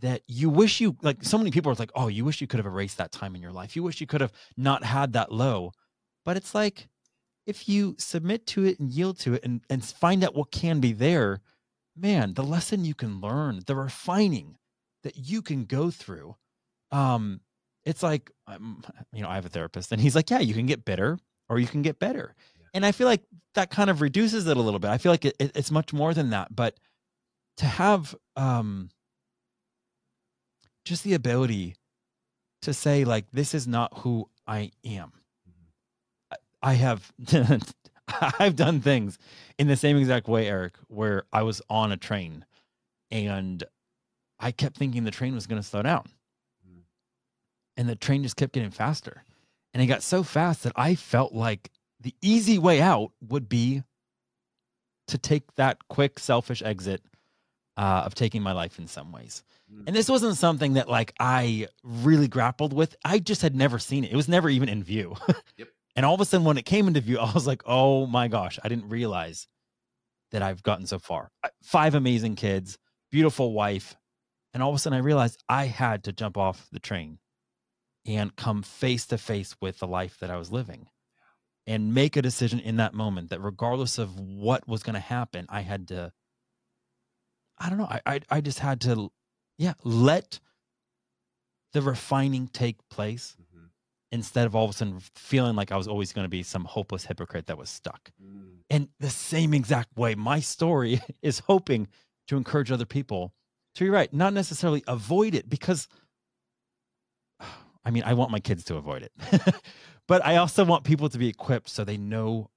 that 0.00 0.22
you 0.26 0.50
wish 0.50 0.80
you 0.80 0.96
like 1.02 1.22
so 1.22 1.38
many 1.38 1.50
people 1.50 1.72
are 1.72 1.76
like, 1.76 1.92
oh, 1.94 2.08
you 2.08 2.24
wish 2.24 2.40
you 2.40 2.46
could 2.46 2.58
have 2.58 2.66
erased 2.66 2.98
that 2.98 3.12
time 3.12 3.34
in 3.34 3.42
your 3.42 3.52
life. 3.52 3.76
You 3.76 3.82
wish 3.82 4.00
you 4.00 4.06
could 4.06 4.20
have 4.20 4.32
not 4.56 4.84
had 4.84 5.14
that 5.14 5.32
low. 5.32 5.72
But 6.24 6.36
it's 6.36 6.54
like 6.54 6.88
if 7.46 7.68
you 7.68 7.96
submit 7.98 8.46
to 8.48 8.64
it 8.64 8.78
and 8.78 8.90
yield 8.90 9.18
to 9.20 9.34
it 9.34 9.44
and, 9.44 9.60
and 9.68 9.84
find 9.84 10.22
out 10.22 10.34
what 10.34 10.50
can 10.50 10.80
be 10.80 10.92
there, 10.92 11.40
man, 11.96 12.34
the 12.34 12.44
lesson 12.44 12.84
you 12.84 12.94
can 12.94 13.20
learn, 13.20 13.60
the 13.66 13.74
refining 13.74 14.56
that 15.02 15.16
you 15.16 15.42
can 15.42 15.64
go 15.64 15.90
through. 15.90 16.36
Um, 16.90 17.40
it's 17.84 18.02
like, 18.02 18.30
um, 18.46 18.82
you 19.12 19.22
know, 19.22 19.28
I 19.28 19.34
have 19.34 19.46
a 19.46 19.48
therapist 19.48 19.90
and 19.90 20.00
he's 20.00 20.14
like, 20.14 20.30
yeah, 20.30 20.38
you 20.38 20.54
can 20.54 20.66
get 20.66 20.84
bitter 20.84 21.18
or 21.48 21.58
you 21.58 21.66
can 21.66 21.82
get 21.82 21.98
better. 21.98 22.34
Yeah. 22.58 22.66
And 22.74 22.86
I 22.86 22.92
feel 22.92 23.08
like 23.08 23.22
that 23.54 23.70
kind 23.70 23.90
of 23.90 24.00
reduces 24.00 24.46
it 24.46 24.56
a 24.56 24.60
little 24.60 24.78
bit. 24.78 24.90
I 24.90 24.98
feel 24.98 25.12
like 25.12 25.24
it, 25.24 25.36
it, 25.38 25.52
it's 25.56 25.70
much 25.70 25.92
more 25.92 26.14
than 26.14 26.30
that, 26.30 26.54
but 26.54 26.78
to 27.56 27.66
have, 27.66 28.14
um, 28.36 28.90
just 30.84 31.04
the 31.04 31.14
ability 31.14 31.76
to 32.62 32.72
say 32.72 33.04
like, 33.04 33.26
this 33.32 33.54
is 33.54 33.66
not 33.66 33.98
who 33.98 34.28
I 34.46 34.70
am 34.84 35.12
I 36.62 36.74
have 36.74 37.12
I've 38.38 38.56
done 38.56 38.80
things 38.80 39.18
in 39.58 39.68
the 39.68 39.76
same 39.76 39.96
exact 39.96 40.28
way, 40.28 40.48
Eric, 40.48 40.74
where 40.88 41.24
I 41.32 41.42
was 41.42 41.62
on 41.68 41.92
a 41.92 41.96
train 41.96 42.44
and 43.10 43.62
I 44.38 44.50
kept 44.50 44.76
thinking 44.76 45.04
the 45.04 45.10
train 45.10 45.34
was 45.34 45.46
going 45.46 45.60
to 45.60 45.66
slow 45.66 45.82
down. 45.82 46.08
Mm. 46.68 46.82
And 47.76 47.88
the 47.88 47.96
train 47.96 48.22
just 48.22 48.36
kept 48.36 48.52
getting 48.52 48.70
faster. 48.70 49.24
And 49.72 49.82
it 49.82 49.86
got 49.86 50.02
so 50.02 50.22
fast 50.22 50.64
that 50.64 50.72
I 50.76 50.94
felt 50.94 51.32
like 51.32 51.70
the 52.00 52.14
easy 52.20 52.58
way 52.58 52.80
out 52.80 53.12
would 53.28 53.48
be 53.48 53.82
to 55.08 55.18
take 55.18 55.54
that 55.54 55.78
quick, 55.88 56.18
selfish 56.18 56.62
exit 56.62 57.02
uh, 57.76 58.02
of 58.04 58.14
taking 58.14 58.42
my 58.42 58.52
life 58.52 58.78
in 58.78 58.86
some 58.86 59.12
ways. 59.12 59.44
Mm. 59.72 59.84
And 59.86 59.96
this 59.96 60.08
wasn't 60.08 60.36
something 60.36 60.74
that 60.74 60.88
like 60.88 61.14
I 61.18 61.68
really 61.82 62.28
grappled 62.28 62.72
with. 62.72 62.96
I 63.04 63.18
just 63.18 63.42
had 63.42 63.54
never 63.54 63.78
seen 63.78 64.04
it. 64.04 64.12
It 64.12 64.16
was 64.16 64.28
never 64.28 64.50
even 64.50 64.68
in 64.68 64.82
view. 64.82 65.14
yep. 65.56 65.68
And 65.94 66.06
all 66.06 66.14
of 66.14 66.20
a 66.20 66.24
sudden, 66.24 66.46
when 66.46 66.58
it 66.58 66.64
came 66.64 66.88
into 66.88 67.00
view, 67.00 67.18
I 67.20 67.32
was 67.32 67.46
like, 67.46 67.62
oh 67.66 68.06
my 68.06 68.28
gosh, 68.28 68.58
I 68.62 68.68
didn't 68.68 68.88
realize 68.88 69.46
that 70.30 70.42
I've 70.42 70.62
gotten 70.62 70.86
so 70.86 70.98
far. 70.98 71.30
Five 71.62 71.94
amazing 71.94 72.36
kids, 72.36 72.78
beautiful 73.10 73.52
wife. 73.52 73.96
And 74.54 74.62
all 74.62 74.70
of 74.70 74.76
a 74.76 74.78
sudden, 74.78 74.98
I 74.98 75.02
realized 75.02 75.42
I 75.48 75.66
had 75.66 76.04
to 76.04 76.12
jump 76.12 76.36
off 76.36 76.68
the 76.72 76.80
train 76.80 77.18
and 78.06 78.34
come 78.34 78.62
face 78.62 79.06
to 79.06 79.18
face 79.18 79.54
with 79.60 79.78
the 79.78 79.86
life 79.86 80.18
that 80.20 80.30
I 80.30 80.36
was 80.36 80.50
living 80.50 80.88
and 81.66 81.94
make 81.94 82.16
a 82.16 82.22
decision 82.22 82.58
in 82.58 82.76
that 82.76 82.94
moment 82.94 83.30
that 83.30 83.40
regardless 83.40 83.98
of 83.98 84.18
what 84.18 84.66
was 84.66 84.82
going 84.82 84.94
to 84.94 85.00
happen, 85.00 85.46
I 85.48 85.60
had 85.60 85.88
to, 85.88 86.12
I 87.58 87.68
don't 87.68 87.78
know, 87.78 87.88
I, 87.88 88.00
I, 88.04 88.20
I 88.30 88.40
just 88.40 88.58
had 88.58 88.80
to, 88.82 89.10
yeah, 89.58 89.74
let 89.84 90.40
the 91.72 91.82
refining 91.82 92.48
take 92.48 92.76
place 92.90 93.36
mm-hmm. 93.40 93.51
Instead 94.12 94.46
of 94.46 94.54
all 94.54 94.64
of 94.64 94.70
a 94.70 94.74
sudden 94.74 95.00
feeling 95.14 95.56
like 95.56 95.72
I 95.72 95.76
was 95.76 95.88
always 95.88 96.12
going 96.12 96.26
to 96.26 96.30
be 96.30 96.42
some 96.42 96.64
hopeless 96.64 97.06
hypocrite 97.06 97.46
that 97.46 97.56
was 97.58 97.70
stuck. 97.70 98.12
Mm. 98.22 98.58
And 98.70 98.88
the 99.00 99.10
same 99.10 99.54
exact 99.54 99.96
way, 99.96 100.14
my 100.14 100.38
story 100.38 101.00
is 101.22 101.40
hoping 101.40 101.88
to 102.28 102.36
encourage 102.36 102.70
other 102.70 102.86
people 102.86 103.32
to 103.74 103.84
be 103.84 103.90
right, 103.90 104.12
not 104.12 104.34
necessarily 104.34 104.84
avoid 104.86 105.34
it 105.34 105.48
because 105.48 105.88
I 107.84 107.90
mean, 107.90 108.04
I 108.04 108.14
want 108.14 108.30
my 108.30 108.38
kids 108.38 108.62
to 108.64 108.76
avoid 108.76 109.02
it. 109.02 109.12
but 110.06 110.24
I 110.24 110.36
also 110.36 110.64
want 110.64 110.84
people 110.84 111.08
to 111.08 111.18
be 111.18 111.28
equipped 111.28 111.68
so 111.68 111.82
they 111.82 111.96
know 111.96 112.50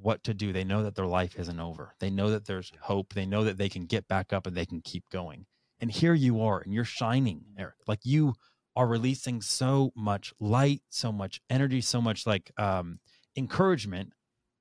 what 0.00 0.22
to 0.24 0.34
do. 0.34 0.52
They 0.52 0.62
know 0.62 0.82
that 0.84 0.94
their 0.94 1.06
life 1.06 1.36
isn't 1.36 1.58
over. 1.58 1.94
They 1.98 2.10
know 2.10 2.30
that 2.30 2.46
there's 2.46 2.70
hope. 2.82 3.14
They 3.14 3.26
know 3.26 3.42
that 3.44 3.58
they 3.58 3.68
can 3.68 3.86
get 3.86 4.06
back 4.06 4.32
up 4.32 4.46
and 4.46 4.56
they 4.56 4.66
can 4.66 4.80
keep 4.82 5.08
going. 5.10 5.46
And 5.80 5.90
here 5.90 6.14
you 6.14 6.40
are, 6.42 6.60
and 6.60 6.72
you're 6.72 6.84
shining, 6.84 7.44
Eric. 7.56 7.76
Like 7.86 8.00
you 8.04 8.34
are 8.78 8.86
releasing 8.86 9.42
so 9.42 9.92
much 9.96 10.32
light, 10.38 10.82
so 10.88 11.10
much 11.10 11.40
energy, 11.50 11.80
so 11.80 12.00
much 12.00 12.28
like 12.28 12.52
um, 12.56 13.00
encouragement. 13.36 14.12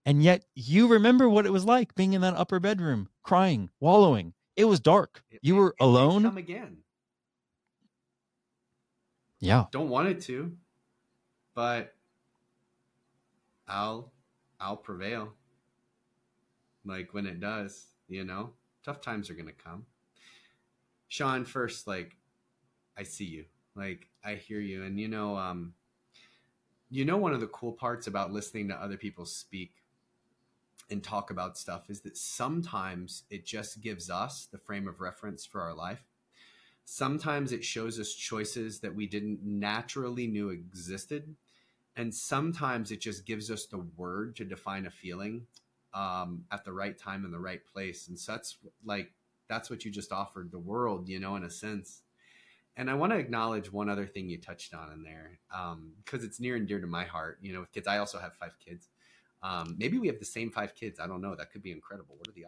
And 0.07 0.23
yet 0.23 0.43
you 0.55 0.87
remember 0.87 1.29
what 1.29 1.45
it 1.45 1.53
was 1.53 1.65
like 1.65 1.93
being 1.93 2.13
in 2.13 2.21
that 2.21 2.33
upper 2.33 2.59
bedroom, 2.59 3.09
crying, 3.21 3.69
wallowing. 3.79 4.33
It 4.55 4.65
was 4.65 4.79
dark. 4.79 5.21
You 5.43 5.57
were 5.57 5.69
it, 5.79 5.83
alone. 5.83 6.23
Come 6.23 6.37
again. 6.37 6.77
Yeah. 9.39 9.65
Don't 9.71 9.89
want 9.89 10.07
it 10.07 10.19
to, 10.21 10.51
but 11.53 11.93
I'll 13.67 14.11
I'll 14.59 14.77
prevail. 14.77 15.33
Like 16.85 17.13
when 17.13 17.27
it 17.27 17.39
does, 17.39 17.85
you 18.09 18.23
know, 18.23 18.53
tough 18.83 18.99
times 18.99 19.29
are 19.29 19.35
gonna 19.35 19.51
come. 19.51 19.85
Sean, 21.07 21.45
first, 21.45 21.85
like 21.85 22.17
I 22.97 23.03
see 23.03 23.25
you. 23.25 23.45
Like 23.77 24.09
I 24.25 24.35
hear 24.35 24.59
you, 24.59 24.83
and 24.83 24.99
you 24.99 25.07
know, 25.07 25.37
um, 25.37 25.73
you 26.89 27.05
know, 27.05 27.17
one 27.17 27.33
of 27.33 27.41
the 27.41 27.47
cool 27.47 27.71
parts 27.71 28.07
about 28.07 28.33
listening 28.33 28.67
to 28.69 28.75
other 28.75 28.97
people 28.97 29.25
speak 29.25 29.71
and 30.89 31.03
talk 31.03 31.31
about 31.31 31.57
stuff 31.57 31.89
is 31.89 32.01
that 32.01 32.17
sometimes 32.17 33.23
it 33.29 33.45
just 33.45 33.81
gives 33.81 34.09
us 34.09 34.47
the 34.51 34.57
frame 34.57 34.87
of 34.87 35.01
reference 35.01 35.45
for 35.45 35.61
our 35.61 35.73
life. 35.73 36.03
Sometimes 36.85 37.51
it 37.51 37.65
shows 37.65 37.99
us 37.99 38.13
choices 38.13 38.79
that 38.79 38.95
we 38.95 39.05
didn't 39.05 39.43
naturally 39.43 40.27
knew 40.27 40.49
existed. 40.49 41.35
And 41.97 42.13
sometimes 42.13 42.91
it 42.91 43.01
just 43.01 43.25
gives 43.25 43.51
us 43.51 43.65
the 43.65 43.85
word 43.97 44.35
to 44.37 44.45
define 44.45 44.85
a 44.85 44.91
feeling 44.91 45.47
um, 45.93 46.45
at 46.51 46.63
the 46.63 46.71
right 46.71 46.97
time 46.97 47.25
in 47.25 47.31
the 47.31 47.39
right 47.39 47.65
place. 47.65 48.07
And 48.07 48.17
so 48.17 48.31
that's 48.31 48.57
like, 48.85 49.11
that's 49.49 49.69
what 49.69 49.83
you 49.83 49.91
just 49.91 50.13
offered 50.13 50.51
the 50.51 50.59
world, 50.59 51.09
you 51.09 51.19
know, 51.19 51.35
in 51.35 51.43
a 51.43 51.49
sense 51.49 52.03
and 52.77 52.89
I 52.89 52.93
want 52.93 53.11
to 53.11 53.17
acknowledge 53.17 53.71
one 53.71 53.89
other 53.89 54.05
thing 54.05 54.29
you 54.29 54.37
touched 54.37 54.73
on 54.73 54.91
in 54.93 55.03
there 55.03 55.39
because 55.49 56.21
um, 56.21 56.25
it's 56.25 56.39
near 56.39 56.55
and 56.55 56.67
dear 56.67 56.79
to 56.79 56.87
my 56.87 57.03
heart. 57.03 57.39
You 57.41 57.53
know, 57.53 57.59
with 57.61 57.71
kids, 57.71 57.87
I 57.87 57.97
also 57.97 58.19
have 58.19 58.33
five 58.35 58.53
kids. 58.63 58.87
Um, 59.43 59.75
maybe 59.77 59.97
we 59.99 60.07
have 60.07 60.19
the 60.19 60.25
same 60.25 60.51
five 60.51 60.73
kids. 60.75 60.99
I 60.99 61.07
don't 61.07 61.21
know. 61.21 61.35
That 61.35 61.51
could 61.51 61.61
be 61.61 61.71
incredible. 61.71 62.17
What 62.17 62.27
are 62.27 62.33
the 62.33 62.45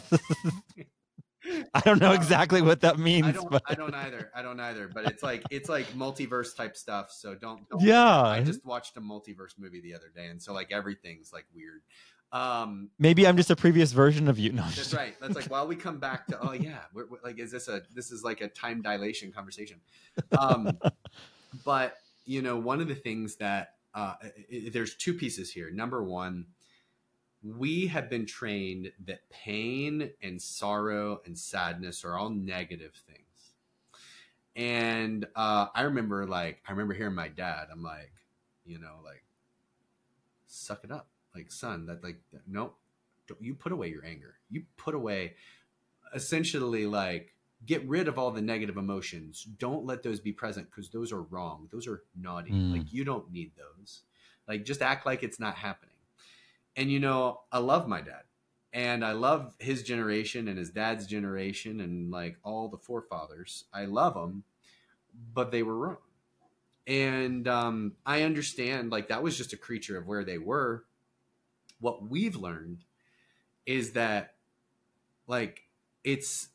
odds? 0.00 0.20
I 1.74 1.80
don't 1.80 2.00
know 2.00 2.10
Uh, 2.10 2.14
exactly 2.14 2.60
what 2.62 2.80
that 2.82 2.98
means, 2.98 3.26
I 3.26 3.32
don't. 3.32 3.50
but 3.50 3.62
I 3.66 3.74
don't 3.74 3.94
either. 3.94 4.30
I 4.34 4.42
don't 4.42 4.60
either. 4.60 4.88
But 4.88 5.06
it's 5.06 5.22
like 5.22 5.42
it's 5.50 5.68
like 5.68 5.86
multiverse 5.92 6.54
type 6.56 6.76
stuff. 6.76 7.10
So 7.12 7.34
don't. 7.34 7.68
don't 7.68 7.80
yeah, 7.82 8.20
I 8.22 8.42
just 8.42 8.64
watched 8.64 8.96
a 8.96 9.00
multiverse 9.00 9.54
movie 9.58 9.80
the 9.80 9.94
other 9.94 10.10
day, 10.14 10.26
and 10.26 10.42
so 10.42 10.52
like 10.52 10.72
everything's 10.72 11.32
like 11.32 11.46
weird. 11.54 11.82
Um, 12.30 12.90
maybe 12.98 13.26
I'm 13.26 13.36
just 13.38 13.50
a 13.50 13.56
previous 13.56 13.92
version 13.92 14.28
of 14.28 14.38
you. 14.38 14.52
No, 14.52 14.62
that's 14.62 14.74
just- 14.76 14.92
right. 14.94 15.14
That's 15.20 15.34
like 15.34 15.46
while 15.50 15.66
we 15.66 15.76
come 15.76 15.98
back 15.98 16.26
to 16.28 16.38
oh 16.40 16.52
yeah, 16.52 16.80
we're, 16.92 17.06
we're- 17.06 17.20
like 17.24 17.38
is 17.38 17.50
this 17.50 17.68
a 17.68 17.82
this 17.94 18.10
is 18.10 18.22
like 18.22 18.40
a 18.40 18.48
time 18.48 18.82
dilation 18.82 19.32
conversation. 19.32 19.80
Um, 20.38 20.78
but 21.64 21.96
you 22.26 22.42
know, 22.42 22.56
one 22.58 22.80
of 22.80 22.88
the 22.88 22.94
things 22.94 23.36
that 23.36 23.74
uh, 23.94 24.14
i- 24.22 24.32
i- 24.52 24.68
there's 24.72 24.94
two 24.96 25.14
pieces 25.14 25.50
here. 25.50 25.70
Number 25.70 26.02
one, 26.02 26.44
we 27.42 27.86
have 27.86 28.10
been 28.10 28.26
trained 28.26 28.92
that 29.06 29.20
pain 29.30 30.10
and 30.22 30.40
sorrow 30.42 31.22
and 31.24 31.38
sadness 31.38 32.04
are 32.04 32.18
all 32.18 32.28
negative 32.30 32.92
things. 33.06 33.24
And 34.56 35.24
uh, 35.36 35.66
I 35.74 35.82
remember, 35.82 36.26
like, 36.26 36.60
I 36.66 36.72
remember 36.72 36.92
hearing 36.92 37.14
my 37.14 37.28
dad. 37.28 37.68
I'm 37.70 37.82
like, 37.82 38.12
you 38.66 38.80
know, 38.80 38.96
like, 39.04 39.22
suck 40.48 40.82
it 40.82 40.90
up, 40.90 41.08
like, 41.38 41.50
son. 41.50 41.86
That, 41.86 42.04
like, 42.04 42.20
nope. 42.46 42.76
Don't, 43.26 43.42
you 43.42 43.54
put 43.54 43.72
away 43.72 43.88
your 43.88 44.04
anger. 44.04 44.34
You 44.50 44.64
put 44.76 44.94
away, 44.94 45.34
essentially, 46.14 46.86
like, 46.86 47.34
get 47.64 47.86
rid 47.88 48.08
of 48.08 48.18
all 48.18 48.30
the 48.30 48.42
negative 48.42 48.76
emotions. 48.76 49.46
Don't 49.58 49.86
let 49.86 50.02
those 50.02 50.20
be 50.20 50.32
present 50.32 50.70
because 50.70 50.90
those 50.90 51.12
are 51.12 51.22
wrong. 51.22 51.68
Those 51.72 51.86
are 51.86 52.02
naughty. 52.14 52.50
Mm. 52.50 52.72
Like, 52.72 52.92
you 52.92 53.04
don't 53.04 53.32
need 53.32 53.52
those. 53.56 54.02
Like, 54.46 54.64
just 54.64 54.82
act 54.82 55.06
like 55.06 55.22
it's 55.22 55.40
not 55.40 55.54
happening. 55.54 55.94
And 56.76 56.92
you 56.92 57.00
know, 57.00 57.40
I 57.50 57.58
love 57.58 57.88
my 57.88 58.00
dad, 58.00 58.22
and 58.72 59.04
I 59.04 59.10
love 59.10 59.56
his 59.58 59.82
generation 59.82 60.46
and 60.46 60.56
his 60.56 60.70
dad's 60.70 61.08
generation, 61.08 61.80
and 61.80 62.12
like 62.12 62.36
all 62.44 62.68
the 62.68 62.78
forefathers. 62.78 63.64
I 63.74 63.86
love 63.86 64.14
them, 64.14 64.44
but 65.34 65.50
they 65.50 65.64
were 65.64 65.76
wrong. 65.76 65.96
And 66.86 67.48
um, 67.48 67.94
I 68.06 68.22
understand, 68.22 68.92
like 68.92 69.08
that 69.08 69.24
was 69.24 69.36
just 69.36 69.52
a 69.52 69.56
creature 69.56 69.98
of 69.98 70.06
where 70.06 70.22
they 70.22 70.38
were. 70.38 70.84
What 71.80 72.08
we've 72.08 72.36
learned 72.36 72.84
is 73.66 73.92
that, 73.92 74.34
like, 75.26 75.62
it's 76.04 76.48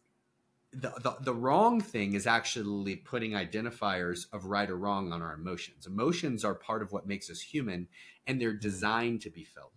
the, 0.72 0.90
the, 1.02 1.16
the 1.22 1.34
wrong 1.34 1.80
thing 1.82 2.14
is 2.14 2.26
actually 2.26 2.96
putting 2.96 3.32
identifiers 3.32 4.26
of 4.34 4.46
right 4.46 4.70
or 4.70 4.76
wrong 4.76 5.12
on 5.14 5.22
our 5.22 5.34
emotions. 5.34 5.86
Emotions 5.86 6.44
are 6.44 6.56
part 6.56 6.82
of 6.82 6.92
what 6.92 7.08
makes 7.08 7.30
us 7.30 7.40
human, 7.42 7.88
and 8.26 8.42
they're 8.42 8.54
designed 8.54 9.22
to 9.22 9.30
be 9.30 9.44
felt. 9.44 9.72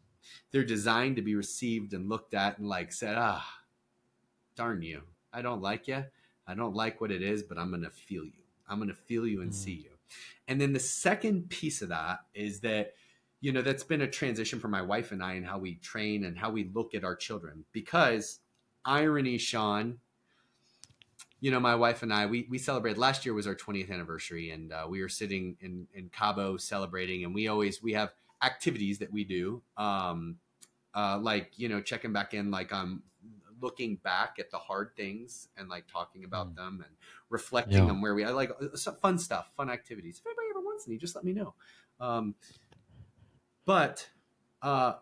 They're 0.51 0.65
designed 0.65 1.17
to 1.17 1.23
be 1.23 1.35
received 1.35 1.93
and 1.93 2.09
looked 2.09 2.35
at 2.35 2.59
and 2.59 2.69
like 2.69 2.93
said, 2.93 3.17
ah, 3.19 3.47
darn 4.57 4.83
you. 4.83 5.03
I 5.33 5.43
don't 5.43 5.61
like 5.61 5.87
you. 5.87 6.05
I 6.47 6.55
don't 6.55 6.75
like 6.75 7.01
what 7.01 7.11
it 7.11 7.23
is, 7.23 7.43
but 7.43 7.59
I'm 7.59 7.71
going 7.71 7.83
to 7.83 7.91
feel 7.91 8.25
you. 8.25 8.43
I'm 8.69 8.79
going 8.79 8.89
to 8.89 8.95
feel 8.95 9.27
you 9.27 9.43
and 9.43 9.51
Mm. 9.51 9.55
see 9.55 9.73
you. 9.73 9.91
And 10.49 10.61
then 10.61 10.73
the 10.73 10.81
second 10.81 11.51
piece 11.51 11.83
of 11.83 11.91
that 11.91 12.21
is 12.35 12.61
that, 12.61 12.95
you 13.41 13.53
know, 13.53 13.62
that's 13.62 13.84
been 13.84 14.03
a 14.03 14.07
transition 14.09 14.59
for 14.61 14.68
my 14.68 14.82
wife 14.82 15.12
and 15.12 15.22
I 15.22 15.34
and 15.34 15.47
how 15.47 15.59
we 15.59 15.76
train 15.76 16.24
and 16.24 16.39
how 16.39 16.51
we 16.51 16.70
look 16.74 16.95
at 16.95 17.05
our 17.05 17.14
children. 17.14 17.64
Because 17.72 18.41
irony, 18.84 19.39
Sean, 19.39 19.99
you 21.41 21.51
know, 21.51 21.61
my 21.61 21.74
wife 21.74 22.03
and 22.03 22.12
I, 22.12 22.26
we, 22.26 22.47
we 22.49 22.59
celebrated 22.59 22.99
last 22.99 23.26
year 23.26 23.34
was 23.34 23.47
our 23.47 23.55
20th 23.55 23.91
anniversary 23.91 24.51
and 24.51 24.72
uh, 24.72 24.87
we 24.89 25.03
were 25.03 25.09
sitting 25.09 25.57
in, 25.61 25.87
in 25.95 26.09
Cabo 26.09 26.57
celebrating 26.57 27.24
and 27.24 27.34
we 27.34 27.49
always, 27.49 27.82
we 27.82 27.93
have 27.93 28.14
activities 28.43 28.99
that 28.99 29.12
we 29.12 29.24
do. 29.24 29.62
Um, 29.76 30.39
uh, 30.95 31.18
like, 31.18 31.53
you 31.59 31.68
know, 31.68 31.80
checking 31.80 32.12
back 32.12 32.32
in, 32.32 32.51
like 32.51 32.72
I'm 32.72 33.03
looking 33.61 33.97
back 33.97 34.37
at 34.39 34.51
the 34.51 34.59
hard 34.59 34.91
things 34.97 35.49
and 35.57 35.68
like 35.68 35.87
talking 35.87 36.24
about 36.24 36.53
Mm. 36.53 36.57
them 36.57 36.84
and 36.87 36.97
reflecting 37.28 37.84
Yeah. 37.84 37.91
on 37.91 38.01
where 38.01 38.14
we, 38.14 38.24
I 38.24 38.30
like 38.30 38.51
uh, 38.51 38.93
fun 38.93 39.18
stuff, 39.18 39.53
fun 39.57 39.70
activities. 39.70 40.18
If 40.18 40.26
anybody 40.26 40.47
ever 40.51 40.61
wants 40.61 40.89
any, 40.89 40.97
just 40.97 41.14
let 41.14 41.24
me 41.24 41.32
know. 41.32 41.55
Um, 42.01 42.34
but 43.67 44.09
uh, 44.62 44.95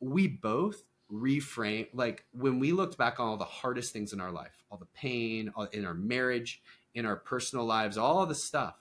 we 0.00 0.28
both 0.28 0.82
reframe 1.10 1.86
like 1.94 2.24
when 2.32 2.58
we 2.58 2.72
looked 2.72 2.98
back 2.98 3.20
on 3.20 3.28
all 3.28 3.36
the 3.36 3.44
hardest 3.44 3.92
things 3.92 4.12
in 4.12 4.20
our 4.20 4.32
life 4.32 4.64
all 4.70 4.78
the 4.78 4.86
pain 4.86 5.52
all, 5.54 5.64
in 5.66 5.84
our 5.84 5.94
marriage 5.94 6.62
in 6.94 7.06
our 7.06 7.16
personal 7.16 7.64
lives 7.64 7.96
all 7.96 8.26
the 8.26 8.34
stuff 8.34 8.74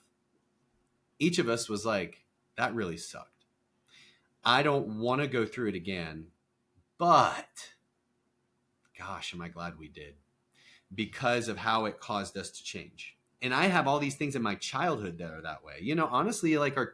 each 1.20 1.38
of 1.38 1.48
us 1.48 1.70
was 1.70 1.86
like 1.86 2.24
that 2.56 2.74
really 2.76 2.98
sucked. 2.98 3.46
I 4.44 4.62
don't 4.64 5.00
want 5.00 5.22
to 5.22 5.28
go 5.28 5.46
through 5.46 5.70
it 5.70 5.76
again 5.76 6.28
but 6.98 7.72
gosh 8.98 9.34
am 9.34 9.42
i 9.42 9.50
glad 9.50 9.78
we 9.78 9.90
did 9.90 10.16
because 10.96 11.48
of 11.50 11.58
how 11.58 11.86
it 11.86 12.00
caused 12.00 12.38
us 12.38 12.52
to 12.52 12.64
change. 12.64 13.18
And 13.42 13.54
i 13.54 13.68
have 13.68 13.88
all 13.88 14.00
these 14.00 14.16
things 14.16 14.36
in 14.36 14.42
my 14.42 14.56
childhood 14.56 15.18
that 15.18 15.32
are 15.32 15.42
that 15.42 15.64
way. 15.64 15.80
You 15.82 15.96
know 15.96 16.08
honestly 16.10 16.58
like 16.58 16.78
our 16.78 16.94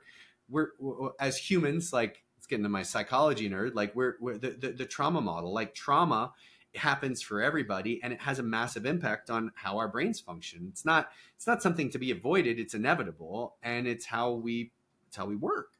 we're, 0.49 0.69
we're 0.79 1.11
as 1.19 1.37
humans 1.37 1.93
like 1.93 2.23
it's 2.37 2.47
getting 2.47 2.63
to 2.63 2.69
my 2.69 2.83
psychology 2.83 3.49
nerd 3.49 3.75
like 3.75 3.95
we're, 3.95 4.15
we're 4.19 4.37
the, 4.37 4.51
the, 4.51 4.69
the 4.69 4.85
trauma 4.85 5.21
model 5.21 5.53
like 5.53 5.73
trauma 5.73 6.33
happens 6.75 7.21
for 7.21 7.41
everybody 7.41 7.99
and 8.03 8.13
it 8.13 8.21
has 8.21 8.39
a 8.39 8.43
massive 8.43 8.85
impact 8.85 9.29
on 9.29 9.51
how 9.55 9.77
our 9.77 9.87
brains 9.87 10.19
function. 10.19 10.67
It's 10.69 10.85
not 10.85 11.09
it's 11.35 11.47
not 11.47 11.63
something 11.63 11.89
to 11.91 11.97
be 11.97 12.11
avoided 12.11 12.59
it's 12.59 12.73
inevitable 12.73 13.55
and 13.63 13.87
it's 13.87 14.05
how 14.05 14.33
we 14.33 14.71
it's 15.07 15.17
how 15.17 15.25
we 15.25 15.35
work. 15.35 15.71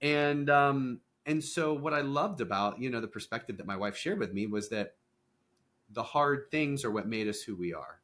And 0.00 0.50
um 0.50 1.00
and 1.26 1.42
so 1.42 1.72
what 1.72 1.94
i 1.94 2.00
loved 2.00 2.40
about 2.40 2.80
you 2.80 2.90
know 2.90 3.00
the 3.00 3.08
perspective 3.08 3.56
that 3.56 3.66
my 3.66 3.76
wife 3.76 3.96
shared 3.96 4.18
with 4.18 4.32
me 4.32 4.46
was 4.46 4.68
that 4.70 4.96
the 5.90 6.02
hard 6.02 6.50
things 6.50 6.84
are 6.84 6.90
what 6.90 7.06
made 7.06 7.28
us 7.28 7.42
who 7.42 7.54
we 7.54 7.72
are. 7.72 8.00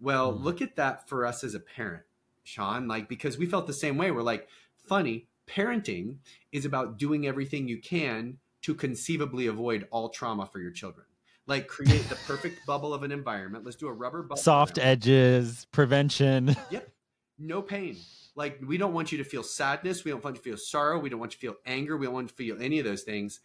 Well 0.00 0.32
Mhm. 0.32 0.42
look 0.42 0.62
at 0.62 0.76
that 0.76 1.08
for 1.08 1.26
us 1.26 1.42
as 1.42 1.54
a 1.54 1.60
parent 1.60 2.04
sean 2.44 2.86
like 2.86 3.08
because 3.08 3.36
we 3.36 3.46
felt 3.46 3.66
the 3.66 3.72
same 3.72 3.96
way. 3.96 4.10
We're 4.10 4.22
like 4.22 4.48
funny 4.76 5.26
parenting 5.46 6.16
is 6.52 6.64
about 6.64 6.98
doing 6.98 7.26
everything 7.26 7.68
you 7.68 7.78
can 7.78 8.38
to 8.62 8.74
conceivably 8.74 9.46
avoid 9.46 9.86
all 9.90 10.08
trauma 10.08 10.46
for 10.46 10.60
your 10.60 10.70
children 10.70 11.06
like 11.46 11.68
create 11.68 12.08
the 12.08 12.16
perfect 12.26 12.64
bubble 12.66 12.94
of 12.94 13.02
an 13.02 13.12
environment 13.12 13.64
let's 13.64 13.76
do 13.76 13.88
a 13.88 13.92
rubber 13.92 14.22
bubble 14.22 14.36
soft 14.36 14.78
around. 14.78 14.88
edges, 14.88 15.66
prevention. 15.72 16.56
Yep. 16.70 16.90
No 17.36 17.62
pain. 17.62 17.96
Like 18.36 18.60
we 18.64 18.76
don't 18.76 18.92
want 18.92 19.10
you 19.10 19.18
to 19.18 19.24
feel 19.24 19.42
sadness. 19.42 20.04
We 20.04 20.12
don't 20.12 20.22
want 20.22 20.36
you 20.36 20.42
to 20.42 20.48
feel 20.50 20.56
sorrow. 20.56 21.00
We 21.00 21.08
don't 21.08 21.18
want 21.18 21.32
you 21.32 21.36
to 21.36 21.54
feel 21.54 21.56
anger. 21.66 21.96
We 21.96 22.06
don't 22.06 22.14
want 22.14 22.26
you 22.26 22.28
to 22.28 22.34
feel 22.34 22.62
any 22.62 22.78
of 22.78 22.84
those 22.84 23.02
things. 23.02 23.40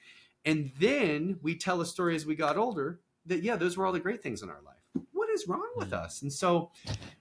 And 0.45 0.71
then 0.79 1.39
we 1.41 1.55
tell 1.55 1.81
a 1.81 1.85
story 1.85 2.15
as 2.15 2.25
we 2.25 2.35
got 2.35 2.55
older 2.55 2.99
that 3.25 3.41
yeah, 3.41 3.55
those 3.55 3.77
were 3.77 3.85
all 3.85 3.91
the 3.91 3.99
great 3.99 4.21
things 4.21 4.43
in 4.43 4.49
our 4.49 4.61
life. 4.63 5.05
What 5.11 5.29
is 5.29 5.47
wrong 5.47 5.71
with 5.75 5.91
mm. 5.91 5.97
us? 5.97 6.21
And 6.21 6.31
so 6.31 6.71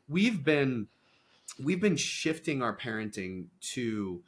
we've 0.08 0.44
been 0.44 0.88
we've 1.62 1.80
been 1.80 1.96
shifting 1.96 2.62
our 2.62 2.76
parenting 2.76 3.46
to 3.72 4.22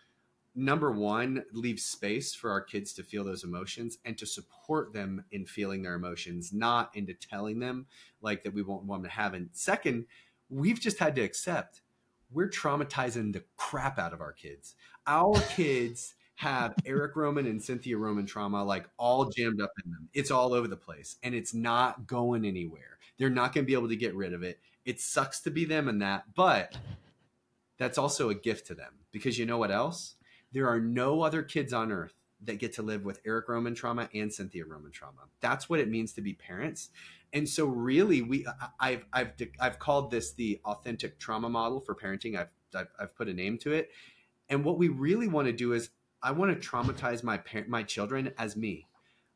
number 0.55 0.91
one, 0.91 1.45
leave 1.53 1.81
space 1.81 2.35
for 2.35 2.51
our 2.51 2.61
kids 2.61 2.93
to 2.95 3.03
feel 3.03 3.25
those 3.25 3.45
emotions 3.45 3.99
and 4.05 4.17
to 4.19 4.27
support 4.27 4.93
them 4.93 5.25
in 5.31 5.47
feeling 5.47 5.83
their 5.83 5.95
emotions, 5.95 6.53
not 6.53 6.91
into 6.95 7.15
telling 7.15 7.61
them 7.61 7.87
like 8.21 8.45
that 8.45 8.55
we 8.55 8.63
won't 8.63 8.85
want 8.85 9.03
them 9.03 9.11
to 9.11 9.17
have. 9.17 9.35
And 9.35 9.49
second, 9.53 10.07
we've 10.49 10.81
just 10.81 10.99
had 10.99 11.15
to 11.17 11.23
accept 11.23 11.83
we're 12.33 12.49
traumatizing 12.49 13.33
the 13.33 13.43
crap 13.57 13.99
out 13.99 14.13
of 14.13 14.21
our 14.21 14.33
kids. 14.33 14.77
Our 15.07 15.41
kids 15.55 16.15
have 16.37 16.75
Eric 16.87 17.17
Roman 17.17 17.47
and 17.47 17.63
Cynthia 17.63 17.97
Roman 17.97 18.27
trauma 18.27 18.65
like 18.65 18.89
all 18.97 19.27
jammed 19.27 19.61
up 19.61 19.73
in 19.85 19.91
them. 19.91 20.09
It's 20.15 20.31
all 20.31 20.55
over 20.55 20.69
the 20.69 20.77
place 20.77 21.17
and 21.23 21.35
it's 21.35 21.55
not 21.55 22.07
going 22.07 22.45
anywhere. 22.45 22.99
They're 23.19 23.31
not 23.31 23.53
going 23.53 23.65
to 23.65 23.67
be 23.67 23.75
able 23.75 23.89
to 23.89 23.97
get 23.97 24.15
rid 24.15 24.33
of 24.33 24.43
it. 24.43 24.61
It 24.85 25.01
sucks 25.01 25.41
to 25.41 25.51
be 25.51 25.65
them 25.65 25.89
and 25.89 26.01
that, 26.03 26.25
but 26.35 26.77
that's 27.79 27.99
also 27.99 28.31
a 28.31 28.35
gift 28.35 28.67
to 28.69 28.75
them 28.75 28.93
because 29.13 29.39
you 29.39 29.47
know 29.47 29.59
what 29.59 29.71
else? 29.71 30.15
There 30.53 30.69
are 30.69 30.81
no 30.81 31.23
other 31.23 31.43
kids 31.43 31.73
on 31.73 31.93
earth 31.93 32.15
that 32.43 32.59
get 32.59 32.73
to 32.75 32.83
live 32.83 33.05
with 33.05 33.21
Eric 33.27 33.49
Roman 33.49 33.75
trauma 33.75 34.09
and 34.15 34.33
Cynthia 34.33 34.65
Roman 34.65 34.91
trauma. 34.91 35.21
That's 35.41 35.69
what 35.69 35.81
it 35.81 35.89
means 35.89 36.13
to 36.15 36.23
be 36.23 36.33
parents. 36.33 36.91
And 37.33 37.49
so 37.49 37.67
really 37.67 38.23
we 38.23 38.47
I've 38.79 39.05
I've 39.13 39.33
I've 39.61 39.79
called 39.79 40.11
this 40.11 40.33
the 40.33 40.61
authentic 40.65 41.19
trauma 41.19 41.49
model 41.49 41.81
for 41.81 41.95
parenting. 41.95 42.39
I've 42.39 42.49
I've, 42.75 42.89
I've 42.99 43.17
put 43.17 43.29
a 43.29 43.35
name 43.35 43.59
to 43.59 43.73
it. 43.73 43.91
And 44.49 44.65
what 44.65 44.79
we 44.79 44.89
really 44.89 45.29
want 45.29 45.47
to 45.47 45.53
do 45.53 45.73
is 45.73 45.91
I 46.23 46.33
want 46.33 46.61
to 46.61 46.69
traumatize 46.69 47.23
my 47.23 47.37
parent 47.37 47.69
my 47.69 47.83
children 47.83 48.33
as 48.39 48.57
me. 48.57 48.87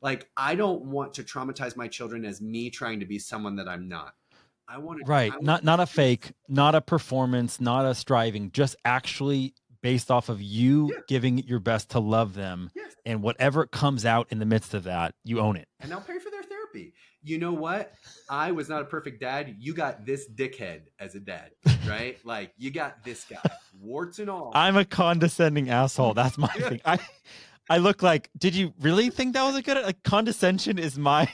Like 0.00 0.28
I 0.36 0.54
don't 0.54 0.86
want 0.86 1.14
to 1.14 1.22
traumatize 1.22 1.76
my 1.76 1.88
children 1.88 2.24
as 2.24 2.40
me 2.40 2.70
trying 2.70 3.00
to 3.00 3.06
be 3.06 3.18
someone 3.18 3.56
that 3.56 3.68
I'm 3.68 3.88
not. 3.88 4.14
I 4.66 4.78
want 4.78 5.00
to 5.00 5.04
Right. 5.06 5.30
Want 5.30 5.42
Not 5.42 5.64
not 5.64 5.80
a 5.80 5.86
fake, 5.86 6.32
not 6.48 6.74
a 6.74 6.80
performance, 6.80 7.60
not 7.60 7.84
a 7.84 7.94
striving, 7.94 8.50
just 8.50 8.76
actually 8.84 9.54
based 9.84 10.10
off 10.10 10.30
of 10.30 10.40
you 10.40 10.90
Yeah. 10.92 11.00
giving 11.08 11.38
your 11.38 11.60
best 11.60 11.90
to 11.90 12.00
love 12.00 12.32
them 12.34 12.70
Yes. 12.74 12.96
and 13.04 13.22
whatever 13.22 13.66
comes 13.66 14.06
out 14.06 14.26
in 14.30 14.38
the 14.38 14.46
midst 14.46 14.72
of 14.72 14.84
that, 14.84 15.14
you 15.24 15.38
own 15.40 15.56
it. 15.56 15.68
and 15.80 15.92
I'll 15.92 16.00
pay 16.00 16.18
for 16.18 16.30
their 16.30 16.42
therapy. 16.42 16.94
You 17.22 17.38
know 17.38 17.52
what? 17.52 17.92
I 18.30 18.52
was 18.52 18.68
not 18.70 18.80
a 18.82 18.86
perfect 18.86 19.20
dad. 19.20 19.56
You 19.58 19.74
got 19.74 20.04
this 20.06 20.26
dickhead 20.28 20.82
as 20.98 21.14
a 21.14 21.20
dad, 21.20 21.50
right? 21.86 22.18
like 22.24 22.52
you 22.56 22.70
got 22.70 23.04
this 23.04 23.24
guy, 23.24 23.38
warts 23.78 24.18
and 24.18 24.28
all. 24.30 24.52
I'm 24.54 24.76
a 24.78 24.84
condescending 24.86 25.68
asshole. 25.70 26.14
That's 26.14 26.36
my 26.38 26.50
Yeah. 26.58 26.68
thing. 26.70 26.80
I 26.84 26.98
I 27.70 27.78
look 27.78 28.02
like. 28.02 28.30
Did 28.38 28.54
you 28.54 28.72
really 28.80 29.08
think 29.10 29.34
that 29.34 29.42
was 29.44 29.54
a 29.56 29.62
good? 29.62 29.82
Like 29.84 30.02
condescension 30.02 30.78
is 30.78 30.98
my 30.98 31.30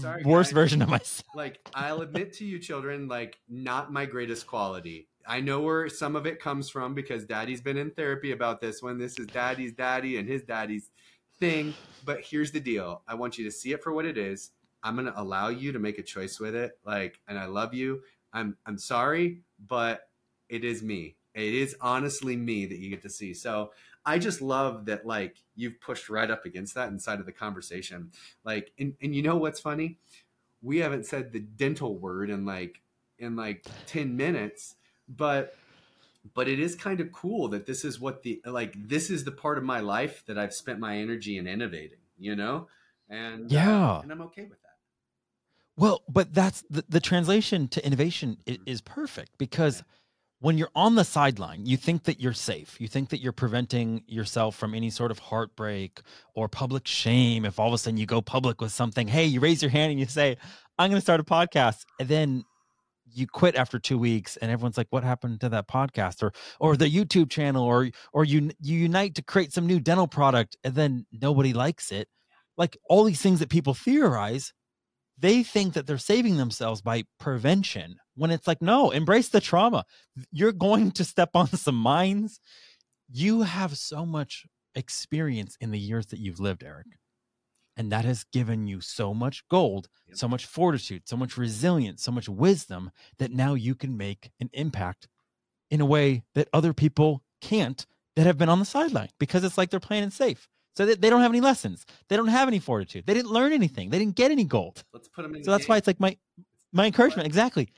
Sorry, 0.00 0.22
worst 0.24 0.50
guys. 0.50 0.54
version 0.54 0.82
of 0.82 0.88
myself. 0.88 1.24
like 1.34 1.58
I'll 1.74 2.02
admit 2.02 2.34
to 2.34 2.44
you, 2.44 2.58
children, 2.60 3.08
like 3.08 3.38
not 3.48 3.92
my 3.92 4.04
greatest 4.06 4.46
quality. 4.46 5.07
I 5.28 5.40
know 5.40 5.60
where 5.60 5.90
some 5.90 6.16
of 6.16 6.26
it 6.26 6.40
comes 6.40 6.70
from 6.70 6.94
because 6.94 7.24
daddy's 7.24 7.60
been 7.60 7.76
in 7.76 7.90
therapy 7.90 8.32
about 8.32 8.62
this 8.62 8.82
one. 8.82 8.98
This 8.98 9.18
is 9.18 9.26
daddy's 9.26 9.72
daddy 9.72 10.16
and 10.16 10.26
his 10.26 10.42
daddy's 10.42 10.90
thing. 11.38 11.74
But 12.06 12.22
here's 12.22 12.50
the 12.50 12.60
deal. 12.60 13.02
I 13.06 13.14
want 13.14 13.36
you 13.36 13.44
to 13.44 13.50
see 13.50 13.72
it 13.72 13.82
for 13.82 13.92
what 13.92 14.06
it 14.06 14.16
is. 14.16 14.52
I'm 14.82 14.96
gonna 14.96 15.12
allow 15.16 15.48
you 15.48 15.70
to 15.72 15.78
make 15.78 15.98
a 15.98 16.02
choice 16.02 16.40
with 16.40 16.54
it. 16.54 16.78
Like, 16.84 17.20
and 17.28 17.38
I 17.38 17.44
love 17.44 17.74
you. 17.74 18.02
I'm 18.32 18.56
I'm 18.64 18.78
sorry, 18.78 19.42
but 19.66 20.08
it 20.48 20.64
is 20.64 20.82
me. 20.82 21.16
It 21.34 21.54
is 21.54 21.76
honestly 21.80 22.36
me 22.36 22.64
that 22.64 22.78
you 22.78 22.88
get 22.88 23.02
to 23.02 23.10
see. 23.10 23.34
So 23.34 23.72
I 24.06 24.18
just 24.18 24.40
love 24.40 24.86
that 24.86 25.04
like 25.04 25.36
you've 25.54 25.78
pushed 25.80 26.08
right 26.08 26.30
up 26.30 26.46
against 26.46 26.74
that 26.74 26.88
inside 26.88 27.20
of 27.20 27.26
the 27.26 27.32
conversation. 27.32 28.12
Like 28.44 28.72
and, 28.78 28.94
and 29.02 29.14
you 29.14 29.22
know 29.22 29.36
what's 29.36 29.60
funny? 29.60 29.98
We 30.62 30.78
haven't 30.78 31.04
said 31.04 31.32
the 31.32 31.40
dental 31.40 31.98
word 31.98 32.30
in 32.30 32.46
like 32.46 32.80
in 33.18 33.36
like 33.36 33.66
10 33.86 34.16
minutes, 34.16 34.76
but 35.08 35.54
but 36.34 36.48
it 36.48 36.60
is 36.60 36.74
kind 36.74 37.00
of 37.00 37.12
cool 37.12 37.48
that 37.48 37.66
this 37.66 37.84
is 37.84 38.00
what 38.00 38.22
the 38.22 38.40
like 38.44 38.74
this 38.76 39.10
is 39.10 39.24
the 39.24 39.32
part 39.32 39.58
of 39.58 39.64
my 39.64 39.80
life 39.80 40.24
that 40.26 40.38
I've 40.38 40.54
spent 40.54 40.78
my 40.78 40.98
energy 40.98 41.38
in 41.38 41.46
innovating, 41.46 41.98
you 42.18 42.36
know? 42.36 42.68
And 43.08 43.46
uh, 43.46 43.54
Yeah. 43.54 44.00
and 44.02 44.12
I'm 44.12 44.22
okay 44.22 44.42
with 44.42 44.60
that. 44.62 44.68
Well, 45.76 46.02
but 46.08 46.34
that's 46.34 46.64
the, 46.68 46.84
the 46.88 47.00
translation 47.00 47.68
to 47.68 47.86
innovation 47.86 48.38
is, 48.46 48.58
is 48.66 48.80
perfect 48.80 49.38
because 49.38 49.84
when 50.40 50.58
you're 50.58 50.70
on 50.74 50.94
the 50.94 51.04
sideline, 51.04 51.66
you 51.66 51.76
think 51.76 52.04
that 52.04 52.20
you're 52.20 52.32
safe. 52.32 52.80
You 52.80 52.86
think 52.88 53.08
that 53.08 53.20
you're 53.20 53.32
preventing 53.32 54.02
yourself 54.06 54.54
from 54.56 54.74
any 54.74 54.90
sort 54.90 55.10
of 55.10 55.18
heartbreak 55.18 56.00
or 56.34 56.48
public 56.48 56.86
shame. 56.86 57.44
If 57.44 57.58
all 57.58 57.68
of 57.68 57.74
a 57.74 57.78
sudden 57.78 57.96
you 57.96 58.06
go 58.06 58.20
public 58.20 58.60
with 58.60 58.70
something, 58.72 59.08
hey, 59.08 59.24
you 59.24 59.40
raise 59.40 59.62
your 59.62 59.70
hand 59.70 59.90
and 59.90 59.98
you 59.98 60.06
say, 60.06 60.36
I'm 60.78 60.90
going 60.90 60.98
to 60.98 61.04
start 61.04 61.18
a 61.20 61.24
podcast. 61.24 61.84
And 61.98 62.08
then 62.08 62.44
you 63.12 63.26
quit 63.26 63.56
after 63.56 63.78
two 63.78 63.98
weeks 63.98 64.36
and 64.36 64.50
everyone's 64.50 64.76
like, 64.76 64.88
what 64.90 65.04
happened 65.04 65.40
to 65.40 65.48
that 65.48 65.68
podcast 65.68 66.22
or, 66.22 66.32
or 66.60 66.76
the 66.76 66.90
YouTube 66.90 67.30
channel 67.30 67.64
or, 67.64 67.90
or 68.12 68.24
you, 68.24 68.50
you 68.60 68.78
unite 68.78 69.14
to 69.16 69.22
create 69.22 69.52
some 69.52 69.66
new 69.66 69.80
dental 69.80 70.08
product 70.08 70.56
and 70.64 70.74
then 70.74 71.06
nobody 71.12 71.52
likes 71.52 71.92
it. 71.92 72.08
Like 72.56 72.76
all 72.88 73.04
these 73.04 73.20
things 73.20 73.40
that 73.40 73.50
people 73.50 73.74
theorize, 73.74 74.52
they 75.18 75.42
think 75.42 75.74
that 75.74 75.86
they're 75.86 75.98
saving 75.98 76.36
themselves 76.36 76.82
by 76.82 77.04
prevention 77.18 77.96
when 78.14 78.30
it's 78.30 78.46
like 78.46 78.62
no 78.62 78.90
embrace 78.90 79.28
the 79.28 79.40
trauma. 79.40 79.84
You're 80.32 80.52
going 80.52 80.90
to 80.92 81.04
step 81.04 81.30
on 81.34 81.46
some 81.48 81.76
mines 81.76 82.40
you 83.10 83.42
have 83.42 83.76
so 83.76 84.04
much 84.04 84.46
experience 84.74 85.56
in 85.60 85.70
the 85.70 85.78
years 85.78 86.06
that 86.06 86.18
you've 86.18 86.40
lived 86.40 86.62
eric 86.62 86.86
and 87.78 87.90
that 87.90 88.04
has 88.04 88.24
given 88.24 88.66
you 88.66 88.80
so 88.82 89.14
much 89.14 89.46
gold 89.48 89.88
Yep. 90.08 90.16
so 90.16 90.28
much 90.28 90.44
fortitude 90.46 91.02
so 91.08 91.16
much 91.16 91.36
resilience 91.38 92.02
so 92.02 92.12
much 92.12 92.28
wisdom 92.28 92.90
that 93.18 93.30
now 93.32 93.54
you 93.54 93.74
can 93.74 93.96
make 93.96 94.30
an 94.40 94.50
impact 94.52 95.08
in 95.70 95.80
a 95.80 95.86
way 95.86 96.22
that 96.34 96.48
other 96.52 96.72
people 96.74 97.22
can't 97.40 97.86
that 98.16 98.26
have 98.26 98.36
been 98.38 98.48
on 98.48 98.58
the 98.58 98.64
sideline 98.64 99.10
because 99.20 99.44
it's 99.44 99.56
like 99.56 99.70
they're 99.70 99.78
playing 99.80 100.02
it 100.04 100.12
safe. 100.12 100.48
So 100.76 100.86
that 100.86 101.00
they 101.00 101.10
don't 101.10 101.20
have 101.22 101.30
any 101.32 101.40
lessons. 101.40 101.84
They 102.08 102.16
don't 102.16 102.28
have 102.28 102.46
any 102.48 102.58
fortitude. 102.60 103.04
They 103.06 103.14
didn't 103.14 103.30
learn 103.32 103.52
anything. 103.52 103.90
They 103.90 103.98
didn't 103.98 104.14
get 104.16 104.30
any 104.30 104.44
gold. 104.44 104.84
Let's 104.92 105.08
put 105.08 105.22
them 105.22 105.34
in 105.34 105.42
so 105.44 105.50
the 105.50 105.56
that's 105.58 105.68
why 105.68 105.76
it's 105.76 105.86
like 105.86 105.98
my 106.00 106.16
my 106.72 106.86
encouragement. 106.86 107.26
exactly. 107.26 107.68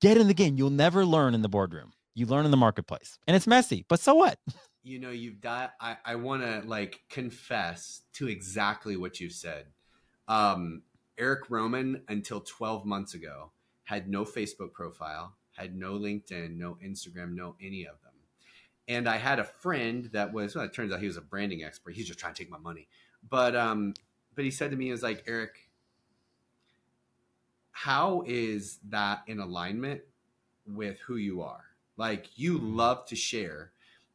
Get 0.00 0.16
in 0.16 0.28
the 0.28 0.34
game. 0.34 0.56
You'll 0.56 0.70
never 0.70 1.04
learn 1.06 1.34
in 1.34 1.42
the 1.42 1.48
boardroom. 1.48 1.92
You 2.14 2.26
learn 2.26 2.44
in 2.44 2.50
the 2.50 2.56
marketplace. 2.56 3.18
And 3.26 3.36
it's 3.36 3.46
messy 3.46 3.84
but 3.88 4.00
so 4.00 4.14
what 4.14 4.38
you 4.82 4.98
know 4.98 5.10
you've 5.10 5.40
died 5.40 5.70
i, 5.80 5.96
I 6.04 6.14
want 6.16 6.42
to 6.42 6.62
like 6.66 7.02
confess 7.08 8.02
to 8.14 8.28
exactly 8.28 8.96
what 8.96 9.20
you 9.20 9.30
said. 9.30 9.66
Um 10.26 10.82
eric 11.16 11.50
roman 11.50 12.02
until 12.08 12.40
12 12.40 12.84
months 12.84 13.14
ago 13.14 13.50
had 13.84 14.08
no 14.08 14.24
facebook 14.24 14.72
profile 14.72 15.34
had 15.56 15.74
no 15.74 15.94
linkedin 15.94 16.56
no 16.56 16.78
instagram 16.84 17.34
no 17.34 17.56
any 17.60 17.84
of 17.84 18.00
them. 18.02 18.12
And 18.86 19.08
i 19.08 19.16
had 19.16 19.38
a 19.38 19.44
friend 19.44 20.10
that 20.12 20.32
was 20.32 20.54
well 20.54 20.64
it 20.64 20.72
turns 20.72 20.92
out 20.92 21.00
he 21.00 21.06
was 21.06 21.16
a 21.16 21.22
branding 21.22 21.64
expert. 21.64 21.94
He's 21.94 22.06
just 22.06 22.18
trying 22.18 22.34
to 22.34 22.42
take 22.42 22.50
my 22.50 22.58
money. 22.58 22.88
But 23.28 23.56
um 23.56 23.94
but 24.34 24.44
he 24.44 24.50
said 24.50 24.70
to 24.70 24.76
me 24.76 24.86
he 24.86 24.90
was 24.92 25.02
like 25.02 25.24
eric 25.26 25.68
how 27.72 28.24
is 28.26 28.80
that 28.88 29.22
in 29.28 29.38
alignment 29.38 30.00
with 30.66 30.98
who 31.06 31.14
you 31.14 31.42
are? 31.42 31.64
Like 31.96 32.26
you 32.36 32.58
love 32.58 33.06
to 33.06 33.16
share 33.16 33.70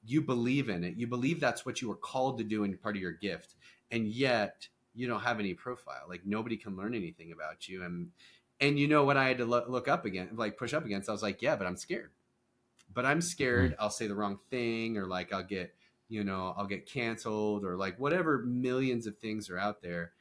you 0.05 0.21
believe 0.21 0.69
in 0.69 0.83
it. 0.83 0.95
You 0.97 1.07
believe 1.07 1.39
that's 1.39 1.65
what 1.65 1.81
you 1.81 1.87
were 1.87 1.95
called 1.95 2.37
to 2.37 2.43
do 2.43 2.63
and 2.63 2.81
part 2.81 2.95
of 2.95 3.01
your 3.01 3.11
gift. 3.11 3.55
And 3.91 4.07
yet 4.07 4.67
you 4.93 5.07
don't 5.07 5.21
have 5.21 5.39
any 5.39 5.53
profile. 5.53 6.05
Like 6.07 6.25
nobody 6.25 6.57
can 6.57 6.75
learn 6.75 6.93
anything 6.93 7.31
about 7.31 7.67
you. 7.67 7.83
And 7.83 8.11
and 8.59 8.79
you 8.79 8.87
know 8.87 9.03
what 9.03 9.17
i 9.17 9.27
had 9.27 9.39
to 9.39 9.45
look, 9.45 9.67
look 9.67 9.87
up 9.87 10.05
again 10.05 10.29
like 10.35 10.57
push 10.57 10.73
up 10.73 10.85
against? 10.85 11.09
I 11.09 11.11
was 11.11 11.23
like 11.23 11.41
yeah 11.41 11.55
but 11.55 11.67
i'm 11.67 11.77
scared. 11.77 12.11
But 12.93 13.05
i'm 13.05 13.21
scared 13.21 13.75
i'll 13.79 13.89
say 13.89 14.07
the 14.07 14.15
wrong 14.15 14.39
thing 14.49 14.97
or 14.97 15.07
like 15.07 15.33
i'll 15.33 15.43
get 15.43 15.75
you 16.09 16.23
know 16.23 16.53
i'll 16.57 16.67
get 16.67 16.85
canceled 16.85 17.65
or 17.65 17.75
like 17.75 17.99
whatever 17.99 18.43
millions 18.43 19.07
of 19.07 19.17
things 19.17 19.49
are 19.49 19.57
out 19.57 19.81
there. 19.81 20.11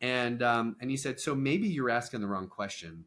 And 0.00 0.42
um 0.42 0.76
and 0.80 0.90
he 0.90 0.96
said 0.96 1.20
so 1.20 1.34
maybe 1.34 1.68
you're 1.68 1.90
asking 1.90 2.20
the 2.20 2.26
wrong 2.26 2.48
question. 2.48 3.04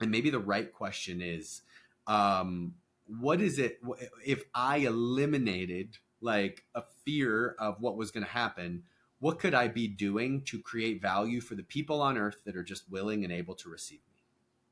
And 0.00 0.10
maybe 0.10 0.30
the 0.30 0.40
right 0.40 0.72
question 0.72 1.22
is 1.22 1.62
um 2.06 2.74
what 3.06 3.40
is 3.40 3.58
it 3.58 3.80
if 4.24 4.44
i 4.54 4.78
eliminated 4.78 5.98
like 6.20 6.64
a 6.74 6.82
fear 7.04 7.54
of 7.58 7.80
what 7.80 7.96
was 7.96 8.10
going 8.10 8.24
to 8.24 8.30
happen 8.30 8.82
what 9.18 9.38
could 9.38 9.54
i 9.54 9.68
be 9.68 9.86
doing 9.86 10.42
to 10.42 10.60
create 10.60 11.00
value 11.00 11.40
for 11.40 11.54
the 11.54 11.62
people 11.62 12.00
on 12.00 12.18
earth 12.18 12.42
that 12.44 12.56
are 12.56 12.62
just 12.62 12.90
willing 12.90 13.22
and 13.22 13.32
able 13.32 13.54
to 13.54 13.68
receive 13.68 14.00
me? 14.10 14.18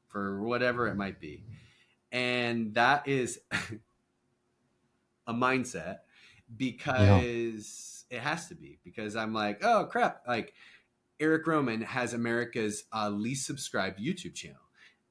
For 0.08 0.42
whatever 0.42 0.88
it 0.88 0.96
might 0.96 1.20
be. 1.20 1.44
And 2.10 2.74
that 2.74 3.06
is 3.06 3.38
a 5.26 5.32
mindset 5.32 5.98
because 6.56 8.04
it 8.10 8.18
has 8.18 8.48
to 8.48 8.54
be 8.54 8.78
because 8.84 9.14
i'm 9.14 9.32
like 9.32 9.64
oh 9.64 9.84
crap 9.84 10.22
like 10.26 10.52
eric 11.20 11.46
roman 11.46 11.80
has 11.80 12.12
america's 12.12 12.84
uh, 12.92 13.08
least 13.08 13.46
subscribed 13.46 14.00
youtube 14.00 14.34
channel 14.34 14.58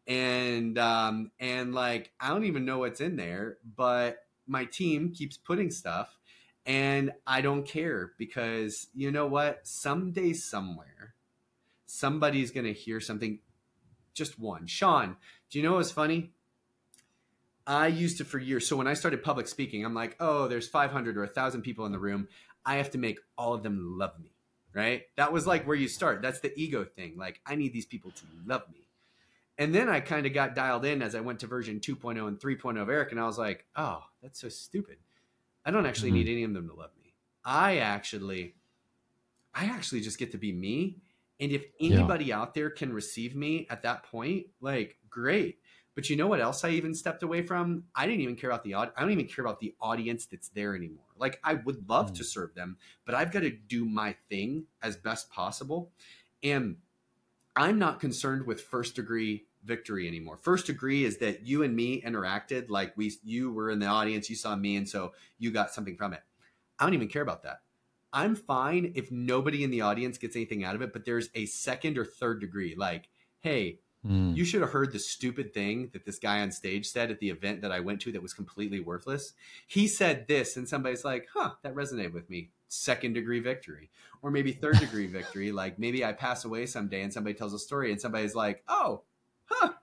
and 0.10 0.80
um 0.80 1.32
and 1.40 1.74
like 1.74 2.12
i 2.20 2.30
don't 2.30 2.46
even 2.46 2.66
know 2.66 2.80
what's 2.80 3.00
in 3.00 3.16
there 3.16 3.58
but 3.78 4.24
my 4.48 4.66
team 4.66 5.14
keeps 5.14 5.38
putting 5.38 5.70
stuff 5.70 6.18
and 6.66 7.12
i 7.28 7.40
don't 7.40 7.66
care 7.66 8.12
because 8.18 8.88
you 8.94 9.12
know 9.12 9.28
what? 9.28 9.66
Someday 9.66 10.34
somewhere 10.34 11.14
somebody's 11.86 12.52
gonna 12.52 12.72
hear 12.72 13.00
something. 13.00 13.40
Just 14.14 14.38
one. 14.40 14.68
Sean 14.68 15.16
do 15.50 15.60
you 15.60 15.64
know 15.64 15.76
what's 15.76 15.92
funny? 15.92 16.32
I 17.66 17.88
used 17.88 18.18
to 18.18 18.26
for 18.26 18.40
years 18.40 18.68
so 18.68 18.76
when 18.76 18.88
i 18.88 18.96
started 18.96 19.24
public 19.24 19.48
speaking 19.48 19.86
i'm 19.86 19.94
like 19.94 20.16
oh 20.20 20.48
there's 20.48 20.68
500 20.68 21.18
or 21.18 21.22
1000 21.22 21.62
people 21.62 21.86
in 21.86 21.92
the 21.92 22.00
room. 22.00 22.28
I 22.66 22.76
have 22.76 22.90
to 22.92 22.98
make 22.98 23.20
all 23.38 23.54
of 23.54 23.62
them 23.62 23.98
love 23.98 24.20
me 24.20 24.32
right? 24.72 25.04
That 25.18 25.34
was 25.34 25.48
like 25.48 25.66
where 25.66 25.76
you 25.76 25.88
start. 25.88 26.22
That's 26.22 26.42
the 26.42 26.54
ego 26.60 26.84
thing. 26.84 27.14
Like 27.16 27.42
i 27.46 27.54
need 27.56 27.74
these 27.74 27.86
people 27.86 28.10
to 28.12 28.24
love 28.46 28.64
me 28.72 28.89
and 29.60 29.76
then 29.76 29.90
I 29.90 30.02
kind 30.02 30.26
of 30.28 30.34
got 30.34 30.56
dialed 30.56 30.86
in 30.86 31.04
as 31.04 31.16
I 31.16 31.22
went 31.22 31.42
to 31.42 31.48
version 31.48 31.82
2.0 31.82 32.28
and 32.28 32.40
3.0 32.40 32.82
of 32.82 32.90
Eric, 32.90 33.12
and 33.12 33.22
I 33.22 33.26
was 33.28 33.40
like, 33.40 33.68
oh, 33.78 34.06
that's 34.24 34.42
so 34.42 34.50
stupid. 34.50 35.00
I 35.66 35.72
don't 35.72 35.86
actually 35.88 36.12
Mhm. 36.12 36.14
need 36.14 36.30
any 36.30 36.44
of 36.44 36.54
them 36.54 36.68
to 36.70 36.76
love 36.76 36.92
me. 37.02 37.16
I 37.46 37.80
actually, 37.80 38.56
I 39.54 39.66
actually 39.66 40.02
just 40.02 40.20
get 40.20 40.32
to 40.32 40.38
be 40.38 40.52
me. 40.52 41.02
And 41.40 41.52
if 41.52 41.66
Yeah. 41.88 42.12
anybody 42.12 42.34
out 42.34 42.54
there 42.54 42.70
can 42.70 42.94
receive 42.94 43.36
me 43.36 43.68
at 43.70 43.82
that 43.84 44.04
point, 44.04 44.48
like, 44.60 45.00
great. 45.10 45.60
But 45.96 46.10
you 46.10 46.16
know 46.16 46.28
what 46.28 46.40
else 46.42 46.64
I 46.64 46.70
even 46.72 46.94
stepped 46.94 47.24
away 47.24 47.42
from? 47.42 47.86
I 47.96 48.06
didn't 48.06 48.22
even 48.22 48.36
care 48.36 48.50
about 48.52 48.64
the 48.64 48.76
I 48.76 48.86
don't 48.98 49.12
even 49.12 49.28
care 49.28 49.44
about 49.44 49.60
the 49.60 49.76
audience 49.82 50.26
that's 50.28 50.50
there 50.50 50.76
anymore. 50.76 51.08
Like 51.18 51.40
I 51.44 51.56
would 51.56 51.90
love 51.90 52.14
Mm. 52.14 52.16
to 52.16 52.24
serve 52.24 52.54
them, 52.56 52.78
but 53.06 53.16
I've 53.16 53.32
got 53.32 53.42
to 53.42 53.50
do 53.50 53.86
my 53.86 54.14
thing 54.30 54.68
as 54.82 54.96
best 54.96 55.30
possible. 55.30 55.92
And 56.44 56.78
I'm 57.56 57.80
not 57.80 58.00
concerned 58.00 58.46
with 58.48 58.62
first 58.62 58.96
degree 58.96 59.49
victory 59.64 60.08
anymore. 60.08 60.38
First 60.38 60.66
degree 60.68 61.04
is 61.06 61.18
that 61.18 61.46
you 61.46 61.64
and 61.64 61.76
me 61.76 62.02
interacted 62.02 62.70
like 62.70 62.96
we 62.98 63.12
you 63.24 63.52
were 63.52 63.70
in 63.70 63.80
the 63.80 63.86
audience, 63.88 64.30
you 64.30 64.36
saw 64.36 64.56
me 64.56 64.76
and 64.76 64.88
so 64.88 65.14
you 65.38 65.52
got 65.52 65.72
something 65.74 65.96
from 65.98 66.14
it. 66.14 66.22
I 66.78 66.86
don't 66.86 66.94
even 66.94 67.08
care 67.10 67.22
about 67.22 67.44
that. 67.44 67.62
I'm 68.12 68.36
fine 68.36 68.94
if 68.96 69.12
nobody 69.12 69.64
in 69.64 69.70
the 69.70 69.82
audience 69.82 70.18
gets 70.18 70.36
anything 70.36 70.64
out 70.64 70.76
of 70.76 70.82
it, 70.82 70.94
but 70.94 71.06
there's 71.06 71.30
a 71.36 71.46
second 71.46 71.98
or 71.98 72.06
third 72.06 72.40
degree 72.42 72.76
like, 72.78 73.10
hey, 73.42 73.80
Mm. 74.08 74.34
you 74.34 74.46
should 74.46 74.62
have 74.62 74.70
heard 74.72 74.94
the 74.94 74.98
stupid 75.00 75.54
thing 75.54 75.90
that 75.92 76.06
this 76.06 76.20
guy 76.20 76.40
on 76.40 76.52
stage 76.54 76.88
said 76.88 77.12
at 77.12 77.20
the 77.20 77.30
event 77.30 77.62
that 77.64 77.72
I 77.74 77.82
went 77.82 78.00
to 78.04 78.14
that 78.14 78.22
was 78.22 78.34
completely 78.34 78.80
worthless. 78.80 79.34
He 79.68 79.90
said 79.90 80.26
this, 80.30 80.56
and 80.56 80.70
somebody's 80.70 81.04
like, 81.04 81.28
huh, 81.34 81.56
that 81.64 81.76
resonated 81.76 82.14
with 82.14 82.30
me. 82.30 82.52
Second 82.70 83.12
degree 83.12 83.42
victory. 83.42 83.90
Or 84.22 84.32
maybe 84.32 84.54
third 84.54 84.80
degree 84.80 85.08
victory. 85.20 85.52
Like 85.52 85.80
maybe 85.80 86.06
I 86.06 86.14
pass 86.14 86.46
away 86.46 86.66
someday 86.66 87.02
and 87.02 87.12
somebody 87.12 87.34
tells 87.34 87.54
a 87.54 87.60
story 87.60 87.92
and 87.92 88.00
somebody's 88.00 88.36
like, 88.36 88.64
oh, 88.70 89.02
huh, 89.50 89.74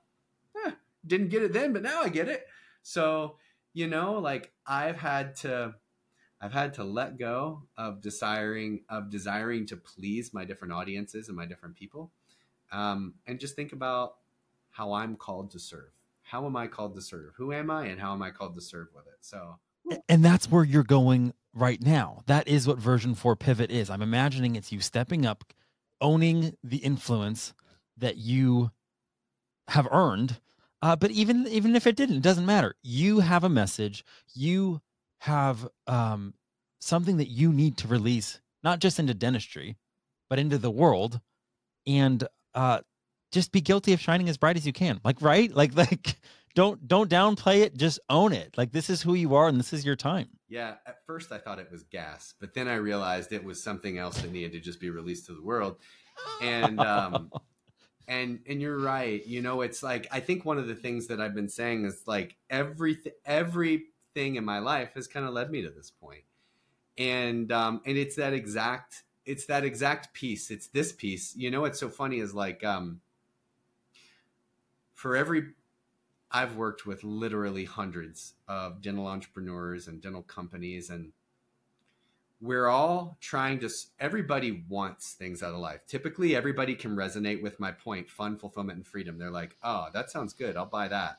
huh, 0.56 0.72
didn't 1.06 1.28
get 1.28 1.42
it 1.42 1.52
then, 1.52 1.72
but 1.72 1.82
now 1.82 2.02
I 2.02 2.08
get 2.08 2.28
it. 2.28 2.46
So, 2.82 3.36
you 3.72 3.86
know, 3.86 4.14
like 4.14 4.52
I've 4.66 4.98
had 4.98 5.36
to. 5.36 5.74
I've 6.38 6.52
had 6.52 6.74
to 6.74 6.84
let 6.84 7.18
go 7.18 7.62
of 7.78 8.02
desiring 8.02 8.82
of 8.90 9.08
desiring 9.10 9.64
to 9.68 9.76
please 9.76 10.34
my 10.34 10.44
different 10.44 10.74
audiences 10.74 11.28
and 11.28 11.36
my 11.36 11.46
different 11.46 11.76
people, 11.76 12.12
um, 12.70 13.14
and 13.26 13.40
just 13.40 13.56
think 13.56 13.72
about 13.72 14.16
how 14.70 14.92
I'm 14.92 15.16
called 15.16 15.50
to 15.52 15.58
serve. 15.58 15.88
How 16.22 16.44
am 16.44 16.54
I 16.54 16.66
called 16.66 16.94
to 16.96 17.00
serve? 17.00 17.32
Who 17.36 17.54
am 17.54 17.70
I, 17.70 17.86
and 17.86 17.98
how 17.98 18.12
am 18.12 18.20
I 18.20 18.30
called 18.30 18.54
to 18.56 18.60
serve 18.60 18.88
with 18.94 19.06
it? 19.06 19.16
So, 19.22 19.58
and 20.10 20.22
that's 20.22 20.50
where 20.50 20.62
you're 20.62 20.84
going 20.84 21.32
right 21.54 21.80
now. 21.80 22.22
That 22.26 22.46
is 22.46 22.68
what 22.68 22.78
version 22.78 23.14
four 23.14 23.34
pivot 23.34 23.70
is. 23.70 23.88
I'm 23.88 24.02
imagining 24.02 24.56
it's 24.56 24.70
you 24.70 24.80
stepping 24.80 25.24
up, 25.24 25.42
owning 26.02 26.54
the 26.62 26.78
influence 26.78 27.54
that 27.96 28.18
you 28.18 28.72
have 29.68 29.88
earned. 29.90 30.38
Uh, 30.82 30.94
but 30.94 31.10
even 31.10 31.46
even 31.48 31.74
if 31.74 31.86
it 31.86 31.96
didn't, 31.96 32.16
it 32.16 32.22
doesn't 32.22 32.46
matter. 32.46 32.74
You 32.82 33.20
have 33.20 33.44
a 33.44 33.48
message. 33.48 34.04
You 34.34 34.80
have 35.20 35.66
um, 35.86 36.34
something 36.80 37.16
that 37.16 37.28
you 37.28 37.52
need 37.52 37.78
to 37.78 37.88
release, 37.88 38.40
not 38.62 38.78
just 38.78 38.98
into 38.98 39.14
dentistry, 39.14 39.76
but 40.28 40.38
into 40.38 40.58
the 40.58 40.70
world, 40.70 41.20
and 41.86 42.26
uh, 42.54 42.80
just 43.32 43.52
be 43.52 43.60
guilty 43.60 43.92
of 43.92 44.00
shining 44.00 44.28
as 44.28 44.36
bright 44.36 44.56
as 44.56 44.66
you 44.66 44.72
can. 44.72 45.00
Like 45.02 45.22
right, 45.22 45.52
like 45.52 45.74
like 45.76 46.18
don't 46.54 46.86
don't 46.86 47.10
downplay 47.10 47.60
it. 47.60 47.76
Just 47.76 47.98
own 48.08 48.32
it. 48.32 48.56
Like 48.56 48.72
this 48.72 48.90
is 48.90 49.02
who 49.02 49.14
you 49.14 49.34
are, 49.34 49.48
and 49.48 49.58
this 49.58 49.72
is 49.72 49.84
your 49.84 49.96
time. 49.96 50.28
Yeah, 50.48 50.74
at 50.86 50.98
first 51.06 51.32
I 51.32 51.38
thought 51.38 51.58
it 51.58 51.70
was 51.72 51.82
gas, 51.84 52.34
but 52.38 52.54
then 52.54 52.68
I 52.68 52.76
realized 52.76 53.32
it 53.32 53.42
was 53.42 53.62
something 53.62 53.98
else 53.98 54.20
that 54.20 54.30
needed 54.30 54.52
to 54.52 54.60
just 54.60 54.78
be 54.78 54.90
released 54.90 55.26
to 55.26 55.32
the 55.34 55.42
world. 55.42 55.78
And 56.40 56.80
um 56.80 57.30
and 58.08 58.40
and 58.46 58.60
you're 58.60 58.78
right. 58.78 59.24
You 59.26 59.42
know, 59.42 59.62
it's 59.62 59.82
like 59.82 60.06
I 60.10 60.20
think 60.20 60.44
one 60.44 60.58
of 60.58 60.68
the 60.68 60.74
things 60.74 61.08
that 61.08 61.20
I've 61.20 61.34
been 61.34 61.48
saying 61.48 61.84
is 61.84 62.02
like 62.06 62.36
everything 62.50 63.12
everything 63.24 64.36
in 64.36 64.44
my 64.44 64.58
life 64.58 64.94
has 64.94 65.06
kind 65.06 65.26
of 65.26 65.32
led 65.32 65.50
me 65.50 65.62
to 65.62 65.70
this. 65.70 65.92
And 66.98 67.52
um 67.52 67.80
and 67.84 67.96
it's 67.98 68.16
that 68.16 68.32
exact 68.32 69.02
it's 69.24 69.46
that 69.46 69.64
exact 69.64 70.14
piece. 70.14 70.50
It's 70.50 70.68
this 70.68 70.92
piece. 70.92 71.34
You 71.36 71.50
know 71.50 71.62
what's 71.62 71.80
so 71.80 71.88
funny 71.88 72.18
is 72.20 72.34
like 72.34 72.64
um 72.64 73.00
for 74.94 75.16
every 75.16 75.52
I've 76.30 76.56
worked 76.56 76.86
with 76.86 77.04
literally 77.04 77.64
hundreds 77.64 78.34
of 78.48 78.82
dental 78.82 79.06
entrepreneurs 79.06 79.88
and 79.88 80.00
dental 80.02 80.22
companies, 80.22 80.90
and 80.90 81.12
we're 82.40 82.66
all 82.66 83.16
trying 83.20 83.58
to, 83.60 83.70
everybody 83.98 84.64
wants 84.68 85.12
things 85.12 85.42
out 85.42 85.54
of 85.54 85.60
life. 85.60 85.80
Typically, 85.86 86.36
everybody 86.36 86.74
can 86.74 86.94
resonate 86.94 87.42
with 87.42 87.58
my 87.58 87.72
point 87.72 88.10
fun, 88.10 88.36
fulfillment, 88.36 88.76
and 88.76 88.86
freedom. 88.86 89.18
They're 89.18 89.30
like, 89.30 89.56
oh, 89.62 89.88
that 89.94 90.10
sounds 90.10 90.32
good. 90.32 90.56
I'll 90.56 90.66
buy 90.66 90.88
that. 90.88 91.18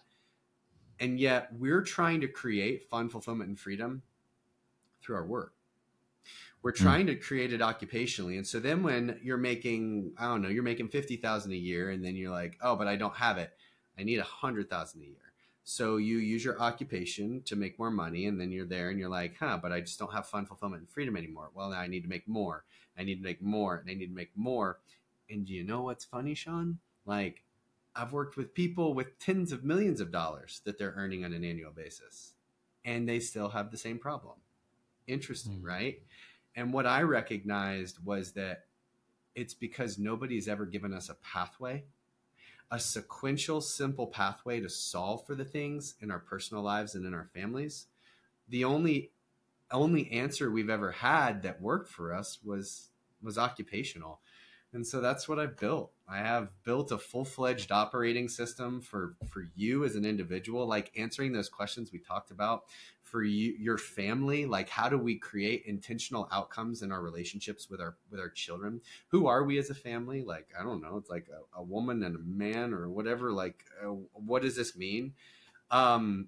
And 0.99 1.19
yet, 1.19 1.49
we're 1.57 1.81
trying 1.81 2.21
to 2.21 2.27
create 2.27 2.83
fun, 2.83 3.09
fulfillment, 3.09 3.49
and 3.49 3.59
freedom 3.59 4.03
through 5.01 5.15
our 5.15 5.25
work. 5.25 5.53
We're 6.61 6.75
hmm. 6.75 6.83
trying 6.83 7.05
mm. 7.05 7.09
to 7.09 7.15
create 7.15 7.53
it 7.53 7.61
occupationally. 7.61 8.37
And 8.37 8.45
so 8.45 8.59
then 8.59 8.81
when 8.81 9.19
you're 9.23 9.37
making, 9.37 10.13
I 10.17 10.25
don't 10.25 10.41
know, 10.41 10.49
you're 10.49 10.63
making 10.63 10.89
50,000 10.89 11.51
a 11.51 11.55
year 11.55 11.91
and 11.91 12.03
then 12.03 12.15
you're 12.15 12.31
like, 12.31 12.57
oh, 12.61 12.75
but 12.75 12.87
I 12.87 12.95
don't 12.95 13.15
have 13.15 13.37
it 13.37 13.53
I 13.97 14.03
need 14.03 14.19
a 14.19 14.23
hundred 14.23 14.69
thousand 14.69 15.01
a 15.01 15.05
year. 15.05 15.26
So 15.69 15.97
you 15.97 16.19
use 16.19 16.45
your 16.45 16.61
occupation 16.61 17.41
to 17.43 17.57
make 17.57 17.77
more 17.77 17.91
money, 17.91 18.27
and 18.27 18.39
then 18.39 18.53
you're 18.53 18.65
there 18.65 18.89
and 18.89 18.97
you're 18.97 19.09
like, 19.09 19.35
huh, 19.37 19.59
but 19.61 19.73
I 19.73 19.81
just 19.81 19.99
don't 19.99 20.13
have 20.13 20.25
fun, 20.25 20.45
fulfillment, 20.45 20.83
and 20.83 20.89
freedom 20.89 21.17
anymore. 21.17 21.51
Well, 21.53 21.71
now 21.71 21.79
I 21.79 21.87
need 21.87 22.03
to 22.03 22.07
make 22.07 22.25
more. 22.25 22.63
I 22.97 23.03
need 23.03 23.17
to 23.17 23.21
make 23.21 23.41
more, 23.41 23.75
and 23.75 23.89
I 23.89 23.93
need 23.93 24.07
to 24.07 24.15
make 24.15 24.31
more. 24.33 24.79
And 25.29 25.45
do 25.45 25.51
you 25.53 25.65
know 25.65 25.81
what's 25.81 26.05
funny, 26.05 26.35
Sean? 26.35 26.79
Like, 27.05 27.43
I've 27.93 28.13
worked 28.13 28.37
with 28.37 28.53
people 28.53 28.93
with 28.93 29.19
tens 29.19 29.51
of 29.51 29.65
millions 29.65 29.99
of 29.99 30.09
dollars 30.09 30.61
that 30.63 30.77
they're 30.79 30.93
earning 30.95 31.25
on 31.25 31.33
an 31.33 31.43
annual 31.43 31.71
basis, 31.71 32.31
and 32.85 33.07
they 33.07 33.19
still 33.19 33.49
have 33.49 33.69
the 33.69 33.77
same 33.77 33.99
problem. 33.99 34.35
Interesting, 35.05 35.59
mm. 35.59 35.65
right? 35.65 36.01
And 36.55 36.71
what 36.71 36.85
I 36.85 37.01
recognized 37.01 37.97
was 38.05 38.31
that 38.31 38.67
it's 39.35 39.53
because 39.53 39.99
nobody's 39.99 40.47
ever 40.47 40.65
given 40.65 40.93
us 40.93 41.09
a 41.09 41.15
pathway 41.15 41.83
a 42.69 42.79
sequential, 42.79 43.61
simple 43.61 44.07
pathway 44.07 44.59
to 44.59 44.69
solve 44.69 45.25
for 45.25 45.35
the 45.35 45.45
things 45.45 45.95
in 46.01 46.11
our 46.11 46.19
personal 46.19 46.63
lives 46.63 46.95
and 46.95 47.05
in 47.05 47.13
our 47.13 47.29
families. 47.33 47.87
The 48.49 48.63
only 48.63 49.11
only 49.71 50.09
answer 50.11 50.49
we've 50.49 50.69
ever 50.69 50.91
had 50.91 51.43
that 51.43 51.61
worked 51.61 51.89
for 51.89 52.13
us 52.13 52.39
was 52.43 52.89
was 53.21 53.37
occupational. 53.37 54.21
And 54.73 54.85
so 54.85 54.99
that's 54.99 55.29
what 55.29 55.39
I 55.39 55.45
built. 55.45 55.91
I 56.09 56.17
have 56.17 56.51
built 56.63 56.91
a 56.91 56.97
full-fledged 56.97 57.71
operating 57.71 58.27
system 58.27 58.81
for 58.81 59.15
for 59.29 59.45
you 59.55 59.85
as 59.85 59.95
an 59.95 60.05
individual, 60.05 60.67
like 60.67 60.91
answering 60.97 61.31
those 61.31 61.49
questions 61.49 61.91
we 61.91 61.99
talked 61.99 62.31
about 62.31 62.63
for 63.07 63.23
you 63.23 63.55
your 63.57 63.77
family 63.77 64.45
like 64.45 64.67
how 64.67 64.89
do 64.89 64.97
we 64.97 65.17
create 65.17 65.63
intentional 65.65 66.27
outcomes 66.29 66.81
in 66.81 66.91
our 66.91 67.01
relationships 67.01 67.69
with 67.69 67.79
our 67.79 67.95
with 68.11 68.19
our 68.19 68.29
children? 68.29 68.81
Who 69.07 69.27
are 69.27 69.45
we 69.45 69.57
as 69.57 69.69
a 69.69 69.75
family? 69.75 70.23
Like 70.23 70.49
i 70.59 70.63
don't 70.63 70.81
know 70.81 70.97
it's 70.97 71.09
like 71.09 71.27
a, 71.29 71.59
a 71.59 71.63
woman 71.63 72.03
and 72.03 72.15
a 72.15 72.19
man 72.19 72.73
or 72.73 72.89
whatever 72.89 73.31
like 73.31 73.63
uh, 73.81 73.93
what 74.13 74.41
does 74.41 74.55
this 74.55 74.75
mean? 74.75 75.13
Um 75.71 76.27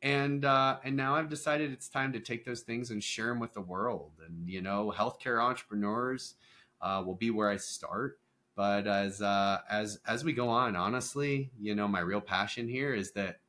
and 0.00 0.44
uh 0.44 0.78
and 0.84 0.96
now 0.96 1.14
i've 1.16 1.30
decided 1.30 1.72
it's 1.72 1.88
time 1.88 2.12
to 2.12 2.20
take 2.20 2.44
those 2.44 2.60
things 2.60 2.90
and 2.90 3.02
share 3.02 3.28
them 3.28 3.40
with 3.40 3.52
the 3.52 3.60
world. 3.60 4.12
And 4.26 4.48
you 4.48 4.62
know 4.62 4.94
healthcare 4.96 5.42
entrepreneurs 5.42 6.36
uh, 6.84 7.02
will 7.04 7.14
be 7.14 7.30
where 7.30 7.48
i 7.48 7.56
start. 7.56 8.18
But 8.54 8.86
as 8.86 9.20
uh 9.20 9.58
as 9.68 9.98
as 10.06 10.22
we 10.22 10.32
go 10.32 10.48
on 10.48 10.76
honestly 10.76 11.50
you 11.58 11.74
know 11.74 11.88
my 11.88 12.00
real 12.00 12.20
passion 12.20 12.68
here 12.68 12.94
is 12.94 13.10
that 13.12 13.40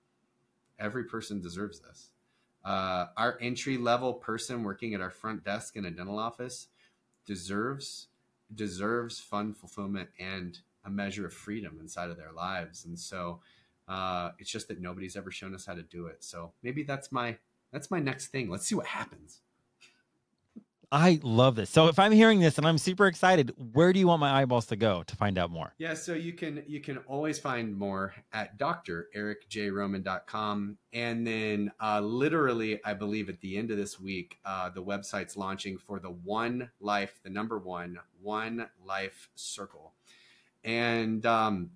every 0.80 1.04
person 1.04 1.42
deserves 1.42 1.80
this. 1.80 2.10
Uh, 2.64 3.08
our 3.16 3.38
entry 3.42 3.78
level 3.78 4.14
person 4.14 4.64
working 4.64 4.96
at 4.96 5.02
our 5.02 5.12
front 5.12 5.44
desk 5.44 5.76
in 5.76 5.86
a 5.86 5.92
dental 5.92 6.18
office 6.18 6.68
deserves 7.26 8.08
deserves 8.54 9.20
fun 9.20 9.54
fulfillment 9.54 10.10
and 10.20 10.60
a 10.86 10.90
measure 10.90 11.26
of 11.26 11.34
freedom 11.34 11.78
inside 11.82 12.10
of 12.10 12.18
their 12.18 12.32
lives. 12.32 12.86
And 12.86 12.98
so 12.98 13.42
uh, 13.88 14.32
it's 14.40 14.50
just 14.50 14.68
that 14.70 14.80
nobody's 14.80 15.16
ever 15.16 15.32
shown 15.32 15.54
us 15.54 15.66
how 15.66 15.74
to 15.74 15.84
do 15.84 16.08
it. 16.08 16.24
So 16.24 16.54
maybe 16.64 16.84
that's 16.84 17.12
my 17.12 17.38
that's 17.72 17.92
my 17.92 18.00
next 18.00 18.28
thing. 18.28 18.50
Let's 18.50 18.66
see 18.66 18.76
what 18.76 18.88
happens 18.88 19.42
I 20.96 21.20
love 21.24 21.56
this. 21.58 21.70
So 21.70 21.90
if 21.90 22.00
I'm 22.00 22.14
hearing 22.14 22.40
this 22.40 22.58
and 22.58 22.66
I'm 22.66 22.78
super 22.78 23.08
excited, 23.08 23.54
where 23.74 23.92
do 23.92 24.00
you 24.00 24.08
want 24.08 24.22
my 24.22 24.32
eyeballs 24.32 24.68
to 24.68 24.78
go 24.78 25.04
to 25.04 25.16
find 25.18 25.38
out 25.38 25.52
more? 25.52 25.74
Yeah, 25.78 25.94
so 25.94 26.14
you 26.14 26.32
can 26.32 26.64
you 26.68 26.80
can 26.80 27.00
always 27.00 27.38
find 27.38 27.76
more 27.76 28.16
at 28.32 28.58
drericjroman.com. 28.58 30.78
And 30.94 31.28
then 31.28 31.74
uh, 31.82 32.00
literally, 32.00 32.80
I 32.86 32.94
believe 32.94 33.28
at 33.28 33.42
the 33.42 33.58
end 33.58 33.72
of 33.72 33.78
this 33.78 34.00
week, 34.00 34.38
uh, 34.46 34.70
the 34.70 34.82
website's 34.82 35.36
launching 35.36 35.78
for 35.78 36.00
the 36.00 36.12
One 36.12 36.70
Life, 36.80 37.20
the 37.24 37.30
number 37.30 37.60
one, 37.60 38.00
One 38.22 38.70
Life 38.86 39.28
Circle. 39.36 39.92
And 40.64 41.26
um, 41.26 41.72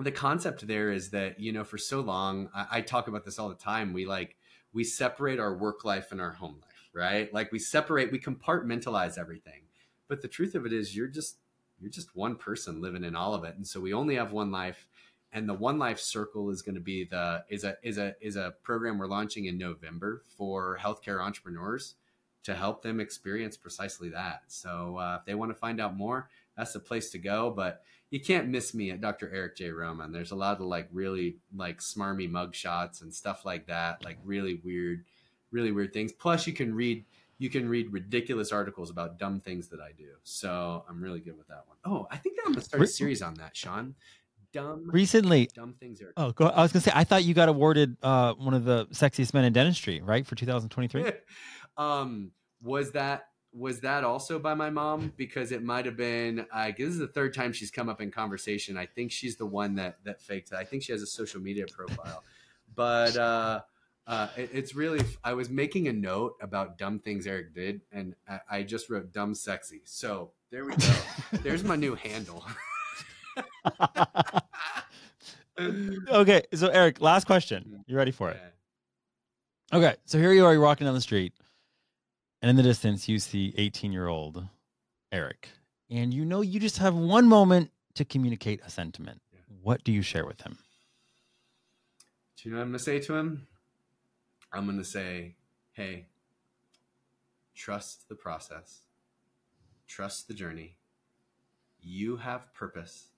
the 0.00 0.10
concept 0.10 0.66
there 0.66 0.90
is 0.90 1.10
that, 1.10 1.38
you 1.38 1.52
know, 1.52 1.62
for 1.62 1.78
so 1.78 2.00
long, 2.00 2.48
I, 2.52 2.66
I 2.72 2.80
talk 2.80 3.06
about 3.06 3.24
this 3.24 3.38
all 3.38 3.48
the 3.48 3.54
time. 3.54 3.92
We 3.92 4.06
like, 4.06 4.34
we 4.72 4.82
separate 4.82 5.38
our 5.38 5.54
work 5.54 5.84
life 5.84 6.10
and 6.10 6.20
our 6.20 6.32
home 6.32 6.56
life 6.60 6.65
right? 6.96 7.32
Like 7.32 7.52
we 7.52 7.58
separate, 7.58 8.10
we 8.10 8.18
compartmentalize 8.18 9.18
everything. 9.18 9.62
But 10.08 10.22
the 10.22 10.28
truth 10.28 10.54
of 10.54 10.66
it 10.66 10.72
is 10.72 10.96
you're 10.96 11.06
just 11.06 11.36
you're 11.78 11.90
just 11.90 12.16
one 12.16 12.36
person 12.36 12.80
living 12.80 13.04
in 13.04 13.14
all 13.14 13.34
of 13.34 13.44
it. 13.44 13.54
And 13.54 13.66
so 13.66 13.80
we 13.80 13.92
only 13.92 14.14
have 14.16 14.32
one 14.32 14.50
life. 14.50 14.88
And 15.32 15.46
the 15.46 15.54
One 15.54 15.78
Life 15.78 16.00
Circle 16.00 16.50
is 16.50 16.62
going 16.62 16.76
to 16.76 16.80
be 16.80 17.04
the 17.04 17.44
is 17.50 17.64
a 17.64 17.76
is 17.82 17.98
a 17.98 18.14
is 18.20 18.36
a 18.36 18.54
program 18.62 18.96
we're 18.96 19.06
launching 19.06 19.44
in 19.46 19.58
November 19.58 20.22
for 20.36 20.78
healthcare 20.80 21.20
entrepreneurs 21.20 21.96
to 22.44 22.54
help 22.54 22.80
them 22.80 23.00
experience 23.00 23.56
precisely 23.56 24.08
that. 24.10 24.42
So 24.46 24.96
uh, 24.96 25.16
if 25.20 25.26
they 25.26 25.34
want 25.34 25.50
to 25.50 25.58
find 25.58 25.80
out 25.80 25.96
more, 25.96 26.30
that's 26.56 26.72
the 26.72 26.80
place 26.80 27.10
to 27.10 27.18
go. 27.18 27.50
But 27.50 27.82
you 28.10 28.20
can't 28.20 28.48
miss 28.48 28.72
me 28.72 28.92
at 28.92 29.00
Dr. 29.00 29.30
Eric 29.34 29.56
J. 29.56 29.70
Roman. 29.70 30.12
There's 30.12 30.30
a 30.30 30.36
lot 30.36 30.60
of 30.60 30.66
like 30.66 30.88
really 30.92 31.38
like 31.54 31.80
smarmy 31.80 32.30
mug 32.30 32.54
shots 32.54 33.02
and 33.02 33.12
stuff 33.12 33.44
like 33.44 33.66
that, 33.66 34.04
like 34.04 34.18
really 34.24 34.60
weird 34.64 35.04
really 35.56 35.72
weird 35.72 35.92
things. 35.92 36.12
Plus, 36.12 36.46
you 36.46 36.52
can 36.52 36.74
read 36.74 37.04
you 37.38 37.50
can 37.50 37.68
read 37.68 37.92
ridiculous 37.92 38.52
articles 38.52 38.90
about 38.90 39.18
dumb 39.18 39.40
things 39.40 39.68
that 39.68 39.80
I 39.80 39.90
do. 39.96 40.08
So 40.22 40.84
I'm 40.88 41.02
really 41.02 41.20
good 41.20 41.36
with 41.36 41.48
that 41.48 41.64
one. 41.66 41.76
Oh, 41.84 42.06
I 42.10 42.16
think 42.16 42.38
I'm 42.44 42.52
gonna 42.52 42.64
start 42.64 42.82
a 42.82 42.86
series 42.86 43.22
on 43.22 43.34
that, 43.34 43.56
Sean. 43.56 43.94
Dumb 44.52 44.88
recently 44.90 45.50
dumb 45.54 45.74
things 45.78 46.00
are 46.00 46.14
oh 46.16 46.30
go, 46.30 46.46
i 46.46 46.62
was 46.62 46.72
gonna 46.72 46.80
say 46.80 46.92
i 46.94 47.04
thought 47.04 47.24
you 47.24 47.34
got 47.34 47.50
awarded 47.50 47.94
uh, 48.02 48.32
one 48.34 48.54
of 48.54 48.64
the 48.64 48.86
sexiest 48.86 49.34
men 49.34 49.44
in 49.44 49.52
dentistry 49.52 50.00
right 50.00 50.26
for 50.26 50.34
2023 50.34 51.12
um 51.76 52.30
was 52.62 52.92
that 52.92 53.26
was 53.52 53.80
that 53.80 54.02
also 54.02 54.38
by 54.38 54.54
my 54.54 54.70
mom 54.70 55.12
because 55.18 55.52
it 55.52 55.62
might 55.62 55.84
have 55.84 55.96
been 55.96 56.46
uh, 56.54 56.70
this 56.78 56.88
is 56.88 56.96
the 56.96 57.08
third 57.08 57.34
time 57.34 57.52
she's 57.52 57.70
come 57.70 57.90
up 57.90 58.00
in 58.00 58.10
conversation 58.10 58.78
i 58.78 58.86
think 58.86 59.12
she's 59.12 59.36
the 59.36 59.44
one 59.44 59.74
that 59.74 59.98
that 60.04 60.22
faked 60.22 60.52
it 60.52 60.56
i 60.56 60.64
think 60.64 60.82
she 60.82 60.92
has 60.92 61.02
a 61.02 61.06
social 61.06 61.40
media 61.40 61.66
profile 61.70 62.22
but 62.74 63.14
uh 63.18 63.60
uh, 64.06 64.28
it, 64.36 64.50
it's 64.52 64.74
really. 64.74 65.02
I 65.24 65.34
was 65.34 65.50
making 65.50 65.88
a 65.88 65.92
note 65.92 66.36
about 66.40 66.78
dumb 66.78 66.98
things 66.98 67.26
Eric 67.26 67.54
did, 67.54 67.80
and 67.90 68.14
I, 68.28 68.40
I 68.50 68.62
just 68.62 68.88
wrote 68.88 69.12
"dumb 69.12 69.34
sexy." 69.34 69.82
So 69.84 70.30
there 70.50 70.64
we 70.64 70.76
go. 70.76 70.94
There's 71.42 71.64
my 71.64 71.76
new 71.76 71.94
handle. 71.96 72.44
okay, 76.08 76.42
so 76.54 76.68
Eric, 76.68 77.00
last 77.00 77.26
question. 77.26 77.84
You 77.86 77.96
ready 77.96 78.12
for 78.12 78.30
it? 78.30 78.38
Yeah. 78.40 79.78
Okay, 79.78 79.96
so 80.04 80.18
here 80.18 80.32
you 80.32 80.44
are. 80.44 80.52
You're 80.52 80.62
walking 80.62 80.86
down 80.86 80.94
the 80.94 81.00
street. 81.00 81.32
And 82.42 82.50
in 82.50 82.56
the 82.56 82.62
distance, 82.62 83.08
you 83.08 83.18
see 83.18 83.52
18 83.56 83.92
year 83.92 84.06
old 84.06 84.46
Eric. 85.10 85.48
And 85.90 86.14
you 86.14 86.24
know 86.24 86.42
you 86.42 86.60
just 86.60 86.78
have 86.78 86.94
one 86.94 87.26
moment 87.26 87.70
to 87.94 88.04
communicate 88.04 88.60
a 88.64 88.70
sentiment. 88.70 89.20
Yeah. 89.32 89.40
What 89.62 89.82
do 89.82 89.90
you 89.90 90.02
share 90.02 90.24
with 90.24 90.40
him? 90.42 90.58
Do 92.36 92.48
you 92.48 92.52
know 92.52 92.58
what 92.58 92.64
I'm 92.64 92.68
going 92.68 92.78
to 92.78 92.84
say 92.84 93.00
to 93.00 93.14
him? 93.14 93.48
I'm 94.56 94.64
going 94.64 94.78
to 94.78 94.84
say, 94.84 95.36
hey, 95.72 96.06
trust 97.54 98.08
the 98.08 98.14
process, 98.14 98.80
trust 99.86 100.28
the 100.28 100.34
journey. 100.34 100.76
You 101.80 102.16
have 102.16 102.52
purpose 102.54 103.08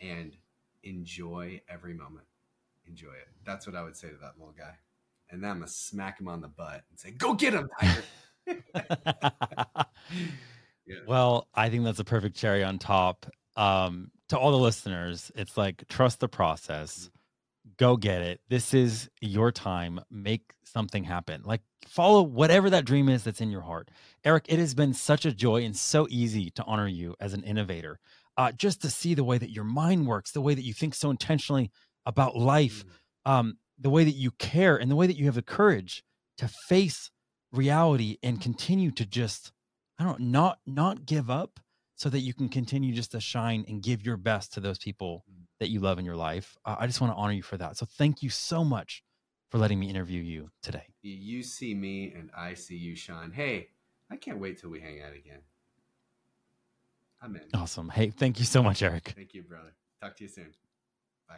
and 0.00 0.36
enjoy 0.82 1.60
every 1.68 1.94
moment. 1.94 2.26
Enjoy 2.86 3.08
it. 3.08 3.28
That's 3.44 3.66
what 3.66 3.74
I 3.74 3.82
would 3.82 3.96
say 3.96 4.08
to 4.08 4.16
that 4.20 4.34
little 4.38 4.54
guy. 4.56 4.74
And 5.30 5.42
then 5.42 5.50
I'm 5.50 5.56
going 5.58 5.66
to 5.66 5.72
smack 5.72 6.20
him 6.20 6.28
on 6.28 6.40
the 6.40 6.48
butt 6.48 6.84
and 6.90 6.98
say, 6.98 7.10
go 7.10 7.34
get 7.34 7.54
him, 7.54 7.68
Tiger. 7.80 8.04
Yeah. 10.86 10.96
Well, 11.06 11.48
I 11.54 11.70
think 11.70 11.84
that's 11.84 11.98
a 11.98 12.04
perfect 12.04 12.36
cherry 12.36 12.62
on 12.62 12.78
top. 12.78 13.26
Um, 13.56 14.10
to 14.28 14.38
all 14.38 14.50
the 14.50 14.58
listeners, 14.58 15.30
it's 15.34 15.56
like 15.56 15.86
trust 15.88 16.20
the 16.20 16.28
process, 16.28 17.10
go 17.78 17.96
get 17.96 18.22
it. 18.22 18.40
This 18.48 18.74
is 18.74 19.08
your 19.20 19.50
time. 19.52 20.00
Make 20.10 20.52
something 20.64 21.04
happen. 21.04 21.42
Like 21.44 21.62
follow 21.86 22.22
whatever 22.22 22.70
that 22.70 22.84
dream 22.84 23.08
is 23.08 23.24
that's 23.24 23.40
in 23.40 23.50
your 23.50 23.60
heart. 23.62 23.90
Eric, 24.24 24.46
it 24.48 24.58
has 24.58 24.74
been 24.74 24.94
such 24.94 25.24
a 25.24 25.32
joy 25.32 25.64
and 25.64 25.76
so 25.76 26.06
easy 26.10 26.50
to 26.50 26.64
honor 26.64 26.88
you 26.88 27.14
as 27.20 27.34
an 27.34 27.42
innovator. 27.44 27.98
Uh, 28.36 28.50
just 28.52 28.82
to 28.82 28.90
see 28.90 29.14
the 29.14 29.24
way 29.24 29.38
that 29.38 29.50
your 29.52 29.64
mind 29.64 30.06
works, 30.06 30.32
the 30.32 30.40
way 30.40 30.54
that 30.54 30.64
you 30.64 30.74
think 30.74 30.94
so 30.94 31.10
intentionally 31.10 31.70
about 32.06 32.36
life, 32.36 32.84
Mm. 33.26 33.30
um, 33.30 33.58
the 33.78 33.90
way 33.90 34.04
that 34.04 34.12
you 34.16 34.30
care, 34.32 34.76
and 34.76 34.90
the 34.90 34.96
way 34.96 35.06
that 35.06 35.16
you 35.16 35.26
have 35.26 35.34
the 35.36 35.42
courage 35.42 36.02
to 36.38 36.48
face 36.48 37.10
reality 37.52 38.16
and 38.22 38.40
continue 38.40 38.90
to 38.92 39.06
just 39.06 39.52
I 39.98 40.04
don't 40.04 40.18
know, 40.20 40.40
not 40.40 40.58
not 40.66 41.06
give 41.06 41.30
up 41.30 41.60
so 41.96 42.08
that 42.10 42.20
you 42.20 42.34
can 42.34 42.48
continue 42.48 42.92
just 42.94 43.12
to 43.12 43.20
shine 43.20 43.64
and 43.68 43.82
give 43.82 44.04
your 44.04 44.16
best 44.16 44.52
to 44.54 44.60
those 44.60 44.78
people 44.78 45.24
Mm. 45.30 45.46
that 45.60 45.68
you 45.70 45.80
love 45.80 45.98
in 45.98 46.04
your 46.04 46.16
life. 46.16 46.56
Uh, 46.64 46.76
I 46.78 46.86
just 46.86 47.00
want 47.00 47.12
to 47.12 47.16
honor 47.16 47.32
you 47.32 47.42
for 47.42 47.56
that. 47.56 47.76
So 47.76 47.86
thank 47.86 48.22
you 48.22 48.30
so 48.30 48.64
much 48.64 49.02
for 49.50 49.58
letting 49.58 49.78
me 49.78 49.88
interview 49.88 50.20
you 50.22 50.50
today. 50.62 50.88
You 51.02 51.42
see 51.44 51.74
me 51.74 52.12
and 52.12 52.30
I 52.36 52.54
see 52.54 52.76
you, 52.76 52.96
Sean. 52.96 53.30
Hey, 53.30 53.68
I 54.10 54.16
can't 54.16 54.38
wait 54.40 54.58
till 54.60 54.70
we 54.70 54.80
hang 54.80 55.00
out 55.02 55.14
again. 55.14 55.40
I'm 57.22 57.36
in. 57.36 57.42
Awesome. 57.54 57.88
Hey, 57.88 58.10
thank 58.10 58.38
you 58.38 58.44
so 58.44 58.62
much, 58.62 58.82
Eric. 58.82 59.12
Thank 59.16 59.32
you, 59.32 59.42
brother. 59.42 59.72
Talk 60.02 60.16
to 60.16 60.24
you 60.24 60.28
soon. 60.28 60.52
Bye. 61.28 61.36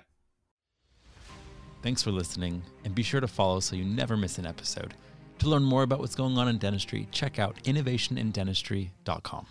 Thanks 1.82 2.02
for 2.02 2.10
listening, 2.10 2.62
and 2.84 2.94
be 2.94 3.02
sure 3.04 3.20
to 3.20 3.28
follow 3.28 3.60
so 3.60 3.76
you 3.76 3.84
never 3.84 4.16
miss 4.16 4.38
an 4.38 4.46
episode. 4.46 4.94
To 5.40 5.48
learn 5.48 5.62
more 5.62 5.82
about 5.82 6.00
what's 6.00 6.14
going 6.16 6.38
on 6.38 6.48
in 6.48 6.58
dentistry, 6.58 7.06
check 7.12 7.38
out 7.38 7.54
innovationindentistry.com. 7.64 9.46